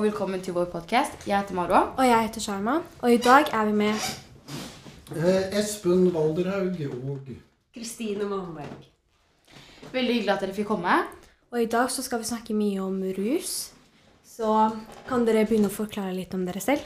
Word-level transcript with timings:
og 0.00 0.06
velkommen 0.06 0.40
til 0.40 0.54
vår 0.56 0.68
podkast. 0.72 1.26
Jeg 1.28 1.36
heter 1.42 1.54
Marwa. 1.56 1.80
Og 1.98 2.06
jeg 2.06 2.26
heter 2.26 2.40
Sharma. 2.40 2.78
Og 3.02 3.12
i 3.12 3.18
dag 3.20 3.50
er 3.52 3.64
vi 3.68 3.72
med 3.72 3.94
Eh, 5.10 5.58
Espen 5.58 6.04
Valderhaug 6.14 6.76
og 7.10 7.28
Kristine 7.74 8.24
Malmberg. 8.30 8.84
Veldig 9.92 10.14
hyggelig 10.14 10.30
at 10.36 10.40
dere 10.44 10.54
fikk 10.54 10.68
komme. 10.70 10.94
Og 11.50 11.62
i 11.62 11.66
dag 11.66 11.90
så 11.90 12.02
skal 12.06 12.20
vi 12.22 12.28
snakke 12.28 12.54
mye 12.54 12.78
om 12.84 13.00
rus. 13.18 13.72
Så 14.24 14.52
kan 15.08 15.26
dere 15.26 15.44
begynne 15.46 15.66
å 15.66 15.74
forklare 15.74 16.14
litt 16.14 16.34
om 16.34 16.46
dere 16.46 16.60
selv? 16.62 16.80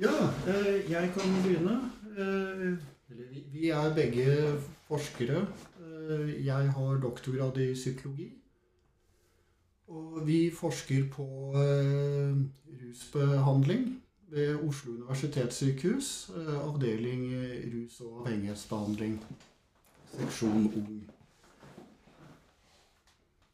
Ja, 0.00 0.14
eh, 0.48 0.90
jeg 0.90 1.12
kan 1.14 1.36
begynne. 1.44 1.76
Eh, 2.16 2.78
vi- 3.10 3.44
Vi 3.52 3.68
er 3.70 3.94
begge 3.94 4.58
forskere. 4.88 5.46
Eh, 5.80 6.44
Jeg 6.46 6.70
har 6.72 6.96
doktorgrad 7.02 7.56
i 7.58 7.74
psykologi. 7.74 8.32
Og 9.88 10.26
vi 10.26 10.50
forsker 10.52 11.06
på 11.12 11.24
eh, 11.56 12.34
rusbehandling 12.82 13.86
ved 14.28 14.58
Oslo 14.68 14.92
universitetssykehus. 14.92 16.30
eh, 16.36 16.54
Avdeling 16.68 17.22
eh, 17.32 17.62
rus- 17.74 18.00
og 18.04 18.20
avhengighetsbehandling. 18.26 19.16
Seksjon 20.12 20.66
ung. 20.76 21.10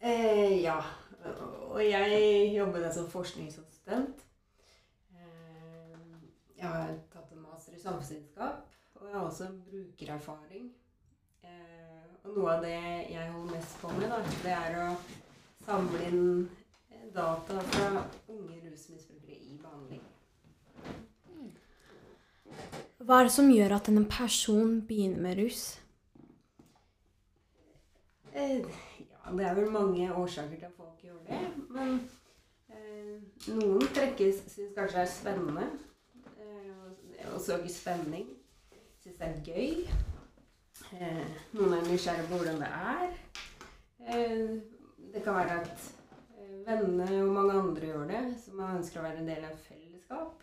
Eh, 0.03 0.63
ja, 0.63 0.81
og 1.71 1.81
jeg 1.91 2.53
jobber 2.57 2.81
da 2.83 2.93
som 2.93 3.07
forskningsassistent. 3.11 4.25
Eh, 5.15 5.99
jeg 6.59 6.67
har 6.69 6.91
tatt 7.15 7.31
en 7.33 7.43
master 7.47 7.73
i 7.79 7.81
samfunnsvitenskap, 7.83 8.67
og 8.95 9.07
jeg 9.09 9.15
har 9.19 9.29
også 9.31 9.49
brukererfaring. 9.71 10.67
Eh, 11.45 12.05
og 12.25 12.35
noe 12.37 12.57
av 12.59 12.65
det 12.67 12.75
jeg 13.15 13.31
holder 13.33 13.55
mest 13.55 13.79
på 13.81 13.95
med, 13.97 14.11
da, 14.11 14.19
det 14.45 14.53
er 14.59 14.81
å 14.83 14.91
samle 15.67 16.09
inn 16.09 16.49
eh, 16.91 17.07
data 17.15 17.61
fra 17.61 18.05
unge 18.29 18.61
rusmisbrukere 18.65 19.39
i 19.39 19.59
behandling. 19.63 20.03
Hva 23.05 23.21
er 23.21 23.29
det 23.29 23.35
som 23.35 23.51
gjør 23.53 23.77
at 23.77 23.89
en 23.93 24.05
person 24.09 24.79
begynner 24.89 25.21
med 25.25 25.41
rus? 25.43 25.63
Eh, 28.35 28.61
ja, 28.99 29.33
det 29.33 29.47
er 29.47 29.55
vel 29.55 29.71
mange 29.73 30.09
årsaker 30.15 30.57
til 30.57 30.69
at 30.69 30.77
folk 30.77 31.03
gjør 31.03 31.19
det. 31.29 31.41
Men 31.71 31.99
eh, 32.69 33.21
noen 33.55 33.85
trekkes 33.95 34.45
syns 34.49 34.73
kanskje 34.77 35.01
det 35.01 35.05
er 35.05 35.13
spennende. 35.13 35.67
Eh, 36.39 37.29
og 37.33 37.41
søker 37.41 37.71
spenning. 37.73 38.27
Syns 39.03 39.21
det 39.21 39.29
er 39.29 39.43
gøy. 39.49 39.85
Eh, 40.99 41.37
noen 41.53 41.77
er 41.77 41.91
nysgjerrig 41.91 42.29
på 42.31 42.41
hvordan 42.41 42.65
det 42.65 42.73
er. 42.73 43.21
Det 45.15 45.23
kan 45.23 45.35
være 45.35 45.61
at 45.61 45.95
eh, 46.39 46.67
vennene 46.67 47.23
og 47.23 47.35
mange 47.35 47.53
andre 47.53 47.87
gjør 47.87 48.07
det, 48.09 48.23
som 48.45 48.57
man 48.59 48.81
ønsker 48.81 48.99
å 48.99 49.05
være 49.05 49.21
en 49.23 49.29
del 49.31 49.45
av 49.47 49.53
et 49.55 49.61
fellesskap. 49.63 50.41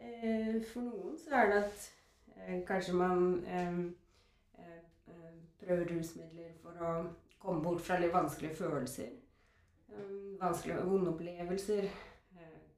Eh, 0.00 0.54
for 0.70 0.86
noen 0.86 1.18
så 1.20 1.34
er 1.36 1.50
det 1.50 1.58
at 1.58 1.82
eh, 2.36 2.62
kanskje 2.70 2.94
man 2.96 3.26
prøver 5.60 5.90
rusmidler 5.92 6.54
for 6.62 6.80
å 6.80 6.94
komme 7.42 7.60
bort 7.66 7.84
fra 7.84 7.98
litt 8.00 8.14
vanskelige 8.14 8.56
følelser. 8.62 9.12
Vanskelige 10.40 10.86
vonde 10.88 11.12
opplevelser. 11.12 11.90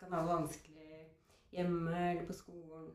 Kan 0.01 0.17
ha 0.17 0.25
det 0.25 0.33
vanskelig 0.33 0.99
hjemme 1.55 1.95
eller 2.09 2.27
på 2.27 2.35
skolen. 2.41 2.91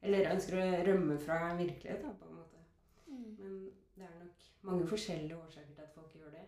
Eller 0.00 0.32
ønsker 0.32 0.56
å 0.56 0.70
rømme 0.88 1.18
fra 1.20 1.42
en 1.50 1.60
virkelighet, 1.60 2.06
da, 2.06 2.14
på 2.16 2.30
en 2.30 2.40
måte. 2.40 2.64
Men 3.12 3.60
det 3.98 4.08
er 4.08 4.16
nok 4.22 4.48
mange 4.70 4.88
forskjellige 4.88 5.36
årsaker 5.36 5.74
til 5.74 5.84
at 5.84 5.92
folk 5.92 6.16
gjør 6.16 6.32
det. 6.38 6.46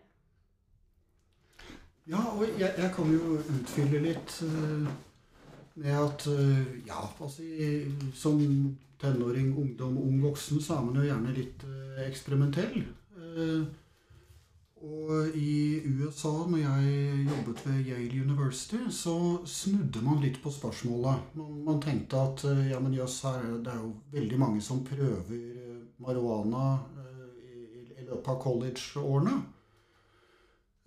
Ja, 2.09 2.21
og 2.33 2.45
jeg, 2.57 2.73
jeg 2.77 2.91
kan 2.95 3.11
jo 3.13 3.35
utfylle 3.37 3.99
litt 4.01 4.39
eh, 4.41 4.87
med 5.81 5.91
at 5.93 6.25
eh, 6.31 6.71
ja, 6.87 7.03
altså 7.21 7.45
som 8.17 8.41
tenåring, 9.01 9.51
ungdom, 9.57 9.99
ung 10.01 10.17
voksen, 10.23 10.61
så 10.61 10.79
er 10.79 10.87
man 10.87 10.97
jo 10.97 11.05
gjerne 11.05 11.35
litt 11.35 11.65
eh, 11.67 12.01
eksperimentell. 12.07 12.81
Og 14.81 15.35
i 15.37 15.77
USA, 15.85 16.31
når 16.49 16.57
jeg 16.63 17.25
jobbet 17.29 17.61
ved 17.67 17.85
Yale 17.85 18.23
University, 18.25 18.79
så 18.89 19.13
snudde 19.45 20.01
man 20.01 20.17
litt 20.23 20.41
på 20.41 20.49
spørsmålet. 20.51 21.29
Man, 21.37 21.59
man 21.67 21.81
tenkte 21.85 22.17
at 22.17 22.43
ja, 22.65 22.79
men 22.81 22.97
jøss, 22.97 23.19
det 23.61 23.69
er 23.69 23.77
jo 23.77 23.93
veldig 24.11 24.41
mange 24.41 24.63
som 24.65 24.81
prøver 24.83 25.37
marihuana 26.01 26.65
i, 27.45 27.61
i 28.01 28.07
løpet 28.09 28.33
av 28.33 28.41
college-årene. 28.41 29.37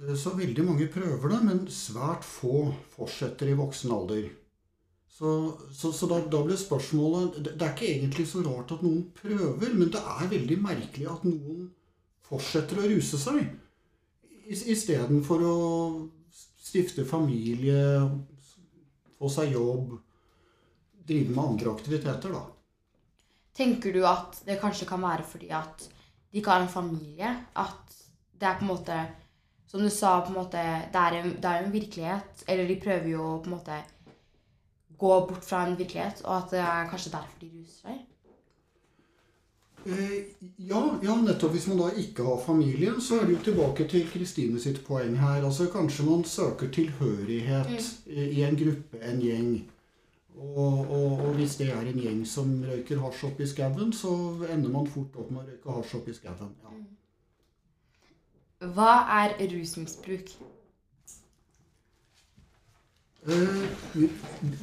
Eh, 0.00 0.15
Så 0.15 0.34
veldig 0.37 0.65
mange 0.65 0.88
prøver 0.93 1.28
det, 1.34 1.43
men 1.44 1.66
svært 1.71 2.25
få 2.27 2.72
fortsetter 2.97 3.50
i 3.50 3.59
voksen 3.59 3.93
alder. 3.94 4.31
Så, 5.15 5.31
så, 5.71 5.93
så 5.94 6.09
da, 6.10 6.19
da 6.27 6.41
ble 6.43 6.56
spørsmålet 6.59 7.37
det, 7.38 7.53
det 7.55 7.66
er 7.66 7.75
ikke 7.77 7.91
egentlig 7.93 8.25
så 8.27 8.43
rart 8.43 8.72
at 8.75 8.82
noen 8.82 9.05
prøver, 9.15 9.77
men 9.78 9.93
det 9.94 10.00
er 10.03 10.32
veldig 10.32 10.56
merkelig 10.65 11.06
at 11.12 11.27
noen 11.28 11.69
fortsetter 12.27 12.81
å 12.82 12.88
ruse 12.91 13.21
seg. 13.22 13.44
Istedenfor 14.50 15.44
å 15.47 15.55
stifte 16.59 17.05
familie, 17.06 17.78
få 19.15 19.31
seg 19.31 19.55
jobb, 19.55 19.94
drive 21.06 21.31
med 21.31 21.44
andre 21.44 21.71
aktiviteter, 21.76 22.34
da. 22.34 22.43
Tenker 23.55 23.94
du 23.94 24.03
at 24.09 24.41
det 24.49 24.59
kanskje 24.59 24.88
kan 24.88 25.05
være 25.05 25.22
fordi 25.31 25.53
at 25.55 25.87
de 25.87 26.41
ikke 26.41 26.50
har 26.50 26.65
en 26.65 26.72
familie? 26.72 27.31
At 27.55 27.94
det 28.34 28.49
er 28.50 28.59
på 28.59 28.66
en 28.66 28.72
måte 28.72 28.97
Som 29.75 29.83
du 29.83 29.91
sa, 29.91 30.21
på 30.23 30.31
en 30.31 30.37
måte, 30.39 30.61
det 30.95 31.01
er 31.03 31.17
en, 31.19 31.33
det 31.43 31.51
er 31.51 31.65
en 31.65 31.73
virkelighet. 31.75 32.45
Eller 32.47 32.69
de 32.71 32.77
prøver 32.79 33.09
jo 33.11 33.23
å 33.27 33.39
på 33.43 33.51
en 33.51 33.57
måte 33.57 33.79
gå 35.01 35.09
bort 35.27 35.43
fra 35.43 35.65
en 35.67 35.75
virkelighet, 35.75 36.21
og 36.23 36.37
at 36.37 36.53
det 36.55 36.61
er 36.62 36.91
kanskje 36.93 37.11
derfor 37.17 37.41
de 37.41 37.49
ruser 37.57 37.81
seg? 37.89 38.05
Eh, 39.87 40.15
Ja, 40.71 40.85
ja, 41.03 41.17
nettopp. 41.17 41.53
Hvis 41.57 41.67
man 41.73 41.83
da 41.83 41.91
ikke 42.05 42.23
har 42.29 42.39
familie, 42.47 42.95
så 43.01 43.19
er 43.19 43.27
det 43.27 43.35
jo 43.35 43.43
tilbake 43.51 43.89
til 43.91 44.07
Kristine 44.12 44.61
sitt 44.62 44.79
poeng 44.87 45.19
her. 45.19 45.43
Altså 45.43 45.67
Kanskje 45.75 46.06
man 46.06 46.25
søker 46.25 46.71
tilhørighet 46.71 47.75
i 48.06 48.31
i 48.39 48.43
en 48.47 48.56
gruppe, 48.56 49.03
en 49.03 49.21
gjeng. 49.21 49.53
Og, 50.39 50.79
og, 50.91 51.12
og 51.27 51.35
hvis 51.35 51.56
det 51.56 51.73
er 51.73 51.83
en 51.83 52.01
gjeng 52.01 52.23
som 52.27 52.62
røyker 52.62 53.03
hasj 53.03 53.27
oppi 53.27 53.47
skauen, 53.47 53.93
så 53.93 54.15
ender 54.55 54.71
man 54.71 54.87
fort 54.87 55.19
opp 55.19 55.31
med 55.31 55.43
å 55.43 55.47
røyke 55.51 55.77
hasj 55.81 55.99
oppi 55.99 56.15
skauen. 56.15 56.55
Ja. 56.62 56.79
Hva 58.72 58.92
er 59.20 59.36
rusmisbruk? 59.52 60.34
Eh, 63.26 63.64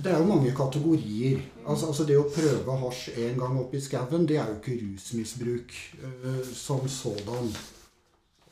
Det 0.04 0.12
er 0.12 0.18
jo 0.18 0.26
mange 0.26 0.52
kategorier. 0.56 1.42
Altså, 1.68 1.88
altså 1.88 2.04
Det 2.06 2.18
å 2.18 2.30
prøve 2.30 2.78
hasj 2.86 3.10
en 3.18 3.38
gang 3.40 3.60
oppi 3.60 3.82
skauen, 3.82 4.28
det 4.28 4.38
er 4.38 4.48
jo 4.48 4.60
ikke 4.60 4.80
rusmisbruk 4.86 5.74
eh, 6.04 6.46
som 6.54 6.88
sådan. 6.88 7.52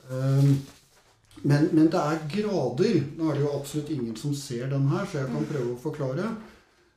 Eh, 0.09 0.51
men, 1.43 1.69
men 1.71 1.85
det 1.91 1.99
er 1.99 2.25
grader. 2.35 3.03
Nå 3.17 3.29
er 3.29 3.33
det 3.33 3.45
jo 3.45 3.59
absolutt 3.59 3.89
ingen 3.89 4.15
som 4.15 4.33
ser 4.35 4.69
den 4.69 4.87
her, 4.89 5.05
så 5.05 5.21
jeg 5.21 5.27
kan 5.33 5.45
prøve 5.51 5.75
å 5.75 5.81
forklare. 5.81 6.33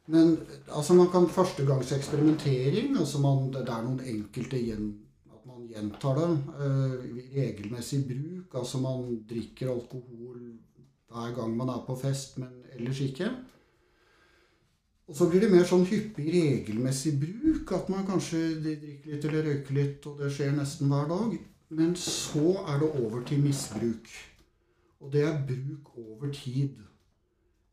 Men 0.06 0.38
altså 0.68 0.94
man 0.94 1.10
kan 1.12 1.28
førstegangseksperimentering. 1.28 2.96
altså 2.98 3.18
man, 3.18 3.52
Det 3.52 3.68
er 3.68 3.82
noen 3.82 4.00
enkelte 4.00 4.56
gjen, 4.58 4.88
at 4.88 4.88
man 4.88 5.01
gjentar 5.72 6.18
det. 6.20 6.28
Eh, 6.66 6.98
regelmessig 7.36 8.02
bruk. 8.08 8.54
Altså 8.60 8.80
man 8.82 9.08
drikker 9.28 9.72
alkohol 9.72 10.42
hver 11.12 11.34
gang 11.36 11.56
man 11.56 11.68
er 11.68 11.82
på 11.86 11.96
fest, 12.00 12.38
men 12.40 12.62
ellers 12.76 13.00
ikke. 13.04 13.28
Og 15.10 15.16
så 15.18 15.26
blir 15.28 15.42
det 15.42 15.50
mer 15.52 15.64
sånn 15.68 15.82
hyppig 15.88 16.28
regelmessig 16.32 17.16
bruk. 17.20 17.72
At 17.76 17.88
man 17.92 18.06
kanskje 18.08 18.42
drikker 18.64 19.10
litt 19.12 19.26
eller 19.28 19.48
røyker 19.48 19.76
litt, 19.76 20.06
og 20.08 20.22
det 20.22 20.30
skjer 20.32 20.54
nesten 20.56 20.92
hver 20.92 21.10
dag. 21.10 21.34
Men 21.72 21.94
så 21.98 22.54
er 22.68 22.80
det 22.82 22.88
over 23.00 23.24
til 23.28 23.42
misbruk. 23.42 24.08
Og 25.02 25.12
det 25.12 25.24
er 25.26 25.42
bruk 25.48 25.92
over 25.98 26.30
tid. 26.32 26.78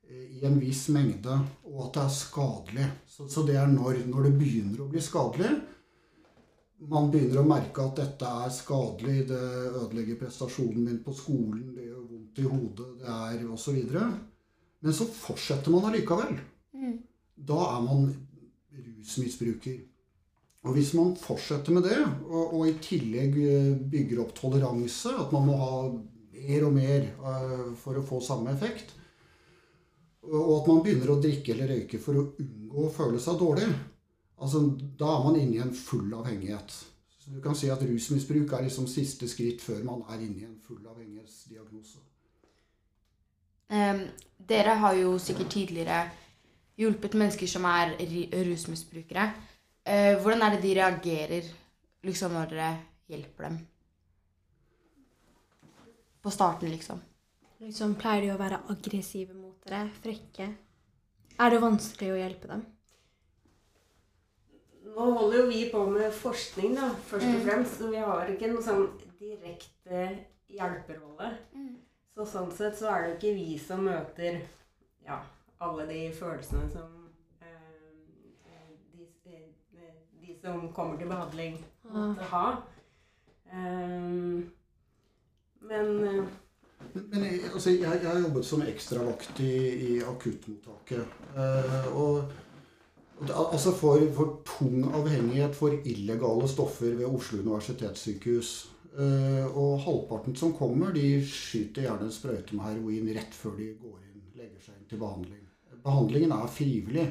eh, 0.10 0.40
I 0.40 0.46
en 0.50 0.60
viss 0.60 0.88
mengde. 0.90 1.36
Og 1.70 1.86
at 1.88 1.94
det 1.96 2.04
er 2.04 2.16
skadelig. 2.18 2.88
Så, 3.08 3.28
så 3.30 3.46
det 3.48 3.56
er 3.62 3.68
når, 3.68 4.02
når 4.10 4.24
det 4.30 4.38
begynner 4.40 4.82
å 4.84 4.90
bli 4.92 5.04
skadelig. 5.04 5.52
Man 6.88 7.10
begynner 7.12 7.42
å 7.42 7.48
merke 7.48 7.84
at 7.84 7.98
dette 8.00 8.30
er 8.44 8.52
skadelig, 8.56 9.26
det 9.28 9.40
ødelegger 9.74 10.20
prestasjonen 10.22 10.86
min 10.86 11.02
på 11.04 11.12
skolen, 11.18 11.74
det 11.76 11.90
gjør 11.90 12.06
vondt 12.08 12.40
i 12.40 12.48
hodet, 12.48 12.88
det 13.02 13.16
er 13.16 13.44
osv. 13.52 13.80
Men 14.80 14.96
så 14.96 15.08
fortsetter 15.12 15.76
man 15.76 15.90
allikevel. 15.90 16.38
Da 17.36 17.60
er 17.74 17.84
man 17.84 18.08
rusmisbruker. 18.72 19.82
Og 20.68 20.76
hvis 20.76 20.94
man 20.96 21.14
fortsetter 21.20 21.76
med 21.76 21.86
det, 21.88 22.00
og, 22.28 22.56
og 22.58 22.64
i 22.68 22.78
tillegg 22.84 23.36
eh, 23.44 23.76
bygger 23.92 24.24
opp 24.26 24.34
toleranse, 24.36 25.14
at 25.16 25.32
man 25.36 25.46
må 25.48 25.60
ha 25.60 25.76
mer 26.40 26.66
og 26.68 26.74
mer 26.76 27.06
uh, 27.20 27.70
for 27.80 28.00
å 28.00 28.04
få 28.06 28.20
samme 28.24 28.52
effekt, 28.56 28.92
og 30.30 30.52
at 30.58 30.68
man 30.70 30.82
begynner 30.84 31.14
å 31.14 31.22
drikke 31.24 31.54
eller 31.54 31.72
røyke 31.74 32.00
for 32.04 32.20
å 32.20 32.26
unngå 32.40 32.86
å 32.86 32.92
føle 32.94 33.22
seg 33.24 33.40
dårlig, 33.40 33.70
altså, 34.42 34.62
da 35.00 35.06
er 35.16 35.24
man 35.24 35.40
inne 35.40 35.58
i 35.58 35.64
en 35.64 35.74
full 35.76 36.14
avhengighet. 36.14 36.72
Så 37.20 37.32
du 37.36 37.42
kan 37.42 37.56
si 37.56 37.70
at 37.70 37.82
rusmisbruk 37.84 38.54
er 38.54 38.66
liksom 38.66 38.88
siste 38.88 39.28
skritt 39.30 39.62
før 39.62 39.84
man 39.86 40.06
er 40.10 40.24
inne 40.24 40.42
i 40.42 40.48
en 40.48 40.60
full 40.66 40.86
avhengighetsdiagnose. 40.88 42.00
Um, 43.70 44.00
dere 44.50 44.78
har 44.82 44.96
jo 44.98 45.18
sikkert 45.22 45.52
tidligere 45.54 46.00
hjulpet 46.80 47.14
mennesker 47.20 47.52
som 47.52 47.68
er 47.70 47.94
rusmisbrukere. 48.34 49.28
Uh, 49.86 50.16
hvordan 50.22 50.42
er 50.42 50.56
det 50.56 50.64
de 50.64 50.74
reagerer 50.80 51.52
liksom 52.08 52.34
når 52.34 52.56
dere 52.56 52.72
hjelper 53.12 53.50
dem? 53.50 53.60
På 56.24 56.34
starten, 56.34 56.72
liksom. 56.72 57.00
Liksom, 57.60 57.94
pleier 58.00 58.26
de 58.26 58.34
å 58.34 58.40
være 58.40 58.64
aggressive 58.72 59.36
mot 59.36 59.56
dere? 59.68 59.86
Frekke? 60.02 60.50
Er 61.40 61.54
det 61.54 61.62
vanskelig 61.64 62.12
å 62.14 62.20
hjelpe 62.20 62.50
dem? 62.52 62.66
Nå 64.96 65.06
holder 65.16 65.38
jo 65.38 65.46
vi 65.50 65.70
på 65.72 65.86
med 65.90 66.12
forskning, 66.14 66.76
da, 66.76 66.90
først 67.10 67.26
og 67.26 67.34
Mm. 67.40 67.46
fremst. 67.48 67.78
Så 67.80 67.90
vi 67.92 67.96
har 68.02 68.28
ikke 68.28 68.50
noe 68.54 68.64
sånn 68.64 68.88
direkte 69.20 70.04
hjelperolle. 70.50 71.30
Så 72.16 72.26
sånn 72.26 72.52
sett 72.52 72.76
så 72.78 72.90
er 72.92 73.02
det 73.04 73.10
jo 73.10 73.16
ikke 73.18 73.36
vi 73.38 73.58
som 73.60 73.84
møter 73.86 74.42
ja, 75.06 75.20
alle 75.62 75.86
de 75.88 76.00
følelsene 76.14 76.70
som 76.72 77.10
eh, 77.42 78.74
de, 78.94 79.08
de, 79.26 79.38
de 80.28 80.36
som 80.42 80.74
kommer 80.74 80.98
til 80.98 81.08
behandling, 81.08 81.60
måtte 81.84 82.28
ha. 82.34 82.46
Eh, 83.52 84.44
men 85.62 86.06
eh, 86.06 86.24
Men, 86.94 87.10
men 87.12 87.24
jeg, 87.26 87.40
altså, 87.54 87.70
jeg, 87.70 87.82
jeg 88.02 88.08
har 88.10 88.20
jobbet 88.24 88.46
som 88.46 88.62
ekstravakt 88.64 89.40
i, 89.44 89.56
i 89.90 89.98
akuttmottaket. 90.00 91.06
Eh, 91.36 91.90
og, 91.94 92.32
altså 93.28 93.72
for, 93.76 94.04
for 94.16 94.36
tung 94.48 94.84
avhengighet 94.96 95.56
for 95.56 95.76
illegale 95.84 96.48
stoffer 96.48 96.96
ved 97.00 97.08
Oslo 97.08 97.42
universitetssykehus. 97.44 98.52
Eh, 99.00 99.46
og 99.58 99.80
halvparten 99.86 100.36
som 100.36 100.54
kommer, 100.58 100.94
de 100.96 101.20
skyter 101.28 101.86
gjerne 101.86 102.08
en 102.08 102.14
sprøyte 102.14 102.56
med 102.58 102.66
heroin 102.66 103.10
rett 103.16 103.36
før 103.36 103.58
de 103.60 103.74
går 103.80 103.98
inn, 104.08 104.24
legger 104.40 104.64
seg 104.64 104.80
inn 104.80 104.88
til 104.90 105.02
behandling. 105.04 105.44
Behandlingen 105.84 106.34
er 106.36 106.48
frivillig. 106.52 107.10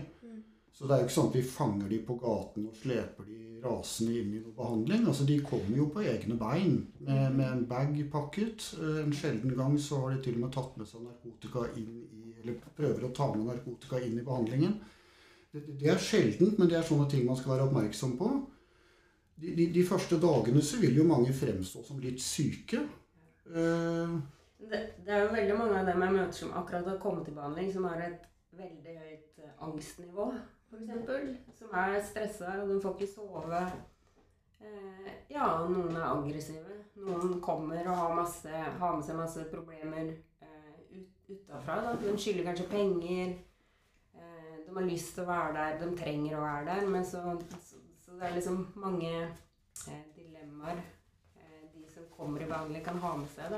Så 0.79 0.87
det 0.87 0.95
er 0.95 1.01
jo 1.01 1.07
ikke 1.09 1.15
sånn 1.17 1.31
at 1.33 1.37
vi 1.37 1.41
fanger 1.43 1.89
de 1.91 1.97
på 2.07 2.15
gaten 2.23 2.67
og 2.71 2.77
sleper 2.79 3.27
de 3.27 3.39
rasende 3.65 4.13
inn 4.15 4.35
i 4.37 4.43
noe 4.43 4.55
behandling. 4.55 5.09
Altså 5.11 5.25
De 5.27 5.39
kommer 5.43 5.81
jo 5.81 5.89
på 5.91 6.05
egne 6.07 6.37
bein 6.39 6.77
med, 7.01 7.25
med 7.35 7.47
en 7.49 7.65
bag 7.71 7.97
pakket. 8.13 8.69
Eh, 8.79 9.01
En 9.03 9.15
sjelden 9.15 9.57
gang 9.59 9.75
så 9.83 10.05
har 10.05 10.15
de 10.15 10.23
til 10.23 10.39
og 10.39 10.45
med 10.45 10.55
tatt 10.55 10.77
med 10.79 10.87
seg 10.91 11.03
narkotika 11.03 11.67
inn 11.81 12.05
i 12.07 12.29
Eller 12.39 12.61
prøver 12.77 13.09
å 13.09 13.11
ta 13.11 13.27
med 13.35 13.49
narkotika 13.49 13.99
inn 13.99 14.21
i 14.21 14.25
behandlingen. 14.25 14.79
Det, 15.53 15.89
er 15.89 16.00
sjeldent, 16.03 16.59
men 16.59 16.69
det 16.69 16.77
er 16.77 16.87
sånne 16.87 17.09
ting 17.09 17.25
man 17.27 17.39
skal 17.39 17.55
være 17.55 17.69
oppmerksom 17.69 18.17
på. 18.21 18.31
De, 19.39 19.53
de, 19.56 19.69
de 19.73 19.85
første 19.87 20.19
dagene 20.21 20.62
så 20.65 20.81
vil 20.83 20.99
jo 20.99 21.06
mange 21.09 21.33
fremstå 21.33 21.85
som 21.87 22.00
litt 22.03 22.21
syke. 22.21 22.83
Uh, 23.49 24.19
det, 24.59 24.81
det 25.06 25.15
er 25.15 25.23
jo 25.25 25.33
veldig 25.33 25.56
mange 25.56 25.79
av 25.79 25.89
dem 25.89 26.03
jeg 26.05 26.17
møter 26.17 26.37
som 26.37 26.56
akkurat 26.59 26.91
har 26.91 26.99
kommet 27.03 27.25
til 27.25 27.37
behandling, 27.39 27.71
som 27.73 27.87
har 27.89 28.03
et 28.05 28.27
veldig 28.59 28.97
høyt 28.99 29.45
eh, 29.45 29.53
angstnivå, 29.65 30.27
f.eks. 30.69 31.59
Som 31.59 31.77
er 31.79 32.00
stressa, 32.05 32.56
og 32.62 32.73
de 32.73 32.81
får 32.83 32.97
ikke 32.97 33.12
sove. 33.12 33.62
Eh, 34.59 35.11
ja, 35.31 35.47
noen 35.71 35.95
er 35.95 36.09
aggressive. 36.11 36.81
Noen 36.99 37.39
kommer 37.41 37.87
og 37.87 38.00
har, 38.03 38.17
masse, 38.19 38.50
har 38.50 38.97
med 38.97 39.06
seg 39.06 39.21
masse 39.21 39.45
problemer 39.53 40.11
eh, 40.43 40.81
ut, 40.99 41.12
utafra. 41.31 41.95
De 42.03 42.17
skylder 42.19 42.50
kanskje 42.50 42.67
penger. 42.73 43.37
De 44.69 44.75
har 44.76 44.85
lyst 44.85 45.15
til 45.17 45.25
å 45.25 45.31
være 45.31 45.53
der, 45.56 45.76
de 45.81 45.87
trenger 45.97 46.35
å 46.37 46.44
være 46.44 46.65
der. 46.67 46.88
Men 46.93 47.05
så, 47.09 47.23
så, 47.65 47.79
så 48.05 48.17
det 48.19 48.26
er 48.29 48.35
liksom 48.35 48.59
mange 48.76 49.12
eh, 49.17 50.03
dilemmaer 50.12 50.82
eh, 51.41 51.62
de 51.73 51.87
som 51.88 52.05
kommer 52.12 52.44
i 52.44 52.49
behandling, 52.50 52.82
kan 52.85 53.00
ha 53.00 53.12
med 53.17 53.31
seg. 53.32 53.55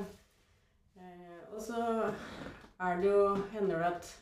Eh, 0.94 1.40
og 1.50 1.58
så 1.64 1.80
er 2.86 3.02
det 3.02 3.10
jo, 3.10 3.24
hender 3.56 3.82
det 3.82 3.88
at 3.88 4.12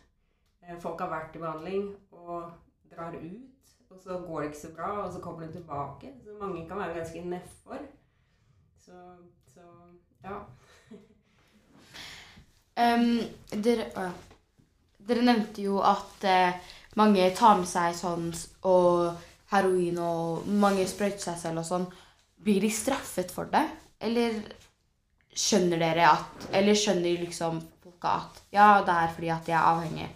eh, 0.64 0.78
folk 0.80 1.04
har 1.04 1.12
vært 1.12 1.36
i 1.36 1.42
behandling 1.42 1.90
og 2.08 2.48
drar 2.88 3.18
ut, 3.20 3.74
og 3.90 4.00
så 4.00 4.16
går 4.24 4.40
det 4.40 4.48
ikke 4.48 4.60
så 4.62 4.72
bra, 4.80 4.88
og 5.02 5.12
så 5.12 5.20
kommer 5.26 5.44
de 5.44 5.58
tilbake. 5.58 6.14
Så 6.24 6.38
mange 6.40 6.64
kan 6.70 6.80
være 6.80 6.96
ganske 7.02 7.24
nedfor. 7.34 7.84
Så, 8.86 9.02
så 9.52 9.68
ja. 10.24 10.40
Um, 12.78 13.16
dere, 13.50 13.88
å 13.98 14.02
dere 15.08 15.24
nevnte 15.24 15.64
jo 15.64 15.80
at 15.82 16.24
eh, 16.28 16.68
mange 16.98 17.30
tar 17.36 17.58
med 17.60 17.68
seg 17.70 17.96
sånn 17.96 18.28
og 18.68 19.24
heroin 19.52 19.98
og 20.02 20.48
mange 20.60 20.86
sprøyter 20.88 21.30
seg 21.30 21.40
selv 21.42 21.62
og 21.62 21.68
sånn. 21.68 21.88
Blir 22.44 22.62
de 22.62 22.70
straffet 22.72 23.32
for 23.34 23.50
det? 23.52 23.64
Eller 24.04 24.36
skjønner 25.38 25.80
dere 25.80 26.06
at 26.12 26.48
Eller 26.54 26.76
skjønner 26.78 27.18
liksom 27.24 27.58
folka 27.82 28.14
at 28.22 28.40
ja, 28.54 28.68
det 28.86 28.94
er 28.94 29.12
fordi 29.14 29.30
at 29.34 29.46
de 29.46 29.54
er 29.54 29.68
avhengige? 29.72 30.10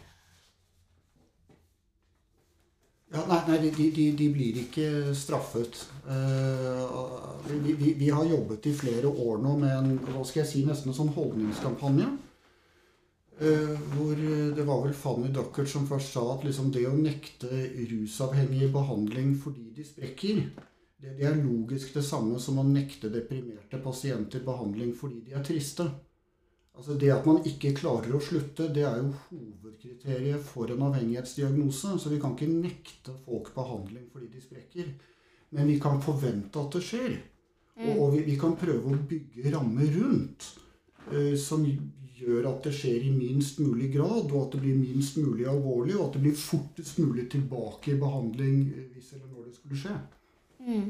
Ja, 3.13 3.27
nei, 3.29 3.41
nei 3.49 3.59
de, 3.61 3.71
de, 3.93 4.05
de 4.17 4.29
blir 4.33 4.59
ikke 4.63 5.13
straffet. 5.15 5.83
Uh, 6.07 7.35
vi, 7.45 7.75
vi, 7.77 7.93
vi 8.01 8.09
har 8.09 8.25
jobbet 8.25 8.71
i 8.71 8.73
flere 8.73 9.11
år 9.11 9.43
nå 9.43 9.57
med 9.61 9.75
en 9.75 9.91
hva 10.07 10.23
skal 10.25 10.41
jeg 10.41 10.49
si, 10.49 10.63
nesten 10.65 10.93
en 10.93 10.97
sånn 10.97 11.13
holdningskampanje. 11.13 12.09
Eh, 13.43 13.79
hvor 13.95 14.15
det 14.57 14.63
var 14.63 14.85
vel 14.85 14.93
Fanny 14.95 15.29
Duckert 15.35 15.69
som 15.69 15.87
først 15.89 16.13
sa 16.15 16.23
at 16.37 16.45
liksom 16.47 16.69
det 16.71 16.85
å 16.87 16.95
nekte 16.95 17.49
rusavhengige 17.91 18.69
behandling 18.71 19.33
fordi 19.41 19.73
de 19.75 19.87
sprekker, 19.87 20.43
det, 21.03 21.15
det 21.19 21.27
er 21.27 21.41
logisk 21.41 21.97
det 21.97 22.05
samme 22.07 22.39
som 22.39 22.61
å 22.63 22.65
nekte 22.69 23.11
deprimerte 23.11 23.81
pasienter 23.83 24.45
behandling 24.47 24.93
fordi 24.95 25.25
de 25.27 25.35
er 25.35 25.43
triste. 25.49 25.89
Altså 26.73 26.95
Det 26.95 27.11
at 27.13 27.27
man 27.27 27.43
ikke 27.49 27.75
klarer 27.77 28.15
å 28.15 28.21
slutte, 28.23 28.69
det 28.73 28.85
er 28.87 29.01
jo 29.03 29.11
hovedkriteriet 29.27 30.45
for 30.47 30.71
en 30.71 30.87
avhengighetsdiagnose. 30.87 31.97
Så 31.99 32.13
vi 32.13 32.21
kan 32.23 32.37
ikke 32.37 32.49
nekte 32.53 33.17
folk 33.27 33.51
behandling 33.57 34.07
fordi 34.13 34.31
de 34.33 34.45
sprekker. 34.45 34.93
Men 35.53 35.69
vi 35.69 35.81
kan 35.83 36.01
forvente 36.01 36.63
at 36.63 36.79
det 36.79 36.85
skjer. 36.87 37.19
Og, 37.83 37.91
og 37.91 38.15
vi, 38.15 38.23
vi 38.31 38.39
kan 38.41 38.55
prøve 38.61 38.93
å 38.95 39.03
bygge 39.11 39.53
rammer 39.53 39.91
rundt 39.99 40.47
uh, 41.11 41.35
som 41.41 41.67
gjør 42.23 42.49
at 42.53 42.67
det 42.67 42.73
skjer 42.77 43.07
i 43.09 43.13
minst 43.15 43.61
mulig 43.61 43.91
grad, 43.95 44.31
og 44.31 44.39
at 44.47 44.57
det 44.57 44.63
blir 44.65 44.79
minst 44.79 45.19
mulig 45.19 45.47
alvorlig, 45.51 45.97
og 45.99 46.09
at 46.09 46.19
det 46.19 46.23
blir 46.27 46.39
fortest 46.39 47.01
mulig 47.03 47.29
tilbake 47.33 47.95
i 47.95 47.99
behandling 48.01 48.61
eh, 48.71 48.87
hvis 48.95 49.13
eller 49.17 49.27
når 49.33 49.49
det 49.49 49.57
skulle 49.59 49.81
skje. 49.83 49.97
Mm. 50.63 50.89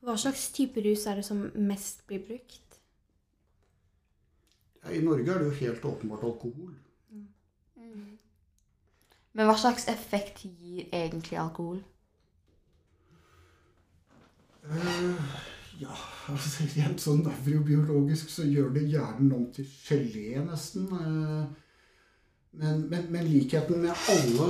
Hva 0.00 0.16
slags 0.18 0.48
type 0.56 0.82
rus 0.84 1.06
er 1.06 1.20
det 1.20 1.26
som 1.28 1.46
mest 1.54 2.06
blir 2.08 2.22
brukt? 2.26 2.78
Ja, 4.80 4.94
I 4.96 5.02
Norge 5.04 5.28
er 5.32 5.42
det 5.42 5.50
jo 5.50 5.58
helt 5.60 5.84
åpenbart 5.84 6.24
alkohol. 6.24 6.72
Men 9.32 9.46
hva 9.46 9.54
slags 9.60 9.86
effekt 9.90 10.42
gir 10.42 10.88
egentlig 10.90 11.38
alkohol? 11.38 11.78
Eh, 14.66 15.30
ja, 15.80 15.96
altså 16.28 16.66
rent 16.74 17.02
sånn 17.02 17.22
nevrobiologisk 17.24 18.30
så 18.32 18.44
gjør 18.48 18.72
det 18.74 18.86
hjernen 18.92 19.32
om 19.36 19.46
til 19.54 19.68
gelé, 19.68 20.40
nesten. 20.44 20.88
Eh, 20.92 21.44
men, 22.60 22.82
men, 22.90 23.06
men 23.14 23.28
likheten 23.30 23.80
med 23.84 24.08
alle, 24.12 24.48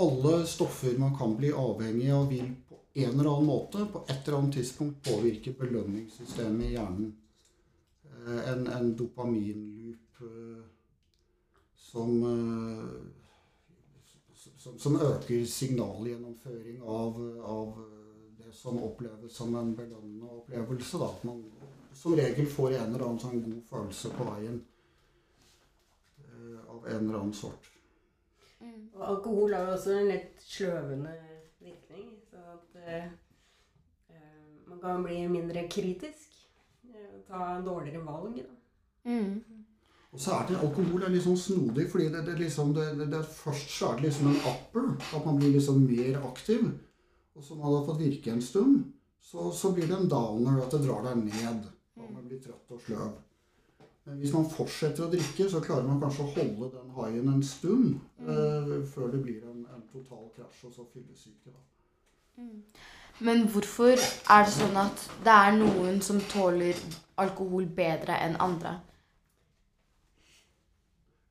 alle 0.00 0.36
stoffer 0.48 0.94
man 1.00 1.16
kan 1.18 1.34
bli 1.38 1.50
avhengig 1.50 2.12
av, 2.14 2.28
vil 2.30 2.52
på 2.68 2.78
en 2.94 3.10
eller 3.10 3.30
annen 3.32 3.50
måte 3.50 3.88
på 3.90 4.04
et 4.06 4.20
eller 4.20 4.38
annet 4.38 4.60
tidspunkt 4.60 5.02
påvirke 5.04 5.56
belønningssystemet 5.58 6.68
i 6.68 6.76
hjernen. 6.76 7.10
Eh, 8.14 8.40
en, 8.54 8.64
en 8.78 8.94
dopaminloop 8.96 10.24
eh, 10.30 10.64
som 11.90 12.16
som, 14.64 14.96
øker 14.96 15.44
signalgjennomføring 15.44 16.80
av, 16.82 17.18
av 17.44 17.76
som 18.54 18.80
oppleves 18.82 19.36
som 19.36 19.54
en 19.58 19.74
belønnende 19.76 20.30
opplevelse. 20.40 20.98
Da. 20.98 21.10
At 21.10 21.24
man 21.28 21.42
som 21.94 22.16
regel 22.16 22.46
får 22.50 22.78
en 22.78 22.94
eller 22.94 23.06
annen 23.06 23.22
sånn 23.22 23.42
god 23.44 23.60
følelse 23.70 24.12
på 24.16 24.26
veien 24.30 24.58
eh, 26.24 26.58
av 26.70 26.86
en 26.86 27.00
eller 27.00 27.20
annen 27.20 27.36
sort. 27.36 27.70
Og 28.94 29.02
alkohol 29.02 29.54
har 29.54 29.66
jo 29.66 29.74
også 29.76 29.94
en 29.98 30.08
litt 30.08 30.40
sløvende 30.42 31.12
virkning. 31.60 32.14
Så 32.30 32.40
at 32.54 32.78
uh, 32.78 32.94
eh, 34.08 34.22
man 34.70 34.80
kan 34.82 35.04
bli 35.04 35.18
mindre 35.28 35.66
kritisk. 35.70 36.30
Ta 37.28 37.60
dårligere 37.64 38.04
valg. 38.04 38.36
Da. 38.38 39.10
Mm. 39.10 39.64
Og 40.14 40.20
så 40.20 40.36
er 40.36 40.46
det 40.48 40.58
alkohol 40.62 41.02
er 41.02 41.10
litt 41.10 41.24
sånn 41.24 41.38
snodig, 41.40 41.88
fordi 41.90 42.04
det, 42.12 42.20
det, 42.28 42.34
liksom, 42.38 42.70
det, 42.76 42.84
det, 43.00 43.08
det 43.10 43.22
først 43.26 43.72
så 43.74 43.88
er 43.90 43.96
det 43.98 44.08
liksom 44.08 44.28
en 44.30 44.42
appel. 44.50 44.90
At 45.16 45.24
man 45.26 45.40
blir 45.40 45.56
liksom 45.56 45.80
mer 45.88 46.20
aktiv. 46.28 46.68
Og 47.34 47.42
så 47.42 47.56
hadde 47.58 47.76
har 47.76 47.86
fått 47.88 48.02
virke 48.02 48.32
en 48.32 48.42
stund, 48.42 48.82
så, 49.24 49.50
så 49.52 49.72
blir 49.74 49.88
det 49.90 49.96
en 49.96 50.10
downer, 50.10 50.60
at 50.62 50.74
det 50.74 50.84
drar 50.84 51.06
deg 51.08 51.24
ned. 51.26 51.68
Og 51.98 52.10
man 52.10 52.26
blir 52.28 52.42
trøtt 52.42 52.74
og 52.74 52.82
sløv. 52.84 53.14
Men 54.04 54.18
hvis 54.20 54.34
man 54.36 54.44
fortsetter 54.52 55.06
å 55.06 55.10
drikke, 55.12 55.46
så 55.48 55.62
klarer 55.64 55.86
man 55.88 56.00
kanskje 56.02 56.26
å 56.26 56.32
holde 56.34 56.68
den 56.74 56.90
haien 56.98 57.30
en 57.32 57.44
stund. 57.46 57.94
eh, 58.20 58.74
før 58.92 59.14
det 59.14 59.22
blir 59.24 59.46
en, 59.48 59.62
en 59.74 59.86
total 59.92 60.26
krasj, 60.36 60.66
og 60.68 60.74
så 60.76 60.84
fyllesyke. 60.92 61.54
Mm. 62.36 62.58
Men 63.24 63.46
hvorfor 63.48 63.94
er 63.94 64.44
det 64.44 64.52
sånn 64.52 64.76
at 64.76 65.06
det 65.24 65.34
er 65.34 65.56
noen 65.56 66.02
som 66.02 66.20
tåler 66.32 66.78
alkohol 67.22 67.66
bedre 67.76 68.18
enn 68.26 68.36
andre? 68.42 68.74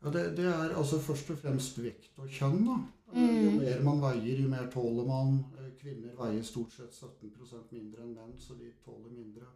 Ja, 0.04 0.12
det, 0.12 0.24
det 0.38 0.48
er 0.50 0.74
altså 0.76 1.00
først 1.00 1.30
og 1.32 1.40
fremst 1.40 1.78
vekt 1.80 2.18
og 2.20 2.32
kjønn. 2.32 2.64
da. 2.68 2.80
Mm. 3.14 3.36
Jo 3.44 3.52
mer 3.60 3.84
man 3.86 4.02
veier, 4.02 4.40
jo 4.42 4.50
mer 4.50 4.66
tåler 4.74 5.06
man. 5.08 5.38
Kvinner 5.84 6.16
veier 6.16 6.44
stort 6.48 6.72
sett 6.72 6.96
17% 6.96 7.74
mindre 7.76 8.06
enn 8.06 8.14
menn, 8.16 8.36
så 8.40 8.56
de 8.56 8.70
tåler 8.86 9.12
mindre. 9.12 9.50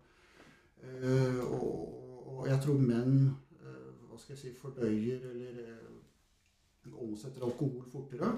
Uh, 0.77 1.39
og, 1.55 1.77
og 2.33 2.41
jeg 2.49 2.59
tror 2.65 2.81
menn 2.83 3.15
uh, 3.63 3.93
hva 4.09 4.19
skal 4.19 4.35
jeg 4.35 4.41
si, 4.41 4.51
fordøyer 4.59 5.23
eller 5.31 5.61
uh, 5.63 6.99
omsetter 7.07 7.47
alkohol 7.47 7.87
fortere. 7.91 8.35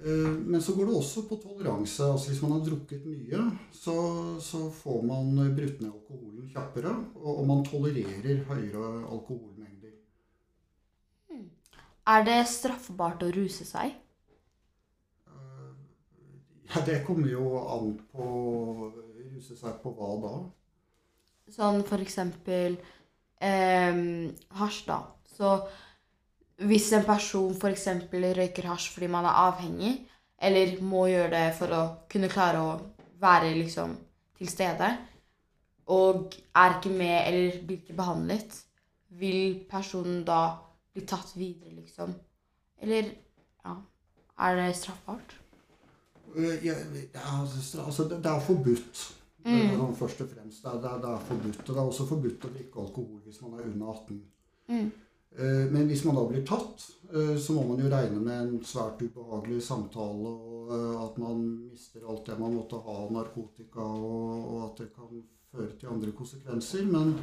Men 0.00 0.62
så 0.64 0.72
går 0.72 0.86
det 0.88 0.96
også 0.96 1.26
på 1.28 1.36
toleranse. 1.42 2.04
altså 2.06 2.30
Hvis 2.30 2.38
man 2.40 2.52
har 2.54 2.60
drukket 2.64 3.02
mye, 3.04 3.40
så, 3.72 3.94
så 4.40 4.60
får 4.72 5.02
man 5.04 5.34
brutt 5.56 5.82
ned 5.82 5.90
alkoholen 5.90 6.46
kjappere. 6.54 6.92
Og, 7.18 7.32
og 7.34 7.42
man 7.50 7.64
tolererer 7.66 8.44
høyere 8.48 8.86
alkoholmengder. 9.10 9.92
Er 12.08 12.24
det 12.24 12.38
straffbart 12.48 13.26
å 13.26 13.32
ruse 13.34 13.66
seg? 13.68 13.92
Ja, 16.70 16.80
Det 16.86 17.04
kommer 17.06 17.28
jo 17.28 17.58
an 17.58 17.94
på 18.12 18.26
Ruse 19.18 19.56
seg 19.58 19.80
på 19.82 19.90
hva 19.96 20.10
da? 20.22 20.34
Sånn 21.50 21.80
for 21.86 22.02
eksempel 22.04 22.76
eh, 23.42 23.96
hasj, 24.60 24.84
da. 24.86 25.00
Så 25.26 25.54
hvis 26.62 26.90
en 26.94 27.06
person 27.08 27.56
for 27.58 27.72
eksempel 27.72 28.28
røyker 28.36 28.68
hasj 28.70 28.90
fordi 28.94 29.08
man 29.10 29.26
er 29.26 29.40
avhengig, 29.48 29.94
eller 30.40 30.78
må 30.84 31.06
gjøre 31.10 31.32
det 31.34 31.46
for 31.58 31.74
å 31.74 31.82
kunne 32.12 32.30
klare 32.32 32.62
å 32.62 32.78
være 33.20 33.50
liksom 33.58 33.96
til 34.38 34.48
stede, 34.52 34.92
og 35.90 36.36
er 36.54 36.76
ikke 36.78 36.94
med 36.94 37.16
eller 37.18 37.60
blir 37.66 37.80
ikke 37.82 37.98
behandlet, 37.98 38.54
vil 39.20 39.58
personen 39.68 40.22
da 40.24 40.42
bli 40.94 41.02
tatt 41.08 41.34
videre, 41.34 41.74
liksom? 41.80 42.14
Eller 42.80 43.10
ja, 43.10 43.74
er 44.38 44.60
det 44.60 44.70
straffbart? 44.78 45.39
Ja, 46.36 46.74
altså, 47.40 47.82
altså, 47.84 48.08
det 48.10 48.26
er 48.26 48.40
forbudt. 48.46 49.04
Mm. 49.44 49.76
Sånn 49.78 49.94
først 49.96 50.20
og 50.20 50.28
fremst. 50.34 50.62
Det 50.62 50.70
er, 50.70 50.80
det, 50.82 50.90
er, 50.90 50.98
det 51.02 51.12
er 51.14 51.22
forbudt. 51.28 51.62
Og 51.62 51.70
det 51.70 51.78
er 51.78 51.86
også 51.92 52.08
forbudt 52.10 52.44
å 52.44 52.50
drikke 52.56 52.82
alkohol 52.82 53.22
hvis 53.24 53.40
man 53.44 53.56
er 53.56 53.70
under 53.70 53.94
18. 53.94 54.18
Mm. 54.70 54.90
Eh, 55.38 55.66
Men 55.72 55.86
hvis 55.86 56.04
man 56.04 56.18
da 56.18 56.26
blir 56.28 56.46
tatt, 56.46 56.86
eh, 57.14 57.36
så 57.38 57.54
må 57.56 57.64
man 57.68 57.82
jo 57.82 57.90
regne 57.90 58.20
med 58.20 58.40
en 58.40 58.64
svært 58.66 59.02
ubehagelig 59.02 59.62
samtale, 59.62 60.32
og 60.54 60.72
eh, 60.74 60.96
at 61.04 61.18
man 61.22 61.44
mister 61.70 62.06
alt 62.06 62.26
det 62.26 62.38
man 62.38 62.56
måtte 62.58 62.80
ha 62.82 62.96
av 63.04 63.12
narkotika, 63.14 63.80
og, 63.80 64.48
og 64.50 64.64
at 64.66 64.82
det 64.82 64.88
kan 64.96 65.22
føre 65.50 65.72
til 65.78 65.92
andre 65.92 66.12
konsekvenser. 66.16 66.84
Men, 66.86 67.14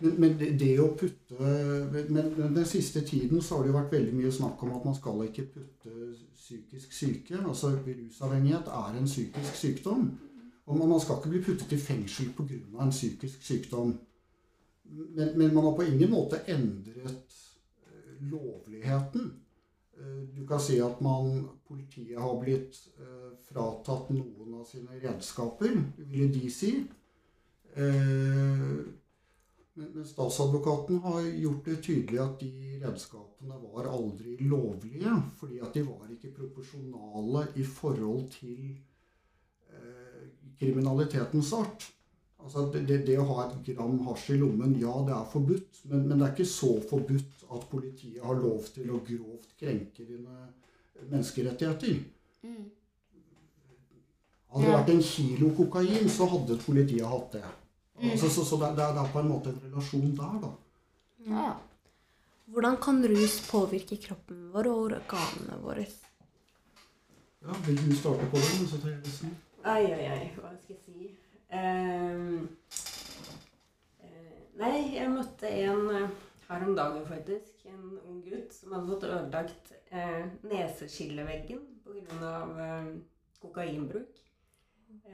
men, 0.00 0.18
men 0.20 0.36
det, 0.38 0.72
å 0.82 0.90
putte 0.98 1.52
men, 1.92 2.34
den 2.38 2.66
siste 2.68 3.04
tiden 3.06 3.42
så 3.42 3.56
har 3.56 3.64
det 3.64 3.72
jo 3.72 3.78
vært 3.78 3.96
veldig 3.96 4.14
mye 4.18 4.32
snakk 4.34 4.62
om 4.66 4.74
at 4.76 4.84
man 4.88 4.98
skal 4.98 5.24
ikke 5.26 5.48
putte 5.54 5.96
psykisk 6.36 6.92
syke. 6.92 7.38
Altså 7.40 7.74
rusavhengighet 7.86 8.70
er 8.72 8.98
en 8.98 9.10
psykisk 9.10 9.58
sykdom. 9.64 10.10
Og 10.66 10.78
man 10.78 10.88
man 10.88 11.00
skal 11.00 11.18
ikke 11.18 11.32
bli 11.32 11.42
puttet 11.42 11.72
i 11.72 11.80
fengsel 11.80 12.32
pga. 12.36 12.82
en 12.82 12.90
psykisk 12.90 13.42
sykdom. 13.42 13.98
Men, 14.84 15.38
men 15.38 15.54
man 15.54 15.64
har 15.64 15.76
på 15.76 15.82
ingen 15.82 16.10
måte 16.10 16.40
endret 16.46 17.34
eh, 17.86 18.12
lovligheten. 18.20 19.32
Eh, 19.98 20.36
Du 20.36 20.46
kan 20.46 20.60
si 20.60 20.78
at 20.80 21.00
man, 21.00 21.48
politiet 21.68 22.20
har 22.20 22.40
blitt 22.40 22.78
eh, 22.98 23.30
fratatt 23.48 24.10
noen 24.10 24.54
av 24.60 24.66
sine 24.68 25.00
redskaper, 25.02 25.76
ville 25.96 26.28
de 26.32 26.50
si. 26.50 26.72
Eh, 27.76 28.82
Men, 29.74 30.04
statsadvokaten 30.04 30.98
har 30.98 31.22
gjort 31.22 31.64
det 31.64 31.76
tydelig 31.82 32.18
at 32.20 32.40
de 32.40 32.80
redskapene 32.82 33.56
var 33.62 33.86
aldri 33.88 34.34
lovlige, 34.44 35.14
fordi 35.40 35.62
at 35.64 35.72
de 35.72 35.84
var 35.86 36.10
ikke 36.12 36.34
proporsjonale 36.36 37.46
i 37.56 37.64
forhold 37.64 38.26
til 38.34 38.74
eh, 39.72 40.26
kriminalitetens 40.58 41.54
art. 41.56 41.88
Altså 42.42 42.66
det, 42.74 42.98
det, 43.06 43.16
å 43.16 43.24
ha 43.30 43.46
et 43.46 43.70
gram 43.70 43.96
hasj 44.10 44.34
i 44.34 44.38
lommen, 44.42 44.76
ja, 44.76 44.92
det 45.06 45.14
er 45.16 45.32
forbudt. 45.32 45.80
Men, 45.88 46.04
men 46.04 46.18
det 46.18 46.26
er 46.26 46.36
ikke 46.36 46.50
så 46.52 46.74
forbudt 46.90 47.48
at 47.56 47.66
politiet 47.70 48.20
har 48.26 48.44
lov 48.44 48.68
til 48.74 48.92
å 48.92 49.00
grovt 49.06 49.56
krenke 49.56 50.04
dine 50.04 50.36
menneskerettigheter. 51.08 51.96
Mm. 52.44 52.62
Hadde 54.52 54.68
det 54.68 54.76
vært 54.76 54.94
en 54.98 55.04
kilo 55.06 55.50
kokain, 55.56 56.08
så 56.12 56.28
hadde 56.28 56.60
politiet 56.60 57.08
hatt 57.08 57.38
det. 57.38 57.44
Mm. 58.00 58.16
Så, 58.18 58.28
så 58.30 58.44
så 58.44 58.56
det, 58.56 58.68
er- 58.70 58.76
det, 58.76 58.84
er, 58.84 58.94
det 58.96 59.02
er 59.04 59.12
på 59.12 59.20
en 59.20 59.28
måte 59.28 59.50
en 59.52 59.60
relasjon 59.66 60.14
der, 60.16 60.38
da. 60.42 60.52
Ja. 61.28 61.50
Hvordan 62.52 62.76
kan 62.82 63.02
rus 63.08 63.36
påvirke 63.50 63.96
kroppen 64.02 64.48
vår 64.52 64.66
og 64.70 64.80
organene 64.90 65.58
våre? 65.62 65.84
Ja, 67.42 67.54
Vil 67.66 67.78
du 67.78 67.92
starte 67.96 68.26
på 68.30 68.36
det? 68.42 68.68
Så 68.70 68.80
tar 68.82 68.90
jeg 68.94 69.04
resten. 69.06 69.36
Ai, 69.64 69.84
ai, 69.92 70.06
ai, 70.10 70.26
hva 70.36 70.50
skal 70.58 70.74
jeg 70.74 70.82
si? 70.84 71.12
Ehm, 71.52 72.48
eh, 74.02 74.42
nei, 74.58 74.74
jeg 74.96 75.10
møtte 75.12 75.50
en 75.62 75.82
eh, 75.94 76.08
her 76.48 76.66
om 76.66 76.74
dagen, 76.78 77.04
faktisk. 77.08 77.62
En 77.70 77.98
ung 78.08 78.20
gutt 78.26 78.52
som 78.56 78.74
hadde 78.76 78.90
fått 78.90 79.06
ødelagt 79.08 79.72
eh, 79.90 80.26
neseskilleveggen 80.48 81.62
pga. 81.86 82.34
Eh, 82.66 82.90
kokainbruk. 83.42 84.18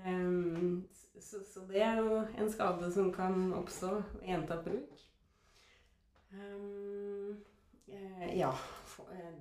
Ehm, 0.05 0.89
så, 1.21 1.41
så 1.45 1.61
det 1.69 1.83
er 1.83 2.01
jo 2.03 2.23
en 2.39 2.51
skade 2.53 2.93
som 2.93 3.13
kan 3.13 3.53
oppstå 3.55 3.91
ved 4.19 4.27
gjentatt 4.31 4.65
bruk. 4.65 5.05
Um, 6.33 7.39
ja 8.37 8.51
eh, 9.15 9.37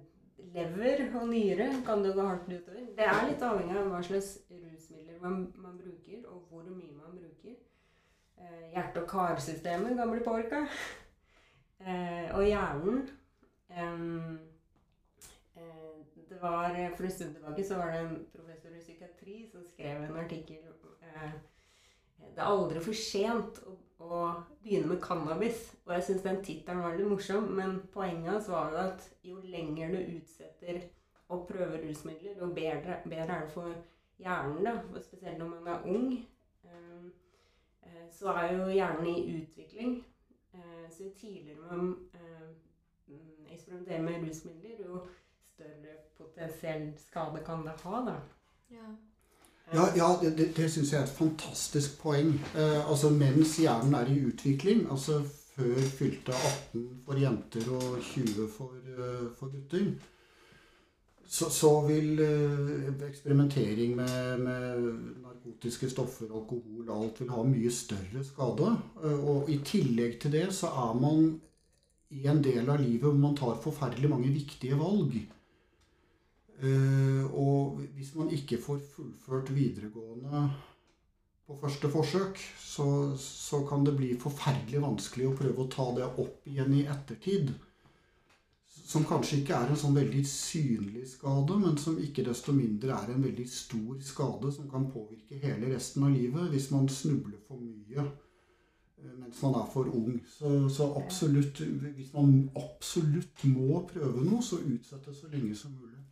Lever 0.53 1.01
og 1.19 1.25
nyre 1.27 1.65
kan 1.85 2.03
det 2.03 2.13
gå 2.15 2.23
hardt 2.23 2.47
utover. 2.47 2.85
Det 2.95 3.03
er 3.03 3.25
litt 3.27 3.41
avhengig 3.43 3.75
av 3.75 3.89
hva 3.91 3.99
slags 4.05 4.29
rusmidler 4.47 5.17
man, 5.19 5.41
man 5.59 5.75
bruker, 5.81 6.21
og 6.31 6.45
hvor 6.47 6.63
mye 6.69 6.93
man 6.95 7.17
bruker. 7.17 7.57
Uh, 8.37 8.67
hjerte- 8.71 9.01
og 9.01 9.09
karsystemet 9.09 9.97
kan 9.97 10.11
bli 10.13 10.21
påvirka. 10.23 10.61
Uh, 11.81 12.37
og 12.37 12.45
hjernen 12.45 13.01
eh, 13.69 13.97
det 16.29 16.41
var, 16.41 16.75
For 16.97 17.03
en 17.03 17.11
stund 17.11 17.35
tilbake 17.35 17.63
så 17.63 17.75
var 17.75 17.91
det 17.91 17.99
en 17.99 18.25
professor 18.35 18.75
i 18.75 18.79
psykiatri 18.81 19.37
som 19.51 19.63
skrev 19.65 20.03
en 20.03 20.17
artikkel 20.17 20.63
eh, 21.01 21.31
Det 22.19 22.41
er 22.41 22.45
aldri 22.45 22.81
for 22.83 22.93
sent 22.93 23.61
å, 23.65 23.75
å 24.03 24.21
begynne 24.63 24.91
med 24.91 25.01
cannabis. 25.01 25.61
Og 25.85 25.93
jeg 25.95 26.07
syns 26.07 26.25
den 26.25 26.41
tittelen 26.43 26.83
var 26.83 26.97
litt 26.97 27.09
morsom, 27.09 27.51
men 27.59 27.79
poenget 27.93 28.31
hans 28.31 28.49
var 28.51 28.73
jo 28.73 28.81
at 28.83 29.07
jo 29.23 29.37
lenger 29.43 29.93
du 29.95 30.17
utsetter 30.17 30.81
å 31.27 31.41
prøve 31.47 31.81
rusmidler, 31.83 32.37
jo 32.39 32.51
bedre, 32.55 33.01
bedre 33.05 33.39
er 33.39 33.47
det 33.47 33.53
for 33.55 33.71
hjernen. 34.23 34.63
da, 34.63 34.75
og 34.93 35.01
Spesielt 35.03 35.39
når 35.39 35.49
man 35.55 35.71
er 35.73 35.89
ung. 35.93 36.11
Eh, 36.63 37.07
eh, 37.83 38.05
så 38.11 38.33
er 38.33 38.53
jo 38.53 38.69
hjernen 38.71 39.09
i 39.11 39.41
utvikling. 39.41 39.97
Eh, 40.53 40.85
så 40.91 41.03
jo 41.03 41.09
tidligere 41.19 41.59
man 41.61 41.95
eh, 42.13 42.47
mm, 43.07 43.47
eksperimenterer 43.51 44.01
med 44.01 44.27
rusmidler, 44.27 44.85
jo 44.85 45.07
større 45.57 45.97
potensiell 46.17 46.91
skade 47.01 47.43
kan 47.45 47.65
det 47.65 47.73
ha. 47.83 48.01
da. 48.05 48.15
Ja. 48.69 48.87
Ja, 49.73 49.87
ja 49.95 50.07
det, 50.21 50.53
det, 50.55 50.69
syns 50.71 50.93
jeg 50.93 51.01
er 51.01 51.07
et 51.07 51.17
fantastisk 51.17 51.97
poeng. 51.99 52.37
Eh, 52.55 52.89
altså 52.89 53.09
Mens 53.11 53.57
hjernen 53.59 53.97
er 53.99 54.11
i 54.11 54.21
utvikling, 54.29 54.85
altså 54.91 55.19
før 55.57 55.81
fylte 55.97 56.35
18 56.35 56.85
for 57.05 57.19
jenter 57.19 57.65
og 57.73 57.97
20 58.13 58.45
for, 58.53 58.77
uh, 58.93 59.25
for 59.39 59.49
gutter, 59.49 59.87
så, 61.25 61.49
så 61.49 61.71
vil 61.87 62.21
uh, 62.21 63.07
eksperimentering 63.09 63.95
med, 63.97 64.43
med 64.45 64.83
narkotiske 65.23 65.89
stoffer, 65.89 66.29
alkohol, 66.29 66.85
alt 66.93 67.23
vil 67.23 67.33
ha 67.33 67.43
mye 67.43 67.71
større 67.73 68.21
skade. 68.23 68.69
Uh, 69.01 69.17
og 69.33 69.49
i 69.51 69.57
tillegg 69.65 70.19
til 70.21 70.37
det 70.37 70.45
så 70.55 70.69
er 70.85 70.93
man 71.01 71.25
i 72.13 72.29
en 72.29 72.43
del 72.45 72.69
av 72.69 72.79
livet 72.79 73.09
hvor 73.09 73.17
man 73.19 73.35
tar 73.35 73.57
forferdelig 73.63 74.13
mange 74.13 74.29
viktige 74.31 74.77
valg. 74.79 75.17
Eh, 76.57 77.25
og 77.37 77.83
hvis 77.93 78.15
man 78.17 78.31
ikke 78.33 78.57
får 78.57 78.79
fullført 78.95 79.51
videregående 79.53 80.47
på 81.45 81.57
første 81.61 81.89
forsøk, 81.89 82.39
så, 82.59 83.13
så 83.21 83.61
kan 83.69 83.85
det 83.85 83.93
bli 83.97 84.15
forferdelig 84.19 84.81
vanskelig 84.81 85.29
å 85.29 85.35
prøve 85.37 85.63
å 85.63 85.71
ta 85.71 85.85
det 85.99 86.07
opp 86.07 86.47
igjen 86.49 86.73
i 86.73 86.87
ettertid. 86.89 87.53
Som 88.87 89.05
kanskje 89.05 89.41
ikke 89.41 89.53
er 89.53 89.69
en 89.69 89.79
sånn 89.79 89.95
veldig 89.99 90.23
synlig 90.25 91.05
skade, 91.11 91.59
men 91.61 91.77
som 91.77 91.99
ikke 92.01 92.25
desto 92.25 92.55
mindre 92.55 92.95
er 92.95 93.13
en 93.13 93.25
veldig 93.27 93.45
stor 93.51 94.01
skade 94.07 94.51
som 94.55 94.69
kan 94.71 94.87
påvirke 94.89 95.37
hele 95.43 95.69
resten 95.75 96.07
av 96.07 96.15
livet 96.15 96.49
hvis 96.53 96.71
man 96.73 96.87
snubler 96.89 97.37
for 97.45 97.61
mye 97.61 98.01
eh, 98.01 99.13
mens 99.13 99.43
man 99.45 99.59
er 99.61 99.69
for 99.75 99.93
ung. 99.93 100.17
Så, 100.25 100.55
så 100.73 100.89
absolutt, 100.97 101.61
hvis 101.85 102.15
man 102.17 102.49
absolutt 102.57 103.45
må 103.51 103.83
prøve 103.93 104.25
noe, 104.25 104.41
så 104.41 104.63
utsett 104.63 105.05
det 105.05 105.15
så 105.19 105.29
lenge 105.29 105.53
som 105.53 105.77
mulig. 105.77 106.06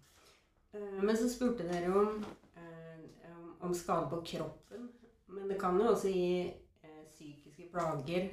Eh, 0.75 1.03
Men 1.03 1.17
så 1.17 1.29
spurte 1.29 1.63
dere 1.69 1.91
om, 1.95 2.23
eh, 2.57 3.31
om- 3.37 3.55
om 3.61 3.73
skade 3.73 4.09
på 4.09 4.21
kroppen. 4.25 4.89
Men 5.27 5.47
det 5.49 5.59
kan 5.61 5.77
jo 5.79 5.87
også 5.93 6.07
gi 6.11 6.53
eh, 6.83 7.03
psykiske 7.11 7.69
plager 7.71 8.29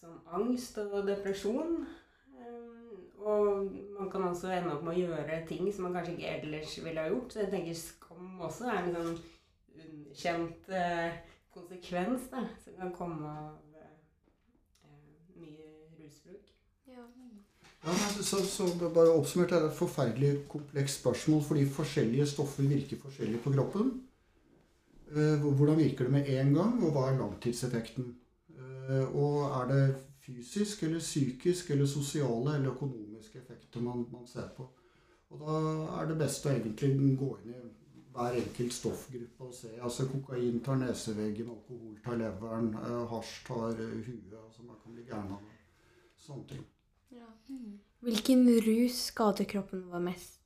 som 0.00 0.20
angst 0.26 0.78
og 0.78 1.06
depresjon. 1.06 1.86
Og 3.26 3.72
man 3.98 4.10
kan 4.10 4.22
også 4.22 4.50
ende 4.52 4.74
opp 4.76 4.84
med 4.84 4.94
å 4.94 5.00
gjøre 5.00 5.46
ting 5.48 5.72
som 5.72 5.82
man 5.88 5.94
kanskje 5.96 6.12
ikke 6.16 6.34
ellers 6.42 6.76
ville 6.84 7.00
ha 7.00 7.08
gjort. 7.08 7.32
Så 7.32 7.40
jeg 7.40 7.50
tenker 7.50 7.74
skam 7.74 8.40
også 8.40 8.68
er 8.70 8.82
en 8.84 8.94
sånn 8.94 9.16
underkjent 9.86 10.68
eh, 10.68 11.16
konsekvens 11.54 12.28
da, 12.30 12.44
som 12.64 12.76
kan 12.78 12.92
komme 12.94 13.26
av 13.26 13.56
eh, 13.74 14.92
mye 15.40 15.72
rusbruk. 15.98 16.52
Ja, 16.86 17.02
men 17.92 18.24
så, 18.24 18.40
så 18.42 18.66
bare 18.80 19.12
Oppsummert 19.14 19.52
er 19.52 19.60
det 19.62 19.70
et 19.70 19.78
forferdelig 19.78 20.30
komplekst 20.50 21.00
spørsmål 21.00 21.42
fordi 21.46 21.66
forskjellige 21.70 22.26
stoffer 22.32 22.66
virker 22.66 22.98
forskjellig 23.02 23.40
på 23.44 23.52
kroppen. 23.54 23.92
Eh, 25.12 25.44
Hvordan 25.44 25.78
virker 25.78 26.04
det 26.08 26.12
med 26.12 26.30
en 26.34 26.54
gang, 26.54 26.82
og 26.82 26.92
hva 26.96 27.04
er 27.10 27.18
langtidseffekten? 27.20 28.08
Eh, 28.58 29.14
Og 29.14 29.44
er 29.60 29.68
det 29.70 29.96
fysisk 30.26 30.82
eller 30.82 30.98
psykisk 30.98 31.70
eller 31.70 31.86
sosiale 31.86 32.56
eller 32.56 32.72
økonomiske 32.72 33.38
effekter 33.38 33.80
man, 33.80 34.06
man 34.12 34.26
ser 34.26 34.48
på? 34.56 34.66
Og 35.30 35.40
da 35.42 35.56
er 36.00 36.08
det 36.10 36.18
best 36.18 36.46
å 36.46 36.54
egentlig 36.54 37.18
gå 37.18 37.32
inn 37.44 37.54
i 37.54 37.64
hver 38.16 38.38
enkelt 38.40 38.72
stoffgruppe 38.72 39.44
og 39.44 39.54
se. 39.54 39.70
Altså 39.82 40.06
kokain 40.10 40.62
tar 40.64 40.78
neseveggen, 40.80 41.50
alkohol 41.54 41.98
tar 42.04 42.18
leveren, 42.18 42.72
eh, 42.74 43.02
hasj 43.12 43.44
tar 43.46 43.78
huet. 43.78 44.32
Altså 44.42 44.62
man 44.66 44.80
kan 44.82 44.94
bli 44.94 45.04
gæren 45.06 45.36
av 45.38 45.44
det. 45.44 45.60
Sånne 46.26 46.48
ting. 46.48 46.64
Hvilken 48.06 48.46
rus 48.62 49.06
skader 49.10 49.44
kroppen 49.44 49.86
vår 49.90 50.02
mest? 50.04 50.36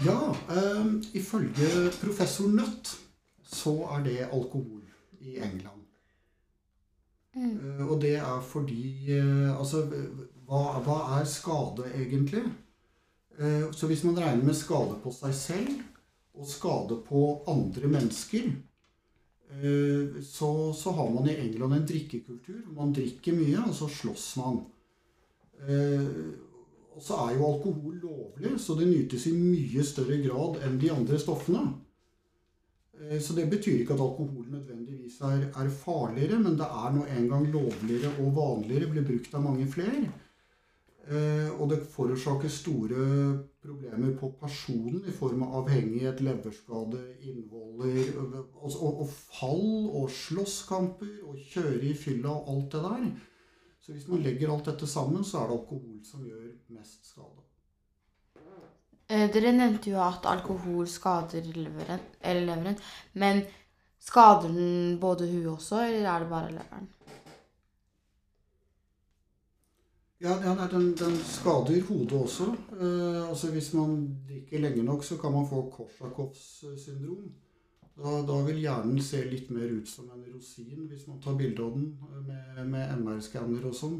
Ja, 0.00 0.36
um, 0.48 1.02
ifølge 1.12 1.90
professor 2.00 2.48
Nutt 2.48 2.94
så 3.44 3.74
er 3.96 4.04
det 4.06 4.16
alkohol 4.30 4.80
i 5.20 5.36
England. 5.36 5.82
Eh, 7.36 7.82
og 7.86 8.00
det 8.02 8.16
er 8.18 8.40
fordi 8.42 9.12
uh, 9.14 9.52
Altså, 9.54 9.84
hva, 10.48 10.80
hva 10.82 10.96
er 11.18 11.28
skade 11.28 11.90
egentlig? 11.94 12.42
Uh, 13.36 13.68
så 13.76 13.86
hvis 13.90 14.02
man 14.08 14.18
regner 14.18 14.44
med 14.44 14.56
skade 14.56 14.96
på 15.02 15.12
seg 15.14 15.36
selv 15.36 15.76
og 16.34 16.48
skade 16.48 16.96
på 17.06 17.22
andre 17.50 17.92
mennesker, 17.92 18.48
så, 20.22 20.72
så 20.72 20.92
har 20.94 21.10
man 21.10 21.26
i 21.28 21.34
England 21.36 21.74
en 21.74 21.86
drikkekultur. 21.86 22.60
Man 22.76 22.92
drikker 22.94 23.34
mye, 23.36 23.64
og 23.66 23.74
så 23.74 23.88
slåss 23.90 24.28
man. 24.40 24.60
Eh, 25.66 26.06
og 26.94 27.02
så 27.04 27.18
er 27.24 27.36
jo 27.36 27.46
alkohol 27.48 27.98
lovlig, 28.02 28.54
så 28.60 28.74
det 28.78 28.88
nytes 28.90 29.26
i 29.30 29.34
mye 29.36 29.84
større 29.86 30.18
grad 30.24 30.60
enn 30.66 30.78
de 30.80 30.90
andre 30.94 31.18
stoffene. 31.20 31.66
Eh, 33.00 33.18
Så 33.20 33.34
det 33.36 33.50
betyr 33.50 33.80
ikke 33.82 33.94
at 33.94 34.00
alkohol 34.06 34.46
nødvendigvis 34.50 35.20
er, 35.20 35.46
er 35.50 35.70
farligere, 35.70 36.38
men 36.38 36.58
det 36.58 36.66
er 36.66 36.90
nå 36.96 37.04
engang 37.18 37.46
lovligere 37.52 38.14
og 38.22 38.34
vanligere, 38.36 38.90
blir 38.90 39.06
brukt 39.06 39.34
av 39.34 39.42
mange 39.46 39.66
flere. 39.66 40.10
Eh, 41.08 41.48
Og 41.60 41.70
det 41.70 41.82
forårsaker 41.90 42.48
store 42.48 43.04
problemer 43.62 44.14
på 44.16 44.30
personen 44.40 45.02
i 45.08 45.12
form 45.12 45.42
av 45.42 45.56
avhengighet, 45.62 46.22
leverskade, 46.24 47.00
innvoller 47.28 48.14
og, 48.20 48.38
og, 48.70 49.02
og 49.04 49.10
fall 49.10 49.90
og 50.00 50.08
slåsskamper 50.16 51.20
og 51.28 51.36
kjøre 51.52 51.82
i 51.90 51.94
fylla 51.96 52.32
og 52.32 52.48
alt 52.54 52.72
det 52.72 52.82
der. 52.86 53.06
Så 53.80 53.92
hvis 53.92 54.08
man 54.08 54.24
legger 54.24 54.52
alt 54.52 54.68
dette 54.68 54.88
sammen, 54.88 55.24
så 55.24 55.42
er 55.42 55.50
det 55.50 55.58
alkohol 55.58 56.00
som 56.04 56.24
gjør 56.24 56.50
mest 56.76 57.08
skade. 57.12 57.46
Eh, 59.10 59.26
Dere 59.34 59.52
nevnte 59.56 59.90
jo 59.90 60.00
at 60.04 60.28
alkohol 60.30 60.86
skader 60.88 61.48
leveren, 61.56 62.04
leveren. 62.22 62.78
Men 63.12 63.42
skader 64.00 64.52
den 64.54 64.98
både 65.02 65.28
huet 65.32 65.48
også, 65.56 65.82
eller 65.88 66.06
er 66.12 66.24
det 66.24 66.30
bare 66.30 66.52
leveren? 66.54 66.88
Ja, 70.20 70.34
ja 70.44 70.52
nei, 70.54 70.66
den, 70.68 70.90
den 71.00 71.14
skader 71.24 71.80
hodet 71.88 72.18
også. 72.18 72.50
Eh, 72.76 73.28
altså 73.28 73.50
Hvis 73.54 73.72
man 73.72 73.94
drikker 74.28 74.60
lenge 74.60 74.82
nok, 74.84 75.04
så 75.04 75.16
kan 75.16 75.32
man 75.32 75.48
få 75.48 75.62
Korsakoffs 75.72 76.64
syndrom. 76.84 77.30
Da, 77.96 78.12
da 78.28 78.36
vil 78.46 78.60
hjernen 78.60 79.00
se 79.04 79.22
litt 79.28 79.48
mer 79.52 79.72
ut 79.72 79.88
som 79.88 80.08
en 80.12 80.22
rosin 80.32 80.86
hvis 80.88 81.06
man 81.08 81.18
tar 81.24 81.36
bilde 81.40 81.64
av 81.64 81.72
den 81.76 81.88
eh, 82.10 82.20
med, 82.26 82.60
med 82.74 82.92
MR-skanner 83.00 83.64
og 83.70 83.76
sånn. 83.76 83.96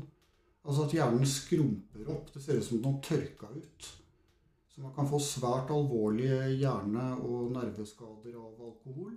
Altså 0.60 0.84
at 0.84 0.94
hjernen 0.98 1.24
skrumper 1.28 2.12
opp. 2.12 2.28
Det 2.34 2.44
ser 2.44 2.60
ut 2.60 2.68
som 2.68 2.82
den 2.82 2.92
har 2.92 3.02
tørka 3.08 3.48
ut. 3.56 3.90
Så 4.70 4.84
man 4.84 4.94
kan 4.96 5.08
få 5.08 5.18
svært 5.24 5.72
alvorlige 5.72 6.52
hjerne- 6.60 7.16
og 7.16 7.50
nerveskader 7.56 8.36
av 8.36 8.60
alkohol. 8.68 9.16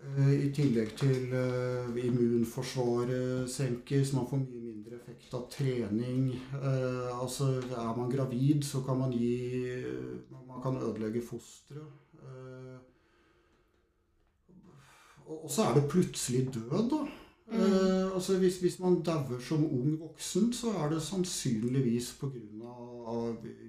Eh, 0.00 0.32
I 0.46 0.48
tillegg 0.56 0.96
til 0.96 1.32
eh, 1.36 2.00
immunforsvaret 2.06 3.48
senkes, 3.52 4.14
man 4.16 4.28
får 4.30 4.40
mye 4.46 4.59
effekt 5.10 5.34
av 5.34 5.48
trening. 5.50 6.30
Eh, 6.52 7.20
altså 7.20 7.60
er 7.60 7.96
man 7.96 8.10
gravid, 8.10 8.62
så 8.64 8.82
kan 8.82 8.98
man 8.98 9.12
gi 9.12 9.84
Man 10.30 10.62
kan 10.62 10.76
ødelegge 10.76 11.22
fosteret. 11.22 11.86
Eh, 12.14 12.78
og 15.26 15.50
så 15.50 15.62
er 15.62 15.74
det 15.74 15.90
plutselig 15.90 16.54
død, 16.54 16.90
da. 16.90 17.06
Eh, 17.52 18.14
altså 18.14 18.38
hvis, 18.38 18.60
hvis 18.60 18.78
man 18.78 19.02
dauer 19.02 19.38
som 19.40 19.64
ung 19.64 20.00
voksen, 20.00 20.52
så 20.52 20.70
er 20.70 20.90
det 20.90 21.02
sannsynligvis 21.02 22.18
pga. 22.20 22.28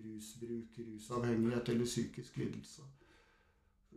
rusbruk, 0.06 0.77
rusavhengighet 0.77 1.69
eller 1.69 1.86
psykisk 1.86 2.38
lidelse. 2.38 2.82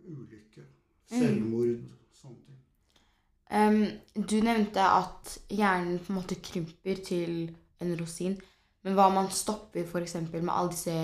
Ulykke. 0.05 0.63
Selvmord. 1.09 1.81
Sånne 2.13 2.37
ting. 2.47 2.64
Em, 3.51 3.81
du 4.15 4.39
nevnte 4.43 4.83
at 4.83 5.35
hjernen 5.53 5.99
på 6.01 6.13
en 6.13 6.19
måte 6.19 6.41
krymper 6.41 7.03
til 7.05 7.35
en 7.83 7.97
rosin. 8.01 8.37
Men 8.85 8.97
hva 8.97 9.09
om 9.09 9.19
man 9.21 9.33
stopper 9.33 9.85
f.eks. 9.85 10.17
med 10.33 10.53
alle 10.53 10.73
disse 10.73 10.97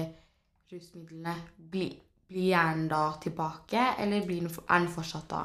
rusmidlene? 0.72 1.34
Blir, 1.56 1.96
blir 2.28 2.50
hjernen 2.52 2.88
da 2.90 3.06
tilbake, 3.22 3.94
eller 3.98 4.24
den, 4.28 4.48
er 4.50 4.78
den 4.78 4.88
fortsatt 4.92 5.28
da 5.30 5.44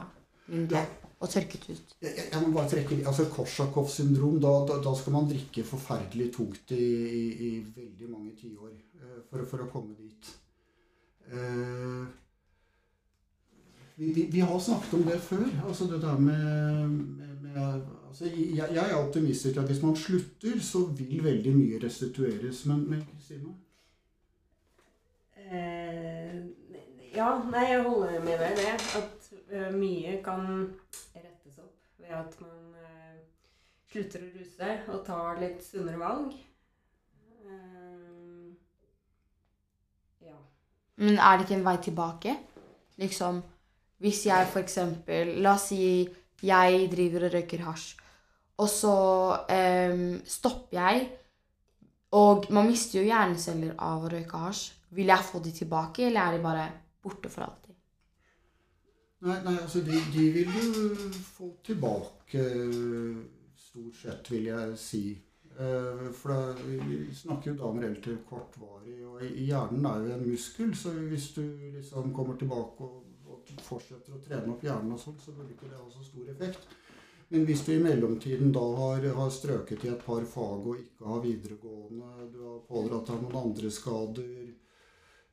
mindre 0.52 0.86
og 1.24 1.32
tørket 1.32 1.70
ut? 1.70 1.94
Jeg, 2.04 2.14
jeg, 2.20 2.42
må 2.42 2.52
bare 2.54 2.70
trekke 2.70 2.98
altså 3.08 3.28
Korsakoff 3.32 3.90
syndrom, 3.94 4.38
da, 4.44 4.52
da, 4.68 4.80
da 4.84 4.94
skal 4.98 5.16
man 5.16 5.30
drikke 5.30 5.64
forferdelig 5.68 6.32
tungt 6.36 6.76
i, 6.76 6.84
i, 7.20 7.24
i 7.48 7.52
veldig 7.64 8.12
mange 8.12 8.36
tiår 8.40 8.74
eh, 8.74 9.22
for, 9.30 9.46
for 9.50 9.64
å 9.64 9.70
komme 9.72 9.96
dit. 9.98 10.32
Eh, 11.32 12.04
vi, 13.96 14.14
vi, 14.14 14.26
vi 14.32 14.40
har 14.40 14.60
snakket 14.60 14.94
om 14.94 15.04
det 15.04 15.20
før. 15.22 15.46
altså 15.68 15.86
det 15.86 16.02
der 16.02 16.18
med, 16.18 16.88
med, 16.88 17.36
med 17.42 17.82
altså 18.08 18.26
jeg, 18.26 18.68
jeg 18.72 18.92
er 18.92 18.96
optimistisk 18.96 19.54
til 19.54 19.60
at 19.60 19.66
hvis 19.66 19.84
man 19.84 19.96
slutter, 19.96 20.60
så 20.60 20.86
vil 20.86 21.24
veldig 21.24 21.56
mye 21.56 21.80
restitueres. 21.84 22.66
Men, 22.66 22.90
men 22.90 23.08
Kristine? 23.12 23.56
Eh, 25.36 26.44
ja, 27.16 27.30
nei, 27.52 27.64
jeg 27.70 27.84
holder 27.84 28.24
med 28.24 28.40
deg 28.40 28.60
det. 28.60 28.74
At 29.00 29.30
uh, 29.54 29.72
mye 29.78 30.18
kan 30.24 30.46
rettes 31.16 31.60
opp 31.62 32.02
ved 32.02 32.16
at 32.18 32.38
man 32.42 32.76
uh, 32.76 33.18
slutter 33.92 34.26
å 34.26 34.32
ruse 34.36 34.72
og 34.92 35.04
tar 35.08 35.40
litt 35.40 35.64
sunnere 35.64 36.02
valg. 36.02 36.36
Uh, 37.46 38.52
ja. 40.26 40.40
Men 41.00 41.20
er 41.20 41.38
det 41.38 41.48
ikke 41.48 41.60
en 41.62 41.68
vei 41.70 41.78
tilbake? 41.88 42.38
Liksom, 43.00 43.44
hvis 44.04 44.26
jeg 44.28 44.50
eksempel 44.62 45.36
La 45.44 45.56
oss 45.56 45.70
si 45.72 45.84
jeg 46.46 46.88
driver 46.92 47.28
og 47.28 47.34
røyker 47.38 47.64
hasj, 47.66 47.86
og 48.62 48.70
så 48.72 48.96
em, 49.52 50.22
stopper 50.26 50.78
jeg, 50.80 51.08
og 52.20 52.48
man 52.56 52.70
mister 52.70 53.00
jo 53.00 53.08
hjerneceller 53.10 53.76
av 53.90 54.06
å 54.06 54.12
røyke 54.14 54.42
hasj. 54.46 54.66
Vil 54.96 55.12
jeg 55.12 55.28
få 55.28 55.42
de 55.44 55.52
tilbake, 55.58 56.08
eller 56.08 56.22
er 56.22 56.38
de 56.38 56.44
bare 56.44 56.68
borte 57.04 57.32
for 57.32 57.48
alltid? 57.48 57.76
Nei, 59.26 59.38
nei 59.44 59.56
altså 59.58 59.82
de, 59.82 60.00
de 60.14 60.26
vil 60.36 60.52
du 60.54 61.14
få 61.36 61.50
tilbake 61.66 62.44
stort 63.58 63.96
sett, 64.02 64.32
vil 64.32 64.50
jeg 64.52 64.78
si. 64.80 65.04
Eh, 65.56 66.12
For 66.14 66.34
da, 66.34 66.54
vi 66.68 67.00
snakker 67.16 67.52
jo 67.52 67.58
da 67.58 67.70
om 67.70 67.80
relativt 67.80 68.26
kortvarig, 68.30 68.98
og 69.08 69.24
hjernen 69.24 69.88
er 69.88 70.04
jo 70.04 70.16
en 70.18 70.28
muskel, 70.30 70.76
så 70.76 70.92
hvis 70.92 71.30
du 71.38 71.44
liksom 71.78 72.14
kommer 72.14 72.38
tilbake 72.40 72.84
og, 72.84 73.05
fortsetter 73.66 74.16
å 74.16 74.22
trene 74.24 74.52
opp 74.54 74.66
hjernen 74.66 74.96
og 74.96 75.02
sånt, 75.02 75.22
så 75.22 75.36
burde 75.36 75.54
ikke 75.56 75.70
det 75.70 75.80
ha 75.80 75.88
så 75.92 76.04
stor 76.06 76.34
effekt. 76.34 76.68
Men 77.28 77.46
hvis 77.48 77.64
du 77.66 77.72
i 77.74 77.82
mellomtiden 77.82 78.52
da 78.54 78.64
har, 78.78 79.08
har 79.18 79.32
strøket 79.34 79.86
i 79.86 79.90
et 79.90 80.04
par 80.06 80.26
fag 80.30 80.68
og 80.70 80.78
ikke 80.78 81.08
har 81.10 81.24
videregående, 81.24 82.28
du 82.34 82.44
har 82.46 82.60
pådratt 82.68 83.10
deg 83.10 83.24
noen 83.24 83.40
andre 83.40 83.72
skader, 83.74 84.44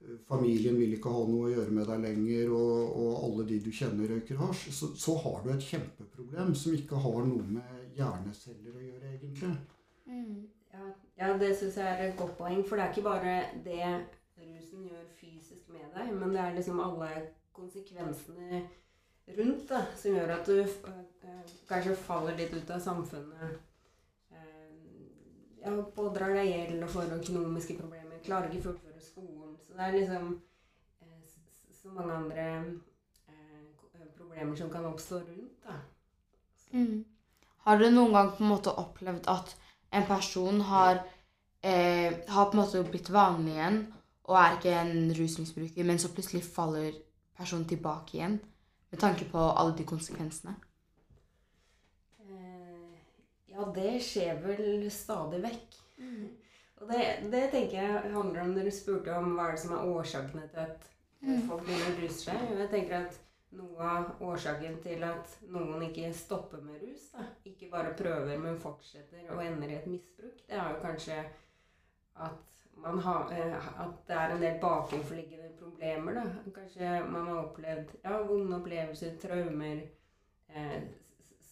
eh, 0.01 0.16
familien 0.29 0.79
vil 0.81 0.96
ikke 0.96 1.12
ha 1.12 1.27
noe 1.29 1.51
å 1.51 1.53
gjøre 1.53 1.77
med 1.77 1.90
deg 1.92 2.07
lenger, 2.07 2.55
og, 2.57 2.96
og 3.03 3.27
alle 3.27 3.46
de 3.51 3.61
du 3.66 3.68
kjenner 3.77 4.09
røyker 4.14 4.40
hasj, 4.40 4.64
så, 4.79 4.88
så 4.96 5.18
har 5.27 5.44
du 5.44 5.53
et 5.53 5.68
kjempeproblem 5.68 6.57
som 6.62 6.79
ikke 6.79 7.05
har 7.05 7.20
noe 7.29 7.61
med 7.61 7.94
hjerneceller 7.98 8.72
å 8.72 8.88
gjøre, 8.88 9.12
egentlig. 9.18 9.55
Ja, 10.72 10.88
ja 11.20 11.37
det 11.38 11.53
syns 11.61 11.77
jeg 11.77 11.87
er 11.87 12.09
et 12.09 12.18
godt 12.18 12.38
poeng. 12.40 12.64
For 12.64 12.81
det 12.81 12.87
er 12.87 12.94
ikke 12.94 13.05
bare 13.05 13.37
det 13.66 13.85
rusen 14.40 14.88
gjør 14.88 15.05
fysisk 15.20 15.68
med 15.72 15.92
deg, 15.92 16.12
men 16.16 16.33
det 16.33 16.40
er 16.40 16.57
liksom 16.57 16.81
alle 16.81 17.12
konsekvensene 17.52 18.62
rundt 19.36 19.68
da, 19.68 19.82
som 19.96 20.16
gjør 20.16 20.32
at 20.36 20.48
du 20.48 20.58
eh, 20.60 21.52
kanskje 21.68 21.96
faller 21.96 22.38
litt 22.38 22.54
ut 22.54 22.72
av 22.74 22.80
samfunnet. 22.82 23.60
Eh, 24.32 24.72
ja, 25.62 25.74
pådrar 25.96 26.34
deg 26.36 26.50
gjeld 26.50 26.86
og 26.86 26.94
får 26.96 27.14
økonomiske 27.20 27.78
problemer, 27.78 28.18
klarer 28.26 28.50
ikke 28.50 28.68
fullføre 28.70 29.04
skolen. 29.04 29.54
Så 29.62 29.76
det 29.76 29.86
er 29.86 29.96
liksom 29.98 30.28
eh, 31.04 31.32
så 31.78 31.94
mange 31.94 32.18
andre 32.18 32.48
eh, 33.30 33.64
problemer 34.18 34.56
som 34.58 34.70
kan 34.72 34.90
oppstå 34.90 35.22
rundt. 35.22 35.66
da. 35.66 35.80
Mm. 36.72 37.04
Har 37.62 37.78
du 37.78 37.90
noen 37.90 38.14
gang 38.16 38.30
på 38.34 38.42
en 38.42 38.50
måte 38.50 38.74
opplevd 38.74 39.28
at 39.30 39.56
en 39.92 40.06
person 40.08 40.60
har, 40.66 41.04
eh, 41.62 42.12
har 42.28 42.50
på 42.50 42.56
en 42.56 42.64
måte 42.64 42.82
blitt 42.90 43.10
vanlig 43.12 43.54
igjen 43.54 43.82
og 44.24 44.36
er 44.38 44.56
ikke 44.56 44.74
en 44.80 45.14
rusmisbruker, 45.14 45.84
men 45.84 45.98
så 45.98 46.10
plutselig 46.14 46.42
faller 46.46 46.94
personen 47.38 47.66
tilbake 47.68 48.16
igjen 48.18 48.38
med 48.92 49.01
tanke 49.01 49.25
på 49.31 49.38
alle 49.38 49.77
de 49.79 49.85
konsekvensene? 49.88 50.55
Eh, 52.21 52.99
ja, 53.53 53.66
det 53.75 53.97
skjer 54.05 54.40
vel 54.45 54.88
stadig 54.92 55.42
vekk. 55.45 55.79
Og 56.83 56.88
det, 56.90 57.03
det 57.31 57.45
tenker 57.53 57.77
jeg 57.79 58.12
handler 58.14 58.42
om 58.42 58.55
Dere 58.57 58.71
spurte 58.75 59.14
om 59.14 59.37
hva 59.37 59.45
er 59.51 59.53
det 59.55 59.61
som 59.62 59.77
er 59.77 59.92
årsakene 59.92 60.49
til 60.51 60.64
at 60.66 60.88
Mm. 61.23 61.45
folk 61.47 61.61
begynner 61.62 61.92
å 61.92 62.01
ruse 62.03 62.25
seg. 62.25 62.40
Jeg 62.59 62.66
tenker 62.73 62.95
at 62.97 63.18
noe 63.55 63.85
av 63.87 64.23
årsaken 64.27 64.81
til 64.83 65.05
at 65.07 65.37
noen 65.55 65.85
ikke 65.87 66.09
stopper 66.18 66.59
med 66.66 66.81
rus, 66.83 67.05
da, 67.12 67.23
ikke 67.47 67.68
bare 67.71 67.92
prøver, 67.95 68.40
men 68.42 68.59
fortsetter 68.59 69.29
og 69.31 69.38
ender 69.45 69.71
i 69.71 69.77
et 69.77 69.87
misbruk, 69.87 70.40
det 70.49 70.59
er 70.59 70.73
jo 70.73 70.81
kanskje 70.83 71.21
at 72.27 72.62
har, 72.80 73.32
eh, 73.32 73.80
at 73.80 74.06
det 74.06 74.16
er 74.16 74.35
en 74.35 74.42
del 74.42 74.61
bakenforliggende 74.61 75.50
problemer. 75.58 76.14
Da. 76.14 76.52
Kanskje 76.54 76.92
man 77.11 77.26
har 77.26 77.44
opplevd 77.44 77.94
ja, 78.04 78.22
vonde 78.22 78.56
opplevelser, 78.56 79.16
traumer, 79.22 79.82
eh, 80.48 80.82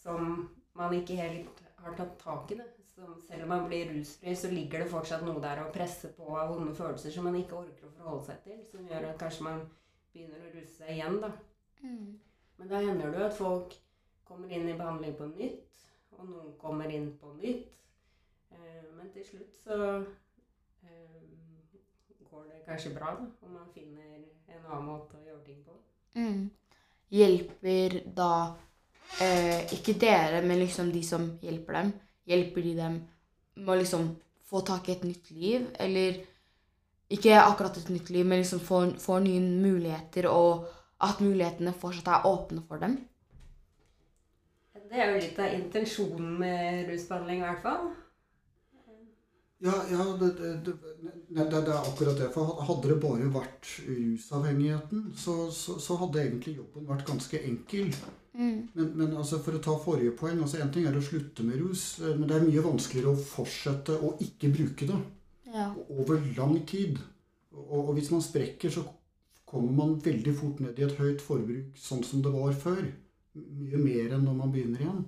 som 0.02 0.48
man 0.72 0.94
ikke 0.94 1.16
helt 1.16 1.62
har 1.76 1.96
tatt 1.96 2.18
tak 2.18 2.52
i. 2.52 2.54
det. 2.54 2.68
Som 2.94 3.20
selv 3.28 3.42
om 3.42 3.48
man 3.48 3.68
blir 3.68 3.92
rusfri, 3.92 4.34
så 4.36 4.50
ligger 4.50 4.78
det 4.82 4.90
fortsatt 4.90 5.22
noe 5.24 5.40
der 5.40 5.62
å 5.62 5.70
presse 5.72 6.10
på 6.16 6.34
av 6.36 6.50
vonde 6.52 6.74
følelser 6.74 7.10
som 7.14 7.24
man 7.24 7.38
ikke 7.38 7.56
orker 7.56 7.86
å 7.86 7.92
forholde 7.96 8.24
seg 8.26 8.42
til, 8.44 8.58
som 8.66 8.88
gjør 8.88 9.06
at 9.12 9.22
kanskje 9.22 9.46
man 9.46 9.62
begynner 10.12 10.42
å 10.42 10.50
ruse 10.56 10.74
seg 10.74 10.90
igjen. 10.96 11.20
da. 11.22 11.30
Men 12.58 12.68
da 12.68 12.82
hender 12.82 13.10
det 13.10 13.22
jo 13.22 13.28
at 13.30 13.38
folk 13.38 13.76
kommer 14.28 14.52
inn 14.52 14.68
i 14.68 14.76
behandling 14.76 15.14
på 15.16 15.30
nytt, 15.30 15.78
og 16.18 16.26
noen 16.28 16.50
kommer 16.60 16.92
inn 16.92 17.08
på 17.22 17.32
nytt. 17.38 17.78
Eh, 18.52 18.84
men 18.98 19.08
til 19.14 19.24
slutt 19.24 19.56
så 19.62 19.78
går 22.40 22.48
det 22.48 22.64
kanskje 22.66 22.94
bra, 22.94 23.12
da, 23.18 23.26
om 23.46 23.52
man 23.52 23.68
finner 23.74 24.24
en 24.48 24.64
annen 24.64 24.86
måte 24.88 25.18
å 25.18 25.24
gjøre 25.26 25.44
ting 25.44 25.60
på. 25.66 25.76
Mm. 26.16 26.48
Hjelper 27.12 27.96
da 28.16 28.32
eh, 29.20 29.66
ikke 29.76 29.98
dere, 30.00 30.40
men 30.46 30.62
liksom 30.62 30.92
de 30.94 31.02
som 31.04 31.26
hjelper 31.42 31.76
dem, 31.80 31.92
hjelper 32.30 32.66
de 32.66 32.74
dem 32.78 32.98
med 33.60 33.72
å 33.74 33.78
liksom 33.82 34.08
få 34.48 34.64
tak 34.66 34.88
i 34.88 34.96
et 34.96 35.04
nytt 35.04 35.30
liv? 35.34 35.68
Eller 35.78 36.22
ikke 37.10 37.36
akkurat 37.42 37.76
et 37.76 37.92
nytt 37.92 38.10
liv, 38.14 38.26
men 38.26 38.40
liksom 38.40 38.62
få, 38.64 38.84
få 39.02 39.20
nye 39.24 39.42
muligheter, 39.44 40.30
og 40.30 40.68
at 41.04 41.20
mulighetene 41.20 41.76
fortsatt 41.76 42.12
er 42.14 42.28
åpne 42.30 42.64
for 42.68 42.82
dem? 42.82 42.96
Det 44.90 44.98
er 44.98 45.12
jo 45.12 45.20
litt 45.22 45.36
av 45.38 45.52
intensjonen 45.54 46.38
med 46.40 46.88
rusbehandling, 46.88 47.44
i 47.44 47.46
hvert 47.46 47.62
fall. 47.62 47.90
Ja, 49.62 49.74
ja 49.90 50.04
det, 50.20 50.28
det, 50.38 50.50
det, 50.64 50.72
det, 51.50 51.58
er 51.58 51.74
akkurat 51.76 52.16
det. 52.18 52.30
For 52.32 52.62
hadde 52.64 52.88
det 52.88 52.96
bare 53.02 53.28
vært 53.32 53.68
rusavhengigheten, 53.84 55.10
så, 55.20 55.34
så, 55.52 55.76
så 55.82 55.98
hadde 56.00 56.22
egentlig 56.22 56.56
jobben 56.56 56.88
vært 56.88 57.04
ganske 57.08 57.42
enkel. 57.44 57.90
Mm. 58.32 58.70
Men, 58.72 58.88
men 58.96 59.16
altså 59.20 59.40
for 59.44 59.58
å 59.58 59.60
ta 59.60 59.74
forrige 59.82 60.14
poeng 60.14 60.38
altså 60.38 60.60
En 60.62 60.68
ting 60.72 60.84
er 60.86 60.94
å 60.94 61.02
slutte 61.02 61.42
med 61.42 61.58
rus, 61.58 61.98
eh, 61.98 62.14
men 62.14 62.28
det 62.30 62.36
er 62.36 62.44
mye 62.46 62.62
vanskeligere 62.62 63.10
å 63.10 63.24
fortsette 63.26 63.96
å 63.98 64.12
ikke 64.22 64.52
bruke 64.54 64.86
det 64.88 64.98
Ja. 65.50 65.66
over 65.90 66.22
lang 66.36 66.60
tid. 66.64 66.96
Og, 67.52 67.90
og 67.90 67.94
hvis 67.98 68.12
man 68.14 68.22
sprekker, 68.24 68.72
så 68.72 68.86
kommer 69.50 69.74
man 69.76 69.96
veldig 70.00 70.34
fort 70.38 70.60
ned 70.62 70.78
i 70.78 70.86
et 70.86 70.96
høyt 70.96 71.20
forbruk, 71.24 71.74
sånn 71.76 72.04
som 72.06 72.22
det 72.22 72.32
var 72.32 72.54
før. 72.54 72.84
Mye 73.34 73.82
mer 73.82 74.14
enn 74.14 74.24
når 74.24 74.38
man 74.38 74.54
begynner 74.54 74.86
igjen. 74.86 75.04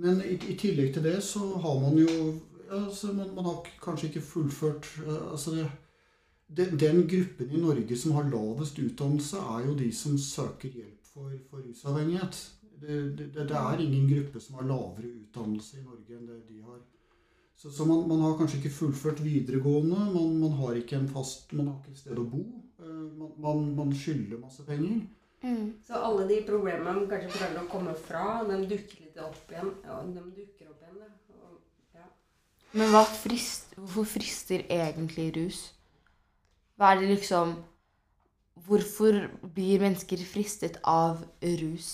Men 0.00 0.18
i, 0.24 0.34
i 0.34 0.56
tillegg 0.58 0.94
til 0.96 1.04
det 1.06 1.20
så 1.22 1.44
har 1.62 1.78
man 1.84 2.00
jo 2.00 2.08
altså 2.70 3.12
man, 3.12 3.34
man 3.34 3.44
har 3.44 3.62
kanskje 3.82 4.08
ikke 4.10 4.20
fullført 4.24 4.88
eh, 5.06 5.30
altså 5.30 5.54
det, 5.56 5.66
den, 6.46 6.76
den 6.78 7.02
gruppen 7.08 7.50
i 7.50 7.60
Norge 7.60 7.96
som 7.96 8.12
har 8.18 8.28
lavest 8.30 8.78
utdannelse, 8.78 9.36
er 9.56 9.66
jo 9.68 9.74
de 9.78 9.90
som 9.92 10.18
søker 10.18 10.68
hjelp 10.68 11.08
for, 11.14 11.32
for 11.50 11.62
rusavhengighet. 11.64 12.40
Det, 12.84 12.96
det, 13.18 13.28
det, 13.34 13.56
er 13.56 13.80
ingen 13.80 14.08
gruppe 14.10 14.40
som 14.40 14.58
har 14.58 14.66
lavere 14.68 15.08
utdannelse 15.14 15.78
i 15.80 15.84
Norge 15.86 16.16
enn 16.18 16.26
det 16.28 16.40
de 16.48 16.60
har. 16.62 16.80
Så, 17.56 17.70
så 17.70 17.84
man, 17.86 18.02
man 18.08 18.20
har 18.20 18.34
kanskje 18.38 18.58
ikke 18.58 18.74
fullført 18.76 19.22
videregående. 19.24 19.96
Man, 20.12 20.34
man 20.42 20.56
har 20.58 20.74
ikke 20.80 20.98
en 20.98 21.08
fast, 21.08 21.52
man 21.54 21.70
har 21.70 21.78
ikke 21.80 21.94
et 21.94 22.00
sted 22.02 22.18
å 22.18 22.26
bo. 22.28 22.42
eh, 22.82 23.04
Man, 23.14 23.30
man, 23.38 23.68
man 23.78 23.94
skylder 23.94 24.42
masse 24.42 24.66
penger. 24.66 25.04
Mm. 25.44 25.72
Så 25.86 25.94
alle 25.94 26.26
de 26.28 26.40
problemene 26.46 26.84
man 26.98 27.06
kanskje 27.08 27.30
prøver 27.36 27.62
å 27.62 27.70
komme 27.70 27.94
fra, 28.00 28.24
de 28.48 28.58
dukker 28.68 29.04
litt 29.06 29.18
opp 29.22 29.50
igjen. 29.52 29.70
Ja, 29.86 30.00
de 30.02 30.22
dukker 30.34 30.70
opp 30.72 30.82
igjen, 30.82 30.98
da. 31.00 31.38
Og, 31.38 31.58
ja. 31.94 32.06
Men 32.74 32.90
hva 32.90 33.04
frist, 33.06 33.70
hvorfor 33.76 34.08
frister 34.16 34.64
egentlig 34.66 35.28
rus? 35.36 35.60
Hva 36.74 36.94
er 36.94 37.02
det 37.02 37.12
liksom 37.14 37.60
Hvorfor 38.64 39.16
blir 39.54 39.82
mennesker 39.82 40.20
fristet 40.24 40.76
av 40.88 41.24
rus 41.42 41.88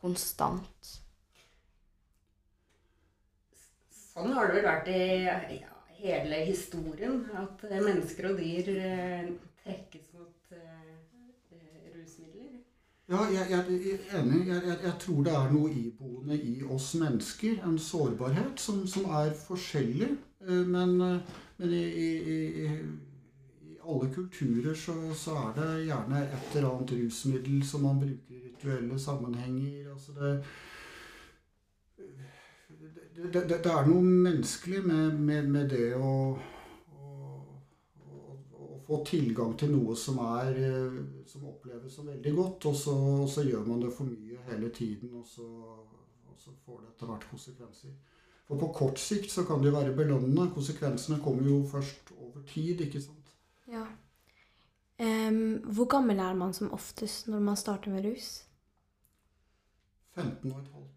konstant? 0.00 0.88
Sånn 3.92 4.32
har 4.32 4.48
det 4.48 4.56
vel 4.56 4.66
vært 4.66 4.88
i 4.90 5.04
ja, 5.26 5.70
hele 6.00 6.40
historien. 6.48 7.20
At 7.36 7.62
mennesker 7.68 8.30
og 8.30 8.40
dyr 8.40 8.72
eh, 8.74 9.28
trekkes 9.60 10.08
mot 10.16 10.56
eh. 10.56 10.93
Ja, 13.08 13.24
jeg, 13.32 13.46
jeg, 13.50 13.58
er 13.58 14.20
enig. 14.20 14.46
Jeg, 14.48 14.62
jeg, 14.66 14.78
jeg 14.84 14.92
tror 15.00 15.24
det 15.24 15.32
er 15.36 15.50
noe 15.52 15.72
iboende 15.76 16.38
i 16.40 16.54
oss 16.64 16.94
mennesker. 16.96 17.58
En 17.68 17.78
sårbarhet 17.78 18.60
som, 18.60 18.86
som 18.88 19.10
er 19.12 19.34
forskjellig. 19.36 20.08
Eh, 20.40 20.62
Men, 20.66 21.00
eh, 21.00 21.34
men 21.56 21.72
i, 21.72 21.82
i, 21.84 22.64
i, 22.64 22.70
alle 23.84 24.08
kulturer 24.14 24.74
så, 24.74 24.94
så 25.14 25.36
er 25.36 25.52
det 25.58 25.84
gjerne 25.84 26.22
et 26.24 26.56
eller 26.56 26.70
annet 26.70 26.94
rusmiddel 26.96 27.60
som 27.68 27.84
man 27.84 28.00
bruker 28.00 28.38
i 28.38 28.40
rituelle 28.46 28.98
sammenhenger. 28.98 29.92
Altså 29.92 30.12
det, 30.16 30.32
det, 33.16 33.32
det, 33.34 33.44
det, 33.64 33.72
er 33.72 33.86
noe 33.86 34.02
menneskelig 34.02 34.80
med, 34.86 35.20
med, 35.20 35.48
med 35.48 35.68
det 35.68 35.92
å 36.00 36.14
få 38.86 39.00
tilgang 39.06 39.54
til 39.58 39.70
noe 39.74 39.94
som, 39.96 40.18
er, 40.38 40.50
eh, 40.68 40.98
som 41.26 41.44
oppleves 41.50 41.94
som 41.96 42.06
veldig 42.10 42.32
godt, 42.36 42.66
og 42.70 42.76
så, 42.76 42.94
og 43.24 43.28
så 43.32 43.44
gjør 43.46 43.64
man 43.66 43.80
det 43.82 43.92
for 43.96 44.04
mye 44.08 44.38
hele 44.50 44.68
tiden, 44.74 45.14
og 45.20 45.26
så, 45.26 45.46
og 46.28 46.36
så 46.38 46.50
får 46.66 46.80
det 46.82 46.88
etter 46.94 47.06
hvert 47.10 47.26
konsekvenser. 47.30 47.90
For 48.48 48.60
på 48.60 48.68
kort 48.76 48.98
sikt 49.00 49.30
så 49.32 49.44
kan 49.48 49.62
det 49.62 49.70
jo 49.70 49.76
være 49.78 49.94
belønnende. 49.96 50.50
Konsekvensene 50.54 51.16
kommer 51.24 51.46
jo 51.48 51.62
først 51.70 52.10
over 52.18 52.42
tid, 52.50 52.80
ikke 52.84 53.00
sant. 53.00 53.30
Ja. 53.72 53.84
Um, 55.00 55.56
hvor 55.74 55.88
gammel 55.90 56.18
er 56.22 56.34
man 56.38 56.52
som 56.54 56.72
oftest 56.72 57.26
når 57.28 57.40
man 57.40 57.56
starter 57.56 57.90
med 57.90 58.04
rus? 58.04 58.42
15 60.14 60.52
og 60.52 60.58
et 60.60 60.68
halvt. 60.74 60.90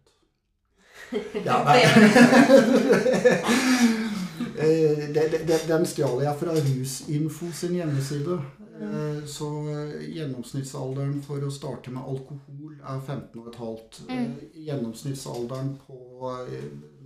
Ja, 1.48 1.56
det- 1.72 1.88
Den 4.58 5.86
stjal 5.86 6.22
jeg 6.24 6.38
fra 6.40 6.54
Rusinfo 6.56 7.50
sin 7.54 7.74
hjemmeside. 7.78 8.38
Eh, 8.78 9.24
Så 9.26 9.48
eh, 9.72 10.04
gjennomsnittsalderen 10.14 11.20
for 11.26 11.42
å 11.42 11.50
starte 11.50 11.90
med 11.90 12.02
alkohol 12.06 12.76
er 12.78 13.00
15 13.06 13.40
og 13.42 13.48
et 13.52 13.58
halvt. 13.62 14.00
Eh, 14.08 14.18
Mm. 14.18 14.34
Gjennomsnittsalderen 14.68 15.76
på 15.86 15.98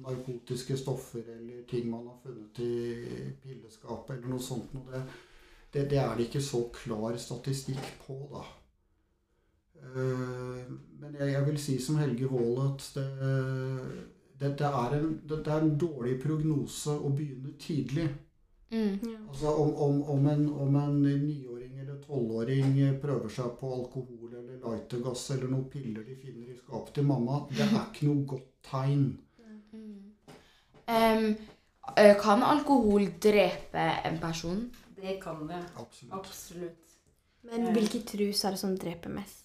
narkotiske 0.02 0.76
stoffer 0.76 1.22
eller 1.36 1.62
ting 1.70 1.90
man 1.90 2.06
har 2.08 2.18
funnet 2.24 2.58
i 2.58 3.32
pilleskapet 3.42 4.16
eller 4.16 4.28
noe 4.32 4.42
sånt, 4.42 4.72
noe, 4.74 4.84
det, 4.92 5.02
det, 5.72 5.84
det 5.90 5.98
er 6.02 6.16
det 6.18 6.26
ikke 6.26 6.42
så 6.42 6.64
klar 6.74 7.16
statistikk 7.16 7.84
på, 8.06 8.16
da. 8.32 8.42
Men 9.94 11.14
jeg, 11.18 11.32
jeg 11.32 11.46
vil 11.46 11.58
si 11.58 11.78
som 11.82 11.96
Helge 12.00 12.28
Wold 12.30 12.58
at 12.66 12.84
det, 12.94 13.06
det, 14.38 14.52
det, 14.58 14.68
er 14.68 14.98
en, 14.98 15.08
det, 15.28 15.38
det 15.44 15.52
er 15.52 15.64
en 15.64 15.74
dårlig 15.78 16.18
prognose 16.22 16.94
å 16.96 17.10
begynne 17.14 17.54
tidlig. 17.60 18.08
Mm. 18.72 18.94
Ja. 19.02 19.18
Altså 19.28 19.52
om, 19.52 19.74
om, 19.86 20.02
om, 20.14 20.26
en, 20.26 20.46
om 20.64 20.76
en 20.80 21.02
niåring 21.02 21.78
eller 21.82 21.98
tolvåring 22.06 22.78
prøver 23.02 23.32
seg 23.32 23.52
på 23.60 23.72
alkohol 23.76 24.32
eller 24.32 24.62
lightergass 24.62 25.26
eller 25.36 25.52
noen 25.52 25.66
piller 25.72 26.06
de 26.08 26.16
finner 26.16 26.54
i 26.54 26.56
skapet 26.56 26.96
til 26.96 27.08
mamma, 27.08 27.42
det 27.52 27.66
er 27.66 27.76
ikke 27.82 28.08
noe 28.08 28.24
godt 28.32 28.48
tegn. 28.70 29.10
Mm. 29.72 31.34
Eh, 31.96 32.16
kan 32.20 32.42
alkohol 32.42 33.06
drepe 33.20 33.84
en 34.04 34.18
person? 34.22 34.64
Det 34.96 35.18
kan 35.22 35.46
det. 35.48 35.60
Absolutt. 35.76 36.14
Absolutt. 36.14 36.98
Men 37.42 37.72
hvilket 37.74 38.14
rus 38.20 38.44
er 38.44 38.54
det 38.54 38.60
som 38.60 38.76
dreper 38.78 39.10
mest? 39.10 39.41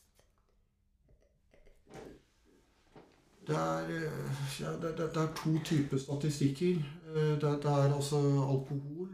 Det 3.48 3.56
er, 3.56 3.90
eh, 3.96 4.40
ja, 4.62 4.72
det, 4.82 4.98
det, 4.98 5.10
det 5.16 5.22
er 5.22 5.34
to 5.36 5.54
typer 5.66 5.98
statistikker. 5.98 6.84
Eh, 7.16 7.38
Det, 7.40 7.66
er 7.66 7.94
altså 7.94 8.20
alkohol 8.44 9.10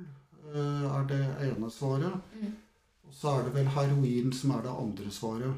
eh, 0.55 0.85
er 0.97 1.07
det 1.07 1.25
ene 1.49 1.69
svaret. 1.71 2.13
Mm. 2.41 2.55
Og 3.03 3.13
så 3.13 3.29
er 3.29 3.43
det 3.43 3.53
vel 3.53 3.67
heroin 3.67 4.33
som 4.33 4.51
er 4.51 4.61
det 4.61 4.77
andre 4.85 5.11
svaret. 5.11 5.53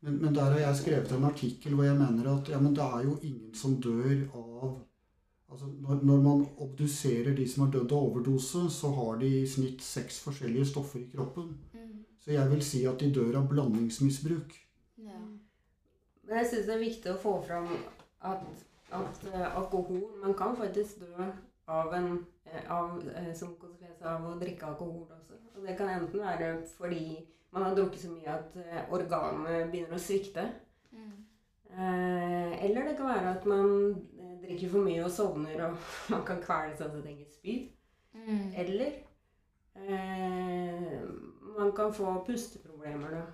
Men, 0.00 0.20
men 0.22 0.34
der 0.34 0.52
har 0.52 0.58
jeg 0.58 0.76
skrevet 0.76 1.12
en 1.12 1.24
artikkel 1.24 1.74
hvor 1.74 1.84
jeg 1.84 1.98
mener 1.98 2.28
at 2.36 2.48
ja, 2.48 2.60
men 2.60 2.76
det 2.76 2.84
er 2.84 3.02
jo 3.04 3.18
ingen 3.22 3.54
som 3.54 3.80
dør 3.82 4.28
av 4.34 4.76
altså 5.48 5.66
når, 5.66 6.02
når 6.04 6.22
man 6.22 6.46
obduserer 6.58 7.34
de 7.34 7.48
som 7.48 7.64
har 7.64 7.72
dødd 7.72 7.92
av 7.92 7.98
overdose, 8.10 8.66
så 8.70 8.90
har 8.94 9.16
de 9.18 9.30
i 9.40 9.46
snitt 9.48 9.82
seks 9.82 10.20
forskjellige 10.20 10.66
stoffer 10.70 11.00
i 11.00 11.10
kroppen. 11.14 11.54
Mm. 11.72 12.04
Så 12.20 12.34
jeg 12.34 12.50
vil 12.50 12.62
si 12.62 12.84
at 12.86 13.00
de 13.00 13.08
dør 13.14 13.40
av 13.40 13.48
blandingsmisbruk. 13.48 14.54
Men 16.28 16.42
jeg 16.42 16.50
syns 16.50 16.66
det 16.68 16.74
er 16.74 16.84
viktig 16.84 17.12
å 17.12 17.20
få 17.20 17.34
fram 17.46 17.70
at, 18.28 18.44
at 18.92 19.22
eh, 19.32 19.46
alkohol 19.56 20.02
Man 20.22 20.34
kan 20.36 20.56
faktisk 20.58 21.00
dø 21.00 21.28
av 21.68 21.94
en, 21.96 22.26
eh, 22.44 22.70
av, 22.72 23.00
eh, 23.14 23.32
som 23.36 23.54
konsekvens 23.60 24.04
av 24.04 24.26
å 24.28 24.36
drikke 24.40 24.68
alkohol 24.68 25.06
også. 25.06 25.40
Og 25.56 25.64
det 25.66 25.76
kan 25.78 25.90
enten 25.92 26.22
være 26.24 26.52
fordi 26.76 27.18
man 27.52 27.64
har 27.64 27.74
drukket 27.76 28.02
så 28.04 28.12
mye 28.12 28.34
at 28.34 28.56
organet 28.92 29.70
begynner 29.72 29.96
å 29.96 30.02
svikte. 30.02 30.44
Mm. 30.92 31.16
Eh, 31.70 32.64
eller 32.64 32.88
det 32.88 32.96
kan 32.96 33.08
være 33.08 33.34
at 33.36 33.46
man 33.48 33.68
drikker 34.42 34.70
for 34.72 34.84
mye 34.84 35.04
og 35.04 35.12
sovner 35.12 35.64
og 35.66 35.76
man 36.12 36.24
kan 36.28 36.40
kvele 36.44 36.76
seg 36.76 36.92
til 36.94 37.10
eget 37.12 37.34
spyd. 37.36 37.68
Mm. 38.18 38.52
Eller 38.62 38.92
eh, 39.76 41.00
man 41.58 41.72
kan 41.76 41.92
få 41.94 42.18
pusteproblemer 42.26 43.16
da. 43.18 43.24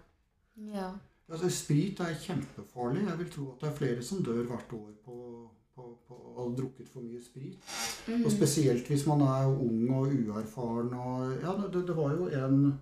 Ja. 0.75 0.89
Altså, 1.33 1.49
sprit 1.51 2.01
er 2.05 2.17
kjempefarlig. 2.21 3.07
Jeg 3.09 3.19
vil 3.19 3.31
tro 3.33 3.51
at 3.53 3.61
det 3.63 3.69
er 3.69 3.77
flere 3.79 4.03
som 4.05 4.25
dør 4.25 4.43
hvert 4.45 4.73
år 4.77 4.91
på, 5.07 5.15
på, 5.75 5.87
på 6.09 6.17
å 6.19 6.35
ha 6.37 6.49
drukket 6.59 6.91
for 6.93 7.05
mye 7.05 7.23
sprit. 7.25 7.71
Mm. 8.09 8.27
Og 8.27 8.33
spesielt 8.35 8.91
hvis 8.91 9.07
man 9.09 9.25
er 9.25 9.49
ung 9.49 9.87
og 9.97 10.13
uerfaren. 10.13 10.93
Og, 10.93 11.39
ja, 11.41 11.55
det, 11.63 11.87
det 11.89 11.97
var 11.97 12.13
jo 12.19 12.29
en 12.29 12.75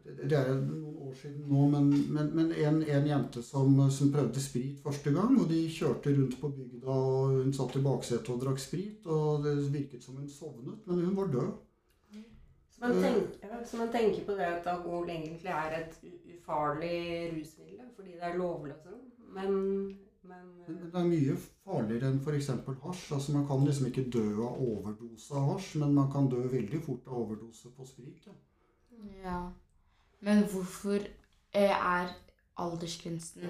Det 0.00 0.34
er 0.34 0.54
noen 0.56 0.96
år 1.06 1.14
siden 1.14 1.44
nå, 1.46 1.66
men, 1.70 1.90
men, 2.10 2.30
men 2.34 2.52
en, 2.56 2.80
en 2.82 3.06
jente 3.06 3.42
som, 3.46 3.76
som 3.92 4.10
prøvde 4.10 4.42
sprit 4.42 4.80
første 4.82 5.12
gang. 5.14 5.36
Og 5.38 5.46
de 5.52 5.62
kjørte 5.70 6.16
rundt 6.16 6.40
på 6.40 6.50
bygda, 6.56 6.90
og 6.90 7.36
hun 7.38 7.54
satt 7.54 7.78
i 7.78 7.84
baksetet 7.86 8.34
og 8.34 8.42
drakk 8.42 8.58
sprit. 8.58 9.06
Og 9.06 9.44
det 9.46 9.54
virket 9.70 10.02
som 10.02 10.18
hun 10.18 10.28
sovnet, 10.28 10.82
men 10.90 11.04
hun 11.04 11.14
var 11.16 11.30
død. 11.36 11.52
Man, 12.80 12.94
tenker, 13.02 13.48
ja, 13.48 13.64
så 13.68 13.76
man 13.76 13.90
tenker 13.92 14.24
på 14.24 14.36
det 14.38 14.46
at 14.46 14.68
alkohol 14.72 15.10
egentlig 15.12 15.50
er 15.52 15.74
et 15.82 15.98
ufarlig 16.32 17.00
rusmiddel 17.34 17.90
fordi 17.96 18.14
det 18.16 18.28
er 18.30 18.38
lovlig 18.40 18.72
og 18.72 18.86
sånn. 18.86 19.02
Men, 19.36 19.58
men 20.24 20.46
Men 20.70 20.78
men 20.78 20.90
det 20.92 21.00
er 21.00 21.08
mye 21.10 21.36
farligere 21.64 22.08
enn 22.10 22.20
f.eks. 22.24 22.48
hasj. 22.84 23.04
Altså, 23.16 23.32
man 23.36 23.46
kan 23.48 23.64
liksom 23.66 23.86
ikke 23.90 24.06
dø 24.12 24.24
av 24.46 24.60
overdose 24.64 25.34
av 25.36 25.46
hasj, 25.52 25.70
men 25.82 25.94
man 25.96 26.10
kan 26.12 26.28
dø 26.32 26.40
veldig 26.52 26.80
fort 26.84 27.08
av 27.08 27.20
overdose 27.24 27.72
på 27.76 27.86
sprit. 27.88 28.26
Ja. 28.26 28.36
Ja. 29.24 29.38
Men 30.20 30.44
hvorfor 30.52 31.00
eh, 31.00 31.72
er 31.72 32.12
aldersgrensen 32.60 33.48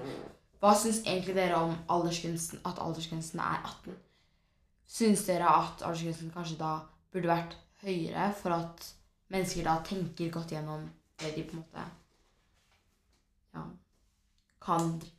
Hva 0.60 0.74
syns 0.76 1.00
egentlig 1.06 1.34
dere 1.34 1.56
om 1.56 1.74
aldersgrensen, 1.88 2.60
at 2.68 2.78
aldersgrensen 2.82 3.40
er 3.40 3.62
18? 3.64 3.96
Syns 4.90 5.24
dere 5.26 5.48
at 5.48 5.82
aldersgrensen 5.82 6.32
kanskje 6.34 6.58
da 6.60 6.72
burde 7.12 7.30
vært 7.30 7.56
høyere 7.82 8.30
for 8.38 8.54
at 8.54 8.90
mennesker 9.30 9.64
da 9.66 9.78
tenker 9.86 10.32
godt 10.34 10.52
gjennom 10.54 10.88
det 11.20 11.32
de 11.36 11.44
på 11.46 11.56
en 11.56 11.62
måte 11.62 11.86
ja, 13.54 13.64
kan 14.62 14.92
drikke? 15.02 15.16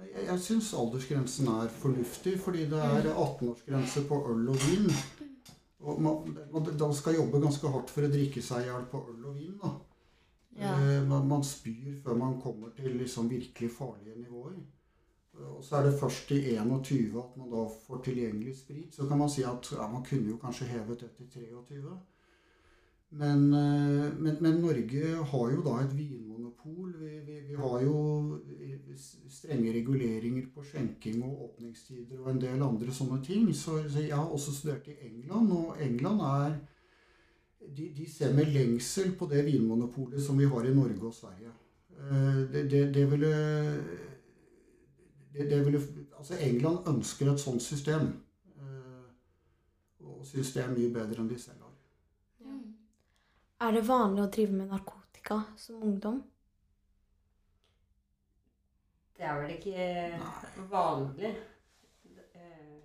Jeg, 0.00 0.24
jeg 0.26 0.40
syns 0.40 0.72
aldersgrensen 0.74 1.48
er 1.52 1.68
fornuftig, 1.82 2.38
fordi 2.40 2.64
det 2.70 2.80
er 2.80 3.10
18-årsgrense 3.12 4.06
på 4.08 4.20
øl 4.32 4.48
og 4.48 4.62
vin. 4.64 4.88
Og 5.80 6.00
man, 6.02 6.38
man 6.52 6.94
skal 6.96 7.16
jobbe 7.16 7.40
ganske 7.40 7.68
hardt 7.72 7.92
for 7.92 8.04
å 8.04 8.12
drikke 8.12 8.42
seg 8.44 8.64
i 8.64 8.68
hjel 8.70 8.86
på 8.90 9.00
øl 9.12 9.28
og 9.30 9.36
vin. 9.36 9.54
da. 9.60 9.74
Ja. 10.60 10.72
Eh, 10.74 11.02
Man, 11.08 11.28
man 11.28 11.44
spyr 11.46 11.94
før 12.04 12.16
man 12.20 12.40
kommer 12.40 12.72
til 12.76 12.96
liksom 13.00 13.30
virkelig 13.30 13.70
farlige 13.76 14.09
Og 15.60 15.64
så 15.64 15.76
er 15.76 15.82
det 15.86 15.98
først 16.00 16.30
i 16.32 16.38
21 16.56 17.18
at 17.20 17.36
man 17.36 17.50
da 17.52 17.66
får 17.86 17.98
tilgjengelig 18.04 18.54
sprit. 18.56 18.94
Så 18.96 19.04
kan 19.08 19.18
man 19.20 19.28
si 19.28 19.42
at 19.44 19.66
ja, 19.76 19.88
man 19.92 20.06
kunne 20.06 20.30
jo 20.30 20.38
kanskje 20.40 20.70
hevet 20.70 21.02
det 21.02 21.10
til 21.18 21.26
23. 21.34 21.98
Men, 23.10 23.44
eh, 23.52 24.06
men, 24.16 24.38
men 24.40 24.60
Norge 24.62 25.10
har 25.32 25.52
jo 25.52 25.60
da 25.66 25.76
et 25.82 25.92
vinmonopol. 25.98 26.94
Vi, 27.02 27.12
vi, 27.26 27.36
vi 27.50 27.60
har 27.60 27.84
jo 27.84 28.40
strenge 29.28 29.76
reguleringer 29.76 30.48
på 30.54 30.64
skjenking 30.64 31.20
og 31.28 31.44
åpningstider 31.50 32.24
og 32.24 32.32
en 32.32 32.40
del 32.40 32.64
andre 32.64 32.96
sånne 32.96 33.20
ting. 33.26 33.52
Så, 33.52 33.82
så 33.84 34.00
jeg 34.00 34.16
har 34.16 34.32
også 34.32 34.56
studert 34.56 34.88
i 34.88 34.96
England, 35.10 35.52
og 35.52 35.76
England 35.84 36.24
er 36.32 36.60
de, 37.68 37.92
de 37.98 38.08
ser 38.08 38.32
med 38.32 38.48
lengsel 38.48 39.12
på 39.12 39.28
det 39.28 39.44
vinmonopolet 39.44 40.24
som 40.24 40.40
vi 40.40 40.48
har 40.48 40.64
i 40.64 40.72
Norge 40.74 41.10
og 41.12 41.18
Sverige. 41.20 41.52
Eh, 42.00 42.46
Det, 42.48 42.70
det, 42.70 42.94
det 42.94 43.10
ville 43.10 43.34
det, 45.32 45.46
det 45.50 45.60
ville, 45.66 45.80
altså 46.18 46.34
England 46.42 46.88
ønsker 46.88 47.32
et 47.32 47.40
sånt 47.40 47.62
system. 47.62 48.08
eh, 48.58 49.04
Og 50.00 50.26
syns 50.26 50.52
det 50.54 50.62
er 50.64 50.72
mye 50.74 50.90
bedre 50.94 51.20
enn 51.22 51.28
de 51.30 51.38
selv 51.38 51.62
har. 51.62 51.76
Ja. 52.44 52.56
Er 53.68 53.72
det 53.76 53.84
vanlig 53.88 54.22
å 54.24 54.30
drive 54.32 54.52
med 54.58 54.68
narkotika 54.72 55.42
som 55.56 55.82
ungdom? 55.82 56.22
det 59.20 59.26
er 59.28 59.40
vel 59.42 59.50
ikke 59.52 60.68
vanlig. 60.70 61.30
Eh, 62.34 62.78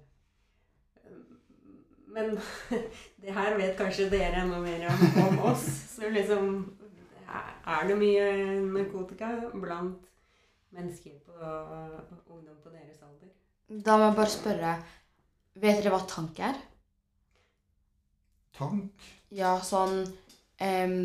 Men 2.07 2.33
det 3.21 3.33
her 3.37 3.55
vet 3.57 3.77
kanskje 3.79 4.09
dere 4.11 4.41
enda 4.43 4.59
mer 4.63 4.83
om, 4.89 5.05
om 5.27 5.39
oss. 5.51 5.63
Så 5.95 6.09
liksom 6.11 6.75
Er 7.65 7.87
det 7.87 7.95
mye 7.97 8.25
narkotika 8.67 9.29
blant 9.53 10.03
mennesker 10.75 11.17
på 11.25 11.33
ungdom 12.35 12.57
på 12.63 12.73
deres 12.73 13.01
alder? 13.01 13.31
Da 13.67 13.97
må 13.97 14.09
jeg 14.09 14.17
bare 14.19 14.33
spørre 14.33 14.75
Vet 15.55 15.79
dere 15.79 15.93
hva 15.93 16.01
tank 16.09 16.39
er? 16.43 16.57
Tank 18.57 19.07
Ja, 19.33 19.55
sånn 19.63 20.03
um, 20.03 20.99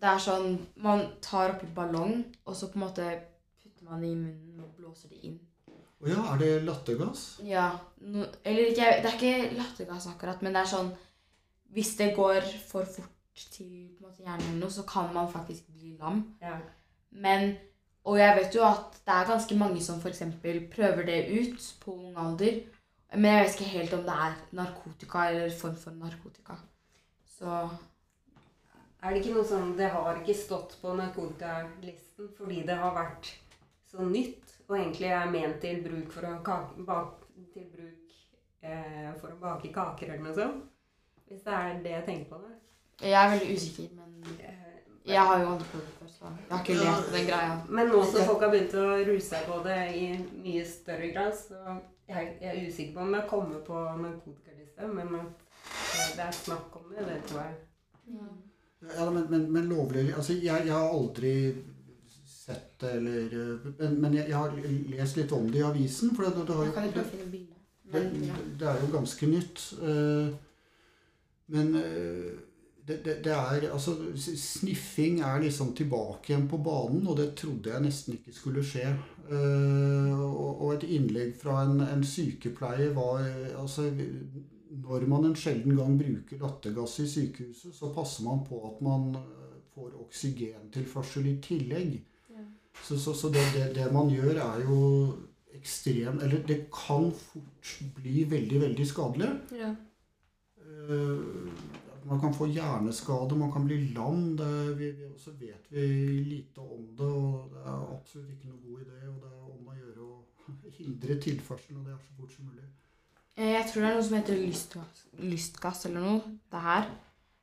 Det 0.00 0.08
er 0.12 0.24
sånn 0.24 0.56
Man 0.80 1.04
tar 1.24 1.56
oppi 1.56 1.68
ballong, 1.74 2.22
og 2.46 2.56
så 2.56 2.70
på 2.70 2.80
en 2.80 2.86
måte 2.86 3.10
putter 3.60 3.86
man 3.88 4.02
det 4.02 4.12
i 4.14 4.18
munnen 4.18 4.64
og 4.64 4.74
blåser 4.78 5.12
det 5.12 5.20
inn. 5.26 5.38
Å 6.00 6.08
ja, 6.08 6.20
er 6.32 6.40
det 6.40 6.50
lattergass? 6.64 7.24
Ja. 7.44 7.68
No, 8.00 8.24
eller 8.46 8.70
ikke 8.70 8.92
Det 9.02 9.10
er 9.10 9.16
ikke 9.18 9.56
lattergass 9.58 10.08
akkurat, 10.08 10.40
men 10.44 10.56
det 10.56 10.62
er 10.62 10.70
sånn 10.72 10.92
Hvis 11.74 11.92
det 11.98 12.14
går 12.16 12.46
for 12.70 12.88
fort 12.88 13.46
til 13.52 13.90
på 13.96 14.00
en 14.00 14.06
måte, 14.06 14.22
hjernen 14.24 14.46
eller 14.48 14.62
noe, 14.64 14.72
så 14.74 14.82
kan 14.88 15.12
man 15.14 15.28
faktisk 15.30 15.68
bli 15.72 15.94
lam. 16.00 16.24
Ja. 16.42 16.56
Men 17.10 17.54
Og 18.08 18.18
jeg 18.18 18.36
vet 18.36 18.56
jo 18.56 18.64
at 18.64 18.96
det 19.04 19.14
er 19.14 19.28
ganske 19.28 19.56
mange 19.60 19.82
som 19.84 20.00
f.eks. 20.00 20.22
prøver 20.74 21.02
det 21.06 21.18
ut 21.28 21.66
på 21.84 21.94
ung 21.94 22.16
alder. 22.18 22.62
Men 23.12 23.32
jeg 23.34 23.44
vet 23.44 23.54
ikke 23.56 23.70
helt 23.74 23.94
om 23.94 24.04
det 24.06 24.16
er 24.24 24.36
narkotika 24.56 25.24
eller 25.28 25.56
form 25.58 25.76
for 25.76 25.90
narkotika. 25.90 26.56
Så 27.38 27.68
Er 29.02 29.14
det 29.14 29.22
ikke 29.22 29.32
noe 29.32 29.48
sånn 29.48 29.70
Det 29.78 29.86
har 29.88 30.18
ikke 30.20 30.34
stått 30.36 30.74
på 30.82 30.92
narkotikalisten 30.92 32.28
fordi 32.36 32.62
det 32.68 32.76
har 32.76 32.92
vært 32.94 33.30
så 33.88 34.04
nytt 34.04 34.56
og 34.68 34.76
egentlig 34.76 35.08
er 35.10 35.30
ment 35.32 35.56
til 35.62 35.80
bruk 35.82 36.12
for 36.14 36.28
å 36.28 36.34
kake, 36.46 36.84
bak, 36.86 37.24
til 37.54 37.64
bruk 37.72 38.12
eh, 38.62 39.08
for 39.18 39.32
å 39.32 39.38
bake 39.40 39.72
kaker 39.74 40.12
eller 40.12 40.28
noe 40.28 40.36
sånt. 40.36 40.68
Hvis 41.26 41.42
det 41.46 41.56
er 41.56 41.80
det 41.82 41.96
jeg 41.96 42.04
tenker 42.06 42.28
på. 42.30 42.42
det. 42.44 43.08
jeg 43.08 43.18
er 43.18 43.32
veldig 43.32 43.56
usikker, 43.56 43.88
men 43.96 44.10
Eh, 44.38 45.14
jeg 45.14 45.26
har 45.26 45.40
jo 45.40 45.46
andre 45.46 45.66
produkter. 45.72 45.99
Så 46.20 46.28
jeg 46.28 46.50
har 46.52 46.60
ikke 46.60 46.74
lest 46.76 47.06
på 47.08 47.14
den 47.16 47.26
greia. 47.30 47.54
Men 47.68 47.88
nå 47.88 48.02
som 48.04 48.26
folk 48.28 48.42
har 48.44 48.50
begynt 48.52 48.74
å 48.76 48.86
ruse 49.08 49.24
seg 49.30 49.46
på 49.48 49.62
det 49.64 49.78
i 49.96 50.04
mye 50.44 50.64
større 50.68 51.08
grad, 51.14 51.32
så 51.38 51.56
jeg, 52.10 52.34
jeg 52.42 52.50
er 52.50 52.66
usikker 52.68 52.94
på 52.98 53.04
om 53.06 53.14
jeg 53.16 53.28
kommer 53.30 53.62
på 53.64 53.80
narkotikaliste, 54.02 54.88
men 54.92 55.14
at 55.22 55.48
det 56.18 56.24
er 56.26 56.36
snakk 56.36 56.76
om 56.76 56.90
det, 56.92 57.06
det 57.08 57.18
tror 57.30 57.40
jeg. 57.46 57.56
Ja, 58.98 59.10
men, 59.10 59.26
men, 59.30 59.42
men 59.52 59.68
lovlig 59.68 60.06
Altså, 60.16 60.32
jeg, 60.32 60.66
jeg 60.66 60.72
har 60.72 60.88
aldri 60.88 61.32
sett 62.26 62.80
det, 62.80 62.92
eller 62.96 63.58
Men, 63.78 63.98
men 64.00 64.14
jeg, 64.16 64.28
jeg 64.28 64.36
har 64.36 64.54
lest 64.96 65.16
litt 65.20 65.32
om 65.36 65.48
det 65.52 65.60
i 65.60 65.66
avisen, 65.68 66.14
for 66.16 66.24
det, 66.24 66.46
det, 66.48 66.56
har 66.56 66.64
jo 66.66 66.72
det, 66.74 67.04
det, 67.92 68.38
det 68.60 68.68
er 68.70 68.80
jo 68.84 68.92
ganske 68.92 69.26
nytt. 69.26 69.64
eh, 69.82 70.30
Men 71.52 71.74
eh, 71.76 72.30
det, 72.90 73.00
det, 73.06 73.16
det 73.24 73.32
er 73.32 73.70
Altså, 73.70 73.96
sniffing 74.18 75.22
er 75.24 75.40
liksom 75.46 75.72
tilbake 75.78 76.32
igjen 76.32 76.46
på 76.50 76.60
banen, 76.66 77.06
og 77.06 77.16
det 77.22 77.32
trodde 77.38 77.72
jeg 77.72 77.86
nesten 77.86 78.18
ikke 78.18 78.36
skulle 78.36 78.66
skje. 78.66 78.90
Uh, 79.30 80.18
Og, 80.20 80.62
og 80.64 80.70
et 80.74 80.88
innlegg 80.96 81.36
fra 81.38 81.60
en, 81.62 81.84
en 81.86 82.00
sykepleier 82.04 82.90
var 82.96 83.22
Altså 83.60 83.86
når 84.70 85.06
man 85.10 85.24
en 85.24 85.36
sjelden 85.36 85.76
gang 85.76 85.96
bruker 85.98 86.38
lattergass 86.40 87.00
i 87.02 87.08
sykehuset, 87.10 87.74
så 87.74 87.90
passer 87.94 88.24
man 88.26 88.44
på 88.46 88.60
at 88.68 88.82
man 88.84 89.08
eh, 89.18 89.58
får 89.74 89.96
oksygentilførsel 90.04 91.26
i 91.26 91.36
tillegg. 91.42 91.96
Ja. 92.30 92.44
Så, 92.82 92.98
så, 92.98 93.14
så 93.14 93.32
det, 93.34 93.44
det, 93.74 93.92
man 93.92 94.10
gjør, 94.12 94.38
er 94.38 94.62
jo 94.64 94.80
ekstrem 95.58 96.20
Eller 96.22 96.44
det 96.46 96.70
kan 96.72 97.10
fort 97.12 97.72
bli 97.96 98.24
veldig, 98.30 98.60
veldig 98.62 98.86
skadelig. 98.86 99.30
Ja. 99.58 99.74
Eh, 100.62 101.79
Man 102.04 102.20
kan 102.20 102.34
få 102.34 102.46
hjerneskade, 102.48 103.36
man 103.36 103.52
kan 103.52 103.66
bli 103.66 103.78
lam. 103.94 104.36
Det, 104.36 104.50
vi, 104.78 104.90
vi, 104.96 105.08
så 105.18 105.30
vet 105.40 105.66
vi 105.68 105.86
lite 106.26 106.60
om 106.60 106.86
det, 106.96 107.06
og 107.06 107.50
det 107.52 107.64
er 107.64 107.94
absolutt 107.96 108.30
ikke 108.34 108.48
noe 108.50 108.60
god 108.64 108.84
idé. 108.84 109.00
Og 109.08 109.18
det 109.22 109.30
er 109.30 109.50
om 109.54 109.68
å 109.68 109.76
gjøre 109.78 110.06
å 110.06 110.18
hindre 110.78 111.18
tilførselen, 111.26 111.80
av 111.80 111.88
det 111.90 111.94
er 111.96 112.04
så 112.06 112.16
fort 112.20 112.36
som 112.36 112.48
mulig. 112.50 112.68
Eh, 113.36 113.52
Jeg 113.56 113.66
tror 113.70 113.82
det 113.82 113.90
er 113.90 113.98
noe 113.98 114.06
som 114.08 114.18
heter 114.18 114.40
lystgass, 114.40 115.04
lystgass 115.20 115.86
eller 115.90 116.06
noe. 116.06 116.38
Det 116.52 116.64
her. 116.64 116.88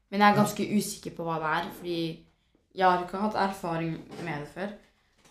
Men 0.10 0.24
jeg 0.24 0.32
er 0.32 0.40
ganske 0.40 0.70
usikker 0.78 1.16
på 1.18 1.28
hva 1.28 1.38
det 1.44 1.52
er, 1.60 1.70
fordi 1.78 2.00
jeg 2.78 2.86
har 2.88 3.04
ikke 3.04 3.22
hatt 3.26 3.38
erfaring 3.48 3.98
med 4.24 4.46
det 4.46 4.52
før. 4.54 4.74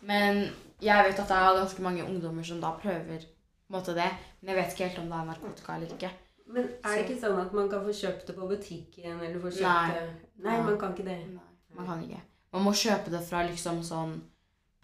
Men 0.07 0.43
jeg 0.83 1.07
vet 1.07 1.21
at 1.23 1.31
det 1.31 1.37
er 1.41 1.59
ganske 1.63 1.83
mange 1.83 2.05
ungdommer 2.05 2.45
som 2.45 2.61
da 2.61 2.75
prøver 2.83 3.25
måte 3.73 3.95
det. 3.97 4.11
Men 4.41 4.53
jeg 4.53 4.59
vet 4.59 4.75
ikke 4.75 4.89
helt 4.89 5.03
om 5.03 5.11
det 5.11 5.19
er 5.19 5.29
narkotika 5.31 5.77
eller 5.77 5.95
ikke. 5.95 6.11
Men 6.47 6.69
er 6.85 6.95
det 6.95 7.05
ikke 7.05 7.19
sånn 7.21 7.41
at 7.43 7.55
man 7.57 7.69
kan 7.71 7.83
få 7.83 7.93
kjøpt 7.97 8.29
det 8.31 8.37
på 8.37 8.49
butikken? 8.49 9.19
eller 9.19 9.41
få 9.43 9.51
kjøpt 9.51 9.67
Nei. 9.67 9.95
det? 9.97 10.33
Nei, 10.45 10.57
man 10.63 10.79
kan 10.81 10.95
ikke 10.95 11.07
det. 11.09 11.19
Nei, 11.33 11.53
man 11.79 11.89
kan 11.91 12.03
ikke. 12.05 12.23
Man 12.55 12.65
må 12.65 12.73
kjøpe 12.73 13.13
det 13.13 13.23
fra 13.27 13.43
liksom 13.49 13.83
sånn 13.85 14.15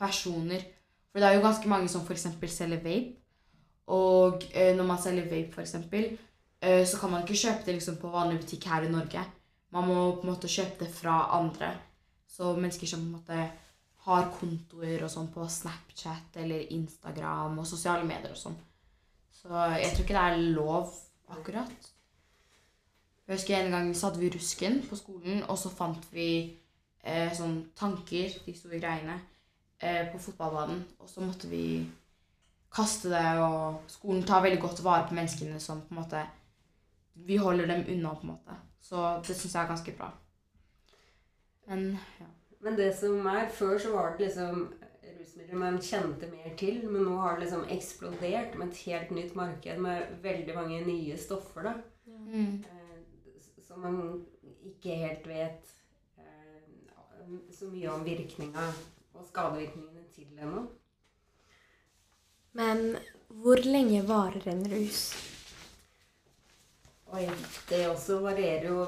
personer. 0.02 0.64
For 1.12 1.22
det 1.22 1.28
er 1.28 1.36
jo 1.38 1.44
ganske 1.44 1.70
mange 1.70 1.90
som 1.92 2.02
f.eks. 2.02 2.26
selger 2.50 2.82
vape. 2.82 3.20
Og 3.92 4.44
eh, 4.50 4.72
når 4.76 4.88
man 4.88 5.00
selger 5.00 5.28
vape, 5.30 5.54
f.eks., 5.54 5.76
eh, 6.62 6.82
så 6.88 6.98
kan 6.98 7.12
man 7.14 7.22
ikke 7.24 7.38
kjøpe 7.44 7.66
det 7.66 7.78
liksom 7.78 7.98
på 8.00 8.10
vanlig 8.10 8.42
butikk 8.42 8.66
her 8.72 8.86
i 8.86 8.92
Norge. 8.92 9.24
Man 9.72 9.88
må 9.88 9.98
på 10.16 10.26
en 10.26 10.32
måte 10.32 10.50
kjøpe 10.50 10.84
det 10.84 10.90
fra 10.92 11.16
andre. 11.38 11.70
Så 12.28 12.54
mennesker 12.56 12.90
som 12.90 13.04
på 13.04 13.06
en 13.06 13.16
måte 13.20 13.40
har 14.02 14.28
kontoer 14.34 15.04
og 15.04 15.10
sånn 15.12 15.30
på 15.30 15.46
Snapchat 15.46 16.40
eller 16.42 16.72
Instagram 16.74 17.60
og 17.62 17.68
sosiale 17.68 18.06
medier 18.08 18.34
og 18.34 18.40
sånn. 18.40 18.58
Så 19.30 19.52
jeg 19.78 19.92
tror 19.92 20.04
ikke 20.04 20.16
det 20.16 20.24
er 20.26 20.54
lov 20.56 20.90
akkurat. 21.32 21.92
Jeg 23.26 23.36
husker 23.38 23.56
en 23.56 23.72
gang 23.72 23.92
hadde 23.94 24.20
vi 24.20 24.30
rusken 24.34 24.82
på 24.88 24.98
skolen, 24.98 25.42
og 25.48 25.58
så 25.58 25.70
fant 25.72 26.06
vi 26.12 26.28
eh, 27.04 27.30
sånn 27.34 27.58
tanker, 27.78 28.34
de 28.46 28.54
store 28.56 28.80
greiene, 28.82 29.18
eh, 29.78 30.08
på 30.12 30.20
fotballbanen. 30.20 30.82
Og 30.98 31.08
så 31.08 31.22
måtte 31.24 31.48
vi 31.48 31.64
kaste 32.72 33.12
det, 33.12 33.24
og 33.40 33.82
skolen 33.92 34.24
tar 34.26 34.42
veldig 34.44 34.60
godt 34.60 34.84
vare 34.84 35.06
på 35.08 35.16
menneskene 35.16 35.60
som 35.60 35.84
på 35.86 35.94
en 35.94 36.02
måte 36.02 36.26
Vi 37.14 37.36
holder 37.36 37.66
dem 37.68 37.82
unna, 37.92 38.14
på 38.14 38.24
en 38.24 38.30
måte. 38.32 38.54
Så 38.80 38.96
det 39.26 39.34
syns 39.36 39.54
jeg 39.54 39.62
er 39.62 39.68
ganske 39.68 39.92
bra. 39.98 40.06
Men 41.68 41.98
ja. 42.20 42.28
Men 42.62 42.76
det 42.78 42.92
som 42.96 43.26
er, 43.26 43.48
før 43.50 43.78
så 43.78 43.92
var 43.92 44.16
det 44.16 44.26
liksom 44.26 44.72
rusmidler 45.22 45.58
man 45.60 45.78
kjente 45.82 46.28
mer 46.30 46.54
til, 46.58 46.82
men 46.90 47.06
nå 47.06 47.16
har 47.22 47.36
det 47.36 47.46
liksom 47.46 47.64
eksplodert 47.70 48.56
med 48.58 48.72
et 48.72 48.80
helt 48.88 49.12
nytt 49.14 49.36
marked 49.38 49.82
med 49.84 50.16
veldig 50.24 50.56
mange 50.56 50.80
nye 50.86 51.18
stoffer, 51.18 51.68
da. 51.68 51.74
Mm. 52.06 52.64
Eh, 52.66 52.98
Som 53.62 53.86
man 53.86 54.00
ikke 54.66 54.98
helt 55.00 55.26
vet 55.26 55.70
eh, 56.18 57.36
så 57.54 57.70
mye 57.70 57.92
om 57.92 58.04
virkninga 58.04 58.66
og 59.14 59.26
skadevirkningene 59.30 60.04
til 60.12 60.38
ennå. 60.42 60.66
Men 62.58 62.98
hvor 63.28 63.62
lenge 63.64 64.02
varer 64.08 64.50
en 64.52 64.66
rus? 64.74 65.04
Oi, 67.12 67.24
det 67.68 67.86
også 67.88 68.18
varierer 68.24 68.68
jo 68.68 68.84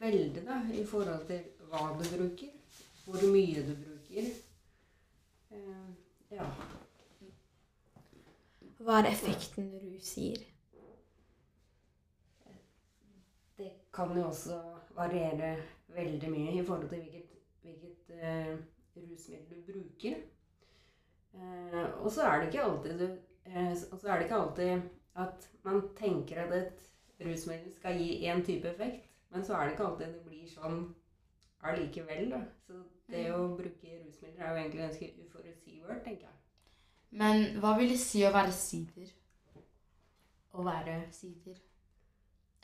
veldig 0.00 0.44
da, 0.44 0.58
i 0.72 0.84
forhold 0.88 1.24
til 1.28 1.46
hva 1.70 1.86
du 1.96 2.04
bruker, 2.10 2.52
hvor 3.06 3.24
mye 3.32 3.64
du 3.64 3.74
bruker. 3.76 4.28
Eh, 5.58 6.36
ja. 6.36 6.46
Hva 8.78 9.00
er 9.00 9.10
effekten 9.10 9.70
rus 9.82 10.12
gir? 10.20 10.42
Det 13.58 13.70
kan 13.94 14.14
jo 14.14 14.28
også 14.28 14.58
variere 14.94 15.56
veldig 15.94 16.30
mye 16.30 16.52
i 16.54 16.64
forhold 16.66 16.88
til 16.92 17.02
hvilket, 17.02 17.32
hvilket 17.64 18.12
uh, 18.14 18.52
rusmiddel 18.94 19.64
du 19.66 19.72
bruker. 19.72 20.20
Uh, 21.34 22.04
og 22.04 22.12
så 22.14 22.28
er 22.28 22.38
det 22.38 22.52
ikke 22.52 22.68
alltid 22.68 23.02
du 23.02 23.08
og 23.90 23.98
så 24.00 24.08
er 24.08 24.18
det 24.18 24.24
ikke 24.26 24.34
alltid 24.34 24.80
at 25.16 25.50
man 25.64 25.82
tenker 25.96 26.42
at 26.42 26.52
et 26.52 26.82
rusmiddel 27.26 27.72
skal 27.74 27.96
gi 27.96 28.28
én 28.28 28.44
type 28.44 28.68
effekt, 28.68 29.08
men 29.30 29.44
så 29.44 29.54
er 29.54 29.64
det 29.64 29.72
ikke 29.72 29.86
alltid 29.86 30.06
det 30.06 30.24
blir 30.26 30.50
sånn 30.52 30.82
allikevel. 31.60 32.30
Da. 32.30 32.42
Så 32.66 32.82
det 33.08 33.24
å 33.34 33.46
bruke 33.56 33.94
rusmidler 34.02 34.44
er 34.44 34.50
jo 34.50 34.60
egentlig 34.62 34.82
ganske 34.84 35.10
uforutsigbart, 35.24 36.04
tenker 36.04 36.28
jeg. 36.28 36.36
Men 37.10 37.58
hva 37.62 37.72
vil 37.78 37.94
det 37.94 38.00
si 38.02 38.22
å 38.26 38.34
være 38.34 38.52
sider? 38.52 39.10
Å 40.52 40.64
være 40.64 41.00
sider? 41.14 41.56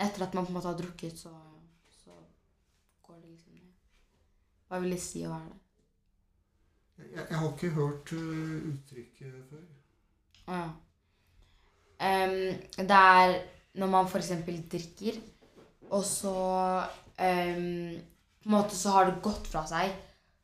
Etter 0.04 0.26
at 0.26 0.34
man 0.36 0.46
på 0.46 0.52
en 0.52 0.58
måte 0.58 0.68
har 0.68 0.78
drukket, 0.78 1.18
så, 1.18 1.32
så 2.02 2.16
går 3.06 3.20
det 3.22 3.30
liksom 3.30 3.54
ned. 3.56 3.70
Hva 4.68 4.80
vil 4.82 4.96
det 4.96 5.02
si 5.02 5.24
å 5.24 5.32
være 5.32 5.52
det? 5.52 5.60
Jeg, 6.94 7.26
jeg 7.30 7.38
har 7.38 7.48
ikke 7.50 7.74
hørt 7.74 8.12
uh, 8.14 8.66
uttrykket 8.70 9.38
før. 9.50 9.68
Å 10.44 10.58
ja. 10.58 10.72
Um, 12.04 12.34
det 12.76 12.98
er 12.98 13.32
når 13.80 13.90
man 13.90 14.06
f.eks. 14.06 14.32
drikker, 14.70 15.16
og 15.90 16.04
så 16.06 16.34
em, 17.18 17.96
På 18.44 18.50
en 18.50 18.56
måte 18.58 18.76
så 18.76 18.92
har 18.92 19.08
det 19.08 19.22
gått 19.24 19.46
fra 19.48 19.64
seg. 19.66 19.94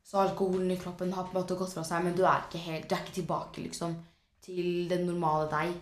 Så 0.03 0.17
alkoholen 0.17 0.71
i 0.73 0.77
kroppen 0.81 1.13
har 1.13 1.27
på 1.27 1.35
en 1.35 1.43
måte 1.43 1.55
gått 1.55 1.75
fra 1.75 1.83
seg, 1.85 2.03
men 2.03 2.15
du 2.17 2.23
er 2.25 2.47
ikke 2.47 2.59
helt, 2.65 2.89
du 2.89 2.95
er 2.95 3.03
ikke 3.05 3.19
tilbake 3.19 3.61
liksom 3.61 3.93
til 4.41 4.89
den 4.89 5.05
normale 5.05 5.45
deg. 5.51 5.75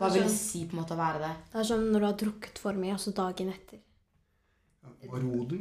Hva 0.00 0.08
vil 0.12 0.24
det 0.24 0.32
si 0.32 0.64
på 0.64 0.76
en 0.76 0.80
måte 0.80 0.96
å 0.96 1.00
være 1.00 1.20
det? 1.20 1.32
Det 1.52 1.60
er 1.60 1.68
som 1.68 1.84
når 1.84 2.00
du 2.00 2.06
har 2.06 2.16
drukket 2.22 2.60
for 2.60 2.80
mye, 2.80 2.96
altså 2.96 3.12
dagen 3.16 3.52
etter. 3.52 3.82
Ja, 4.82 4.94
Baroder. 5.12 5.60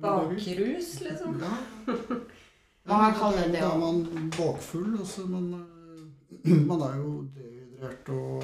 Bakrus, 0.00 0.90
liksom. 1.04 1.40
Ja. 1.44 1.54
Man 2.90 3.04
kan 3.04 3.18
kalle 3.20 3.44
det 3.44 3.52
det 3.52 3.60
Da 3.60 3.70
er 3.74 3.78
man 3.78 4.30
bakfull. 4.36 4.98
Altså, 4.98 5.26
man, 5.26 5.52
eh, 5.52 6.62
man 6.70 6.80
er 6.80 6.96
jo 6.96 7.10
dehydrert, 7.36 8.08
og 8.08 8.42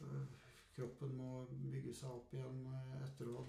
eh, 0.00 0.22
kroppen 0.76 1.16
må 1.18 1.44
bygge 1.50 1.94
seg 1.94 2.14
opp 2.14 2.32
igjen 2.38 2.62
eh, 2.70 3.02
etter 3.04 3.28
å 3.28 3.42
ha 3.42 3.44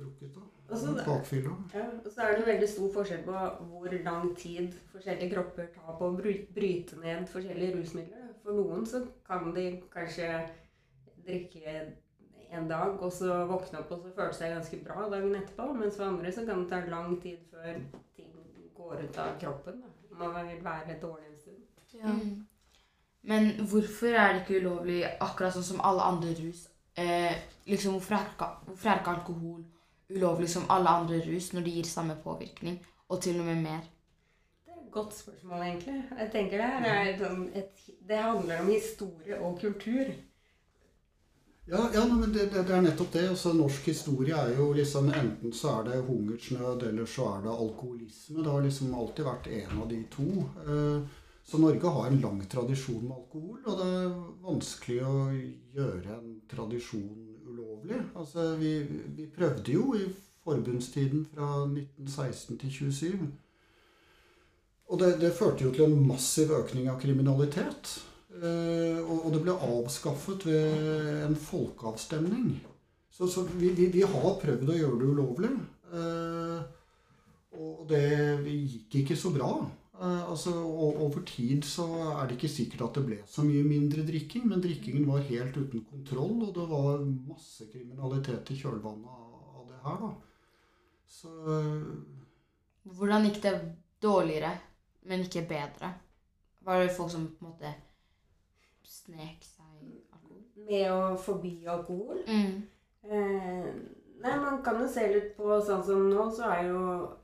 Ja, 1.74 1.86
og 2.06 2.12
så 2.12 2.26
er 2.26 2.38
det 2.38 2.48
veldig 2.48 2.70
stor 2.70 2.92
forskjell 2.94 3.24
på 3.26 3.40
hvor 3.72 3.96
lang 4.06 4.36
tid 4.38 4.76
forskjellige 4.92 5.34
kropper 5.34 5.72
tar 5.76 5.98
på 6.00 6.08
å 6.08 6.16
bryte 6.18 7.00
ned 7.02 7.28
forskjellige 7.32 7.80
rusmidler. 7.80 8.30
For 8.44 8.58
noen 8.58 8.86
så 8.90 9.04
kan 9.28 9.52
de 9.56 9.66
kanskje 9.94 10.30
drikke 11.26 11.76
en 12.52 12.68
dag, 12.68 12.98
og 13.00 13.12
så 13.14 13.44
våkne 13.48 13.80
opp 13.80 13.92
og 13.96 14.06
så 14.06 14.14
føle 14.16 14.36
seg 14.36 14.56
ganske 14.56 14.80
bra 14.86 15.08
dagen 15.12 15.36
etterpå. 15.40 15.68
Mens 15.78 16.00
for 16.00 16.08
andre 16.08 16.32
så 16.36 16.46
kan 16.48 16.64
det 16.64 16.72
ta 16.72 16.80
lang 16.92 17.18
tid 17.22 17.44
før 17.52 17.84
ting 18.16 18.32
går 18.78 19.04
ut 19.04 19.20
av 19.24 19.36
kroppen. 19.40 19.84
da. 19.84 20.24
Man 20.24 20.48
vil 20.48 20.64
være 20.64 20.98
dårlig 21.02 21.30
en 21.30 21.38
stund. 21.40 21.62
Ja. 21.94 22.08
Mm. 22.08 22.48
Men 23.22 23.52
hvorfor 23.70 24.08
er 24.08 24.34
det 24.34 24.42
ikke 24.42 24.64
ulovlig 24.64 25.04
akkurat 25.22 25.54
sånn 25.54 25.68
som 25.68 25.84
alle 25.86 26.02
andre 26.02 26.34
rus? 26.40 26.66
Eh, 26.98 27.38
liksom, 27.70 27.94
hvorfor 27.94 28.16
er 28.90 29.00
ikke 29.00 29.14
alkohol 29.14 29.62
ulovlig 30.16 30.50
som 30.50 30.68
alle 30.70 30.90
andre 31.02 31.20
rus 31.26 31.52
når 31.54 31.66
de 31.68 31.76
gir 31.78 31.90
samme 31.90 32.16
påvirkning, 32.24 32.80
og 33.10 33.22
til 33.22 33.40
og 33.40 33.46
med 33.46 33.62
mer? 33.64 33.82
Det 34.66 34.74
er 34.74 34.82
et 34.86 34.92
godt 34.92 35.16
spørsmål, 35.18 35.62
egentlig. 35.62 36.04
Jeg 36.20 36.32
tenker 36.32 36.58
Det 36.58 36.92
er 36.96 37.14
sånn 37.22 37.48
et, 37.62 37.86
det 38.10 38.18
handler 38.26 38.62
om 38.64 38.70
historie 38.74 39.40
og 39.40 39.60
kultur. 39.62 40.12
Ja, 41.66 41.90
ja 41.94 42.06
men 42.08 42.22
det, 42.34 42.46
det, 42.52 42.64
det 42.68 42.76
er 42.76 42.82
nettopp 42.84 43.12
det. 43.14 43.24
Altså, 43.30 43.54
norsk 43.54 43.88
historie 43.92 44.36
er 44.36 44.56
jo 44.58 44.72
liksom 44.76 45.12
Enten 45.14 45.54
så 45.56 45.76
er 45.80 45.90
det 45.90 46.02
hungersnød, 46.08 46.84
eller 46.90 47.06
så 47.06 47.28
er 47.38 47.46
det 47.46 47.54
alkoholisme. 47.54 48.44
Det 48.44 48.52
har 48.52 48.66
liksom 48.66 48.94
alltid 48.98 49.28
vært 49.28 49.48
en 49.62 49.82
av 49.84 49.90
de 49.92 50.04
to. 50.18 50.30
Eh, 50.68 51.18
Så 51.44 51.58
Norge 51.58 51.90
har 51.90 52.08
en 52.08 52.20
lang 52.22 52.42
tradisjon 52.48 53.02
med 53.08 53.16
alkohol, 53.18 53.64
og 53.66 53.80
det 53.80 53.86
er 54.00 54.12
vanskelig 54.44 54.98
å 55.04 55.14
gjøre 55.74 56.14
en 56.14 56.36
tradisjon 56.52 57.31
ulovlig. 57.82 58.02
Altså, 58.16 58.56
vi, 58.56 58.84
vi 59.16 59.26
prøvde 59.38 59.72
jo 59.72 59.94
i 59.96 60.06
forbundstiden 60.44 61.28
fra 61.34 61.64
1916 61.66 62.58
til 62.58 62.72
27. 62.72 63.32
Og 64.88 65.00
det, 65.00 65.22
det 65.22 65.34
førte 65.34 65.64
jo 65.64 65.72
til 65.72 65.86
en 65.86 66.08
massiv 66.08 66.52
økning 66.52 66.90
av 66.90 67.00
kriminalitet. 67.00 68.04
Eh, 68.42 69.00
og, 69.00 69.26
og 69.26 69.34
det 69.34 69.44
ble 69.44 69.56
avskaffet 69.56 70.46
ved 70.46 71.26
en 71.28 71.36
folkeavstemning. 71.36 72.60
Så, 73.12 73.28
så 73.28 73.44
vi, 73.44 73.70
vi, 73.70 73.88
vi 73.92 74.02
har 74.02 74.40
prøvd 74.42 74.70
å 74.70 74.78
gjøre 74.78 75.00
det 75.00 75.12
ulovlig. 75.12 75.52
Eh, 75.92 76.60
og 77.62 77.86
det 77.90 78.04
gikk 78.48 79.02
ikke 79.02 79.20
så 79.20 79.32
bra. 79.36 79.54
Eh, 80.02 80.30
altså, 80.30 80.52
og, 80.66 81.02
over 81.06 81.22
tid 81.30 81.62
så 81.68 81.86
er 82.16 82.26
det 82.26 82.40
ikke 82.40 82.50
sikkert 82.50 82.88
at 82.88 82.96
det 82.98 83.04
ble 83.06 83.18
så 83.30 83.46
mye 83.46 83.62
mindre 83.68 84.06
drikking, 84.08 84.48
men 84.50 84.64
drikkingen 84.64 85.06
var 85.06 85.28
helt 85.28 85.58
uten 85.58 85.86
kontroll, 85.92 86.40
og 86.48 86.56
det 86.56 86.66
var 86.72 87.04
masse 87.06 87.68
kriminalitet 87.70 88.50
i 88.50 88.58
kjølvannet 88.64 89.12
av, 89.14 89.68
det 89.70 89.78
her, 89.86 90.02
da. 90.02 90.12
Så 91.12 91.30
Hvordan 92.82 93.28
gikk 93.28 93.42
det 93.44 93.54
dårligere, 94.02 94.56
men 95.06 95.22
ikke 95.28 95.46
bedre? 95.50 95.94
Var 96.66 96.82
det 96.82 96.96
folk 96.96 97.12
som 97.14 97.28
på 97.28 97.46
en 97.46 97.52
måte 97.52 97.74
snek 98.86 99.46
seg 99.46 99.86
alkohol? 100.16 100.42
Med 100.66 100.88
å 100.90 101.16
forby 101.22 101.54
alkohol. 101.70 102.24
Mm. 102.26 102.64
Eh, 103.06 103.70
nei, 104.22 104.34
man 104.42 104.64
kan 104.66 104.82
jo 104.82 104.90
se 104.90 105.06
litt 105.14 105.36
på 105.38 105.62
sånn 105.62 105.86
som 105.86 106.10
nå, 106.10 106.26
så 106.34 106.50
er 106.56 106.72
jo 106.72 106.82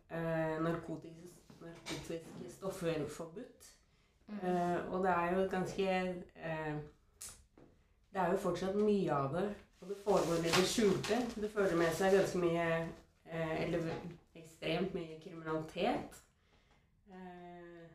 eh, 0.09 0.57
narkotiske, 0.61 1.26
narkotiske 1.88 2.51
stoffer 2.57 3.07
forbudt. 3.09 3.73
Eh, 4.29 4.93
og 4.93 5.03
det 5.03 5.09
er 5.09 5.35
jo 5.35 5.47
ganske 5.49 6.15
uh, 6.35 6.75
Det 8.13 8.21
er 8.21 8.31
jo 8.31 8.38
fortsatt 8.38 8.75
mye 8.75 9.13
av 9.13 9.33
det. 9.33 9.49
Og 9.81 9.89
det 9.89 9.97
foregår 10.03 10.38
i 10.41 10.51
det 10.51 10.67
skjulte. 10.67 11.19
Det 11.35 11.51
fører 11.53 11.75
med 11.75 11.93
seg 11.95 12.15
ganske 12.17 12.39
mye 12.41 12.67
uh, 13.31 13.63
Eller 13.63 13.91
ekstremt 14.35 14.93
mye 14.93 15.19
kriminalitet. 15.23 16.21
Eh, 17.11 17.88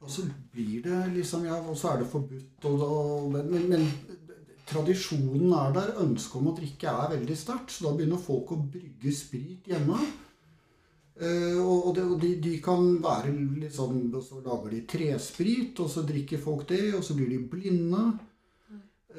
Og 0.00 0.10
så 0.10 0.22
blir 0.52 0.82
det 0.82 1.12
liksom 1.14 1.44
Ja, 1.44 1.60
og 1.60 1.76
så 1.76 1.88
er 1.88 1.98
det 1.98 2.06
forbudt, 2.10 2.64
og, 2.64 2.82
og 2.82 3.32
men, 3.32 3.50
men, 3.50 3.68
men 3.70 3.86
tradisjonen 4.66 5.52
er 5.52 5.72
der. 5.72 5.94
Ønsket 6.02 6.40
om 6.40 6.50
å 6.50 6.56
drikke 6.56 6.88
er 6.88 7.14
veldig 7.16 7.36
sterkt. 7.38 7.70
Så 7.72 7.86
da 7.86 7.94
begynner 7.96 8.18
folk 8.18 8.52
å 8.52 8.62
brygge 8.72 9.14
sprit 9.14 9.66
hjemme. 9.70 9.98
Eh, 11.18 11.58
og 11.58 11.96
de, 12.22 12.36
de 12.38 12.54
kan 12.62 12.92
være 13.02 13.32
litt 13.34 13.74
sånn 13.74 14.04
og 14.14 14.22
Så 14.22 14.38
lager 14.44 14.70
de 14.70 14.84
tresprit, 14.86 15.80
og 15.82 15.90
så 15.90 16.06
drikker 16.06 16.38
folk 16.42 16.68
det, 16.70 16.92
og 16.94 17.02
så 17.04 17.16
blir 17.18 17.32
de 17.32 17.40
blinde. 17.50 18.04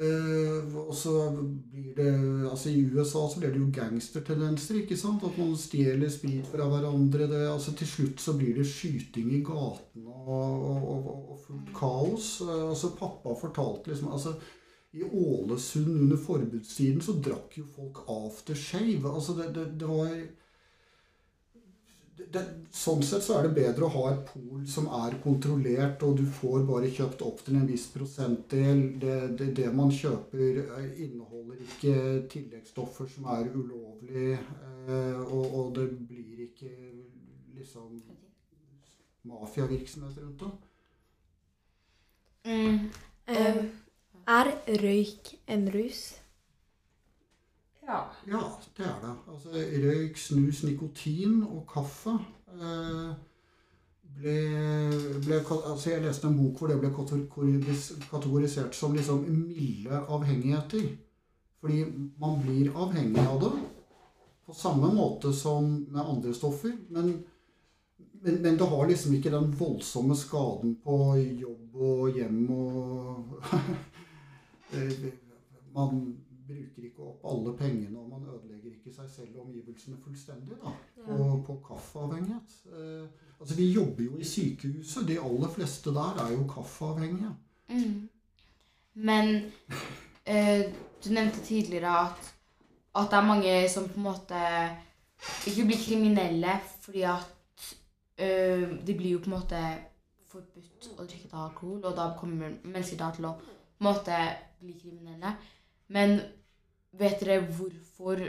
Eh, 0.00 0.76
og 0.80 0.94
så 0.96 1.12
blir 1.34 1.90
det 1.98 2.12
Altså 2.48 2.70
I 2.70 2.86
USA 2.94 3.24
så 3.28 3.40
blir 3.42 3.52
det 3.52 3.60
jo 3.60 3.72
gangstertendenser, 3.74 4.78
ikke 4.80 4.96
sant? 4.96 5.26
At 5.26 5.36
man 5.36 5.52
stjeler 5.60 6.08
sprit 6.12 6.48
fra 6.48 6.68
hverandre. 6.70 7.28
Det, 7.28 7.42
altså 7.50 7.74
Til 7.76 7.90
slutt 7.90 8.24
så 8.24 8.36
blir 8.38 8.56
det 8.56 8.68
skyting 8.70 9.34
i 9.36 9.42
gatene 9.44 10.14
og, 10.24 10.64
og, 10.70 11.12
og, 11.34 11.36
fullt 11.44 11.74
kaos. 11.76 12.32
Altså 12.48 12.94
Pappa 12.96 13.36
fortalte 13.36 13.92
liksom 13.92 14.14
altså 14.14 14.38
i 14.90 15.04
Ålesund 15.06 15.86
under 15.86 16.18
forbudstiden 16.18 17.02
så 17.04 17.12
drakk 17.22 17.60
jo 17.60 17.66
folk 17.76 18.00
aftershave. 18.10 19.12
Altså 19.12 19.36
det, 19.38 19.52
det, 19.54 19.66
det 19.78 19.90
var 19.90 20.16
det, 22.32 22.42
Sånn 22.74 23.02
sett 23.02 23.24
så 23.24 23.38
er 23.38 23.48
det 23.48 23.56
bedre 23.56 23.86
å 23.86 23.92
ha 23.94 24.04
et 24.12 24.22
pol 24.28 24.62
som 24.68 24.86
er 25.00 25.16
kontrollert, 25.24 26.02
og 26.06 26.20
du 26.20 26.24
får 26.38 26.62
bare 26.68 26.92
kjøpt 26.94 27.24
opp 27.26 27.42
til 27.46 27.58
en 27.58 27.66
viss 27.68 27.88
prosentdel. 27.92 28.82
Det, 29.02 29.18
det, 29.40 29.50
det 29.58 29.68
man 29.74 29.92
kjøper, 29.94 30.62
eh, 30.78 31.02
inneholder 31.06 31.60
ikke 31.66 31.96
tilleggsstoffer 32.32 33.10
som 33.10 33.28
er 33.34 33.50
ulovlig, 33.54 34.36
eh, 34.36 35.20
og, 35.26 35.44
og 35.44 35.74
det 35.78 35.88
blir 36.08 36.46
ikke 36.46 36.72
liksom 37.58 38.00
mafiavirksomhet 39.28 40.18
rundt 40.22 40.40
det. 40.40 40.50
Mm. 42.50 42.90
Um, 43.28 43.66
er 44.26 44.54
røyk 44.80 45.34
en 45.48 45.68
rus? 45.74 46.19
Ja. 47.90 48.04
Ja, 48.30 48.44
det 48.76 48.86
er 48.86 49.00
det. 49.02 49.16
Altså, 49.32 49.64
røyk, 49.84 50.18
snus, 50.18 50.62
nikotin 50.66 51.42
og 51.42 51.64
kaffe 51.70 52.14
eh, 52.54 53.10
ble, 54.20 54.36
ble 55.24 55.40
altså 55.40 55.90
Jeg 55.90 56.04
leste 56.04 56.28
en 56.28 56.38
bok 56.38 56.60
hvor 56.60 56.70
det 56.70 56.78
ble 56.80 56.92
kategorisert 58.10 58.76
som 58.76 58.94
liksom 58.96 59.26
milde 59.28 60.04
avhengigheter. 60.08 60.90
Fordi 61.60 61.84
man 62.20 62.40
blir 62.40 62.72
avhengig 62.72 63.26
av 63.26 63.42
det 63.42 63.52
på 64.46 64.54
samme 64.56 64.88
måte 64.94 65.32
som 65.36 65.66
med 65.88 66.00
andre 66.02 66.34
stoffer. 66.34 66.72
Men, 66.88 67.12
men, 68.22 68.40
men 68.42 68.56
det 68.58 68.66
har 68.70 68.88
liksom 68.88 69.14
ikke 69.14 69.34
den 69.34 69.52
voldsomme 69.58 70.16
skaden 70.18 70.78
på 70.84 70.96
jobb 71.18 71.76
og 71.76 72.16
hjem 72.16 72.40
og 72.50 73.36
eh, 74.74 75.10
Man 75.70 76.00
bruker 76.70 76.88
ikke 76.88 77.02
opp 77.02 77.24
alle 77.32 77.56
pengene, 77.56 77.98
og 77.98 78.08
man 78.08 78.28
ødelegger 78.28 78.70
ikke 78.70 78.92
seg 78.94 79.08
selv 79.10 79.36
og 79.36 79.46
omgivelsene 79.46 79.98
fullstendig 80.04 80.56
da, 80.62 80.72
på, 81.06 81.42
på 81.46 81.56
kaffeavhengighet. 81.66 82.54
Eh, 82.72 83.08
altså 83.40 83.56
Vi 83.56 83.72
jobber 83.72 84.04
jo 84.04 84.16
i 84.16 84.24
sykehuset. 84.24 85.08
De 85.08 85.18
aller 85.20 85.48
fleste 85.48 85.90
der 85.94 86.22
er 86.24 86.32
jo 86.32 86.46
kaffeavhengige. 86.54 87.34
Mm. 87.68 88.08
Men 88.94 89.34
eh, 90.26 90.72
du 91.04 91.10
nevnte 91.10 91.44
tidligere 91.44 91.98
at, 92.06 92.32
at 92.94 93.10
det 93.10 93.18
er 93.18 93.26
mange 93.26 93.68
som 93.68 93.88
på 93.88 93.96
en 93.96 94.02
måte 94.02 94.40
ikke 95.46 95.66
blir 95.68 95.78
kriminelle 95.84 96.58
fordi 96.80 97.02
at 97.02 97.70
eh, 98.16 98.68
de 98.86 98.94
blir 98.96 99.10
jo 99.10 99.18
på 99.18 99.30
en 99.30 99.36
måte 99.36 99.62
forbudt 100.30 100.92
å 100.98 101.04
drikke 101.04 101.36
alkohol, 101.36 101.80
og 101.84 101.96
da 101.96 102.12
kommer 102.18 102.52
mennesker 102.62 102.98
da 102.98 103.10
til 103.14 103.26
å 103.26 103.34
på 103.34 103.82
en 103.82 103.88
måte 103.88 104.16
bli 104.60 104.74
kriminelle. 104.78 105.34
Men 105.90 106.20
vet 106.98 107.20
dere 107.22 107.40
hvorfor 107.46 108.22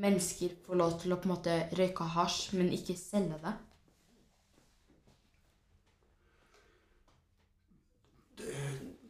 mennesker 0.00 0.54
får 0.66 0.78
lov 0.78 1.00
til 1.00 1.14
å 1.14 1.18
på 1.20 1.28
en 1.28 1.34
måte 1.34 1.56
røyke 1.78 2.06
hasj, 2.14 2.54
men 2.58 2.72
ikke 2.74 2.96
selge 2.98 3.38
det? 3.42 3.56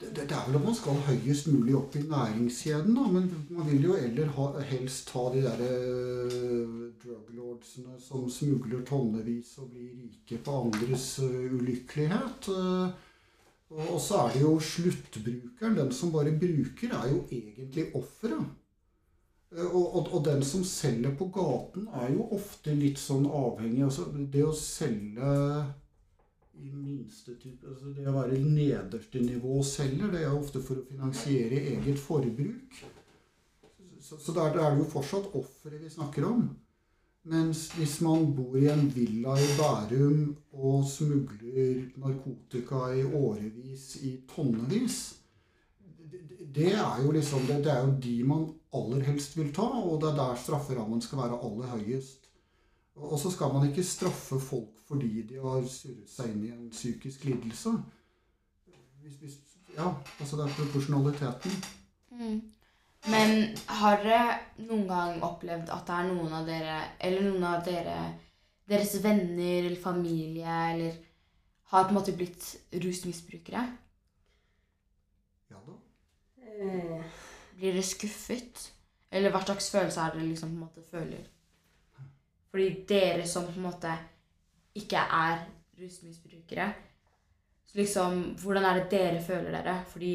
Det, 0.01 0.09
det 0.17 0.33
er 0.33 0.47
vel 0.49 0.57
at 0.59 0.65
man 0.65 0.75
skal 0.75 1.03
høyest 1.07 1.51
mulig 1.53 1.75
opp 1.77 1.95
i 1.97 2.03
næringskjeden, 2.09 2.97
da. 2.97 3.05
Men 3.13 3.29
man 3.53 3.69
vil 3.69 3.85
jo 3.91 3.99
eller 3.99 4.33
ha, 4.37 4.47
helst 4.73 5.13
ta 5.13 5.27
de 5.35 5.45
derre 5.45 5.69
druglordsene 7.01 8.01
som 8.03 8.25
smugler 8.33 8.83
tonnevis 8.89 9.53
og 9.61 9.71
blir 9.75 9.93
rike 10.01 10.41
på 10.45 10.57
andres 10.65 11.07
uh, 11.23 11.55
ulykkelighet. 11.55 12.51
Og, 12.51 13.85
og 13.87 14.01
så 14.03 14.25
er 14.25 14.35
det 14.35 14.43
jo 14.43 14.57
sluttbrukeren, 14.73 15.79
den 15.79 15.93
som 15.95 16.13
bare 16.17 16.33
bruker, 16.35 16.97
er 16.97 17.13
jo 17.13 17.23
egentlig 17.31 17.91
offeret. 17.95 18.60
Uh, 19.51 19.67
og, 19.67 19.85
og, 19.85 20.09
og 20.15 20.25
den 20.25 20.45
som 20.47 20.65
selger 20.67 21.15
på 21.19 21.27
gaten, 21.35 21.89
er 22.03 22.13
jo 22.15 22.29
ofte 22.37 22.75
litt 22.77 23.01
sånn 23.03 23.27
avhengig. 23.27 23.83
Altså, 23.89 24.07
det 24.15 24.45
å 24.47 24.55
selge 24.57 25.35
i 26.61 26.71
minste 26.71 27.35
type, 27.41 27.67
altså 27.67 27.93
Det 27.97 28.07
å 28.09 28.15
være 28.15 28.39
nederste 28.45 29.23
nivå 29.25 29.61
selger, 29.65 30.11
det 30.13 30.25
er 30.27 30.35
ofte 30.35 30.61
for 30.65 30.81
å 30.81 30.87
finansiere 30.87 31.61
eget 31.75 32.01
forbruk. 32.01 32.81
Så, 34.01 34.17
så 34.17 34.33
der, 34.37 34.53
der 34.55 34.65
er 34.65 34.75
det 34.75 34.85
jo 34.85 34.91
fortsatt 34.93 35.33
offeret 35.37 35.83
vi 35.83 35.93
snakker 35.93 36.27
om. 36.29 36.45
Mens 37.31 37.67
hvis 37.77 37.99
man 38.01 38.31
bor 38.33 38.57
i 38.57 38.69
en 38.73 38.87
villa 38.95 39.35
i 39.37 39.49
Bærum 39.59 40.21
og 40.57 40.87
smugler 40.89 41.83
narkotika 42.01 42.87
i 42.97 43.05
årevis, 43.05 43.91
i 44.09 44.15
tonnevis 44.29 45.03
det, 46.55 46.73
er 46.73 47.03
jo 47.05 47.13
liksom 47.15 47.47
det, 47.47 47.61
det 47.65 47.73
er 47.73 47.85
jo 47.87 47.95
de 48.03 48.17
man 48.27 48.47
aller 48.75 49.05
helst 49.07 49.37
vil 49.39 49.53
ta, 49.55 49.67
og 49.67 50.01
det 50.03 50.11
er 50.11 50.19
der 50.19 50.41
strafferammen 50.41 51.03
skal 51.03 51.23
være 51.23 51.41
aller 51.47 51.75
høyest. 51.77 52.29
Og 53.01 53.19
så 53.19 53.31
skal 53.33 53.53
man 53.55 53.69
ikke 53.69 53.85
straffe 53.87 54.41
folk 54.41 54.77
fordi 54.89 55.23
de 55.23 55.39
har 55.41 55.63
surret 55.71 56.11
seg 56.11 56.33
inn 56.33 56.47
i 56.49 56.55
en 56.55 56.71
psykisk 56.73 57.25
lidelse. 57.25 57.73
Hvis, 59.01 59.15
hvis, 59.23 59.37
ja, 59.77 59.93
altså 60.19 60.37
det 60.37 60.47
er 60.47 60.57
proporsjonaliteten. 60.57 61.61
Mm. 62.11 62.41
Men 63.09 63.37
har 63.81 64.03
dere 64.03 64.25
noen 64.67 64.89
gang 64.91 65.23
opplevd 65.25 65.71
at 65.73 65.87
det 65.87 65.95
er 65.97 66.09
noen 66.11 66.35
av 66.37 66.49
dere, 66.49 66.81
eller 67.01 67.25
noen 67.29 67.47
av 67.49 67.63
dere, 67.65 67.95
deres 68.69 68.93
venner 69.03 69.71
eller 69.71 69.79
familie, 69.81 70.57
eller 70.75 70.99
har 71.71 71.87
på 71.87 71.95
en 71.95 72.01
måte 72.01 72.17
blitt 72.19 72.51
rusmisbrukere? 72.83 73.63
Blir 76.61 77.73
dere 77.73 77.83
skuffet? 77.87 78.67
Eller 79.11 79.33
hva 79.33 79.41
slags 79.43 79.71
følelse 79.73 80.01
er 80.01 80.15
det 80.15 80.27
liksom 80.29 80.53
på 80.53 80.59
en 80.59 80.65
måte 80.65 80.85
føler? 80.91 81.25
Fordi 82.51 82.69
dere 82.89 83.27
som 83.27 83.47
på 83.47 83.57
en 83.57 83.67
måte 83.67 83.95
ikke 84.79 85.01
er 85.01 85.43
rusmisbrukere, 85.81 86.69
så 87.67 87.79
liksom, 87.79 88.21
hvordan 88.43 88.65
er 88.65 88.79
det 88.79 88.91
dere 88.91 89.23
føler 89.23 89.51
dere? 89.51 89.77
Fordi 89.89 90.13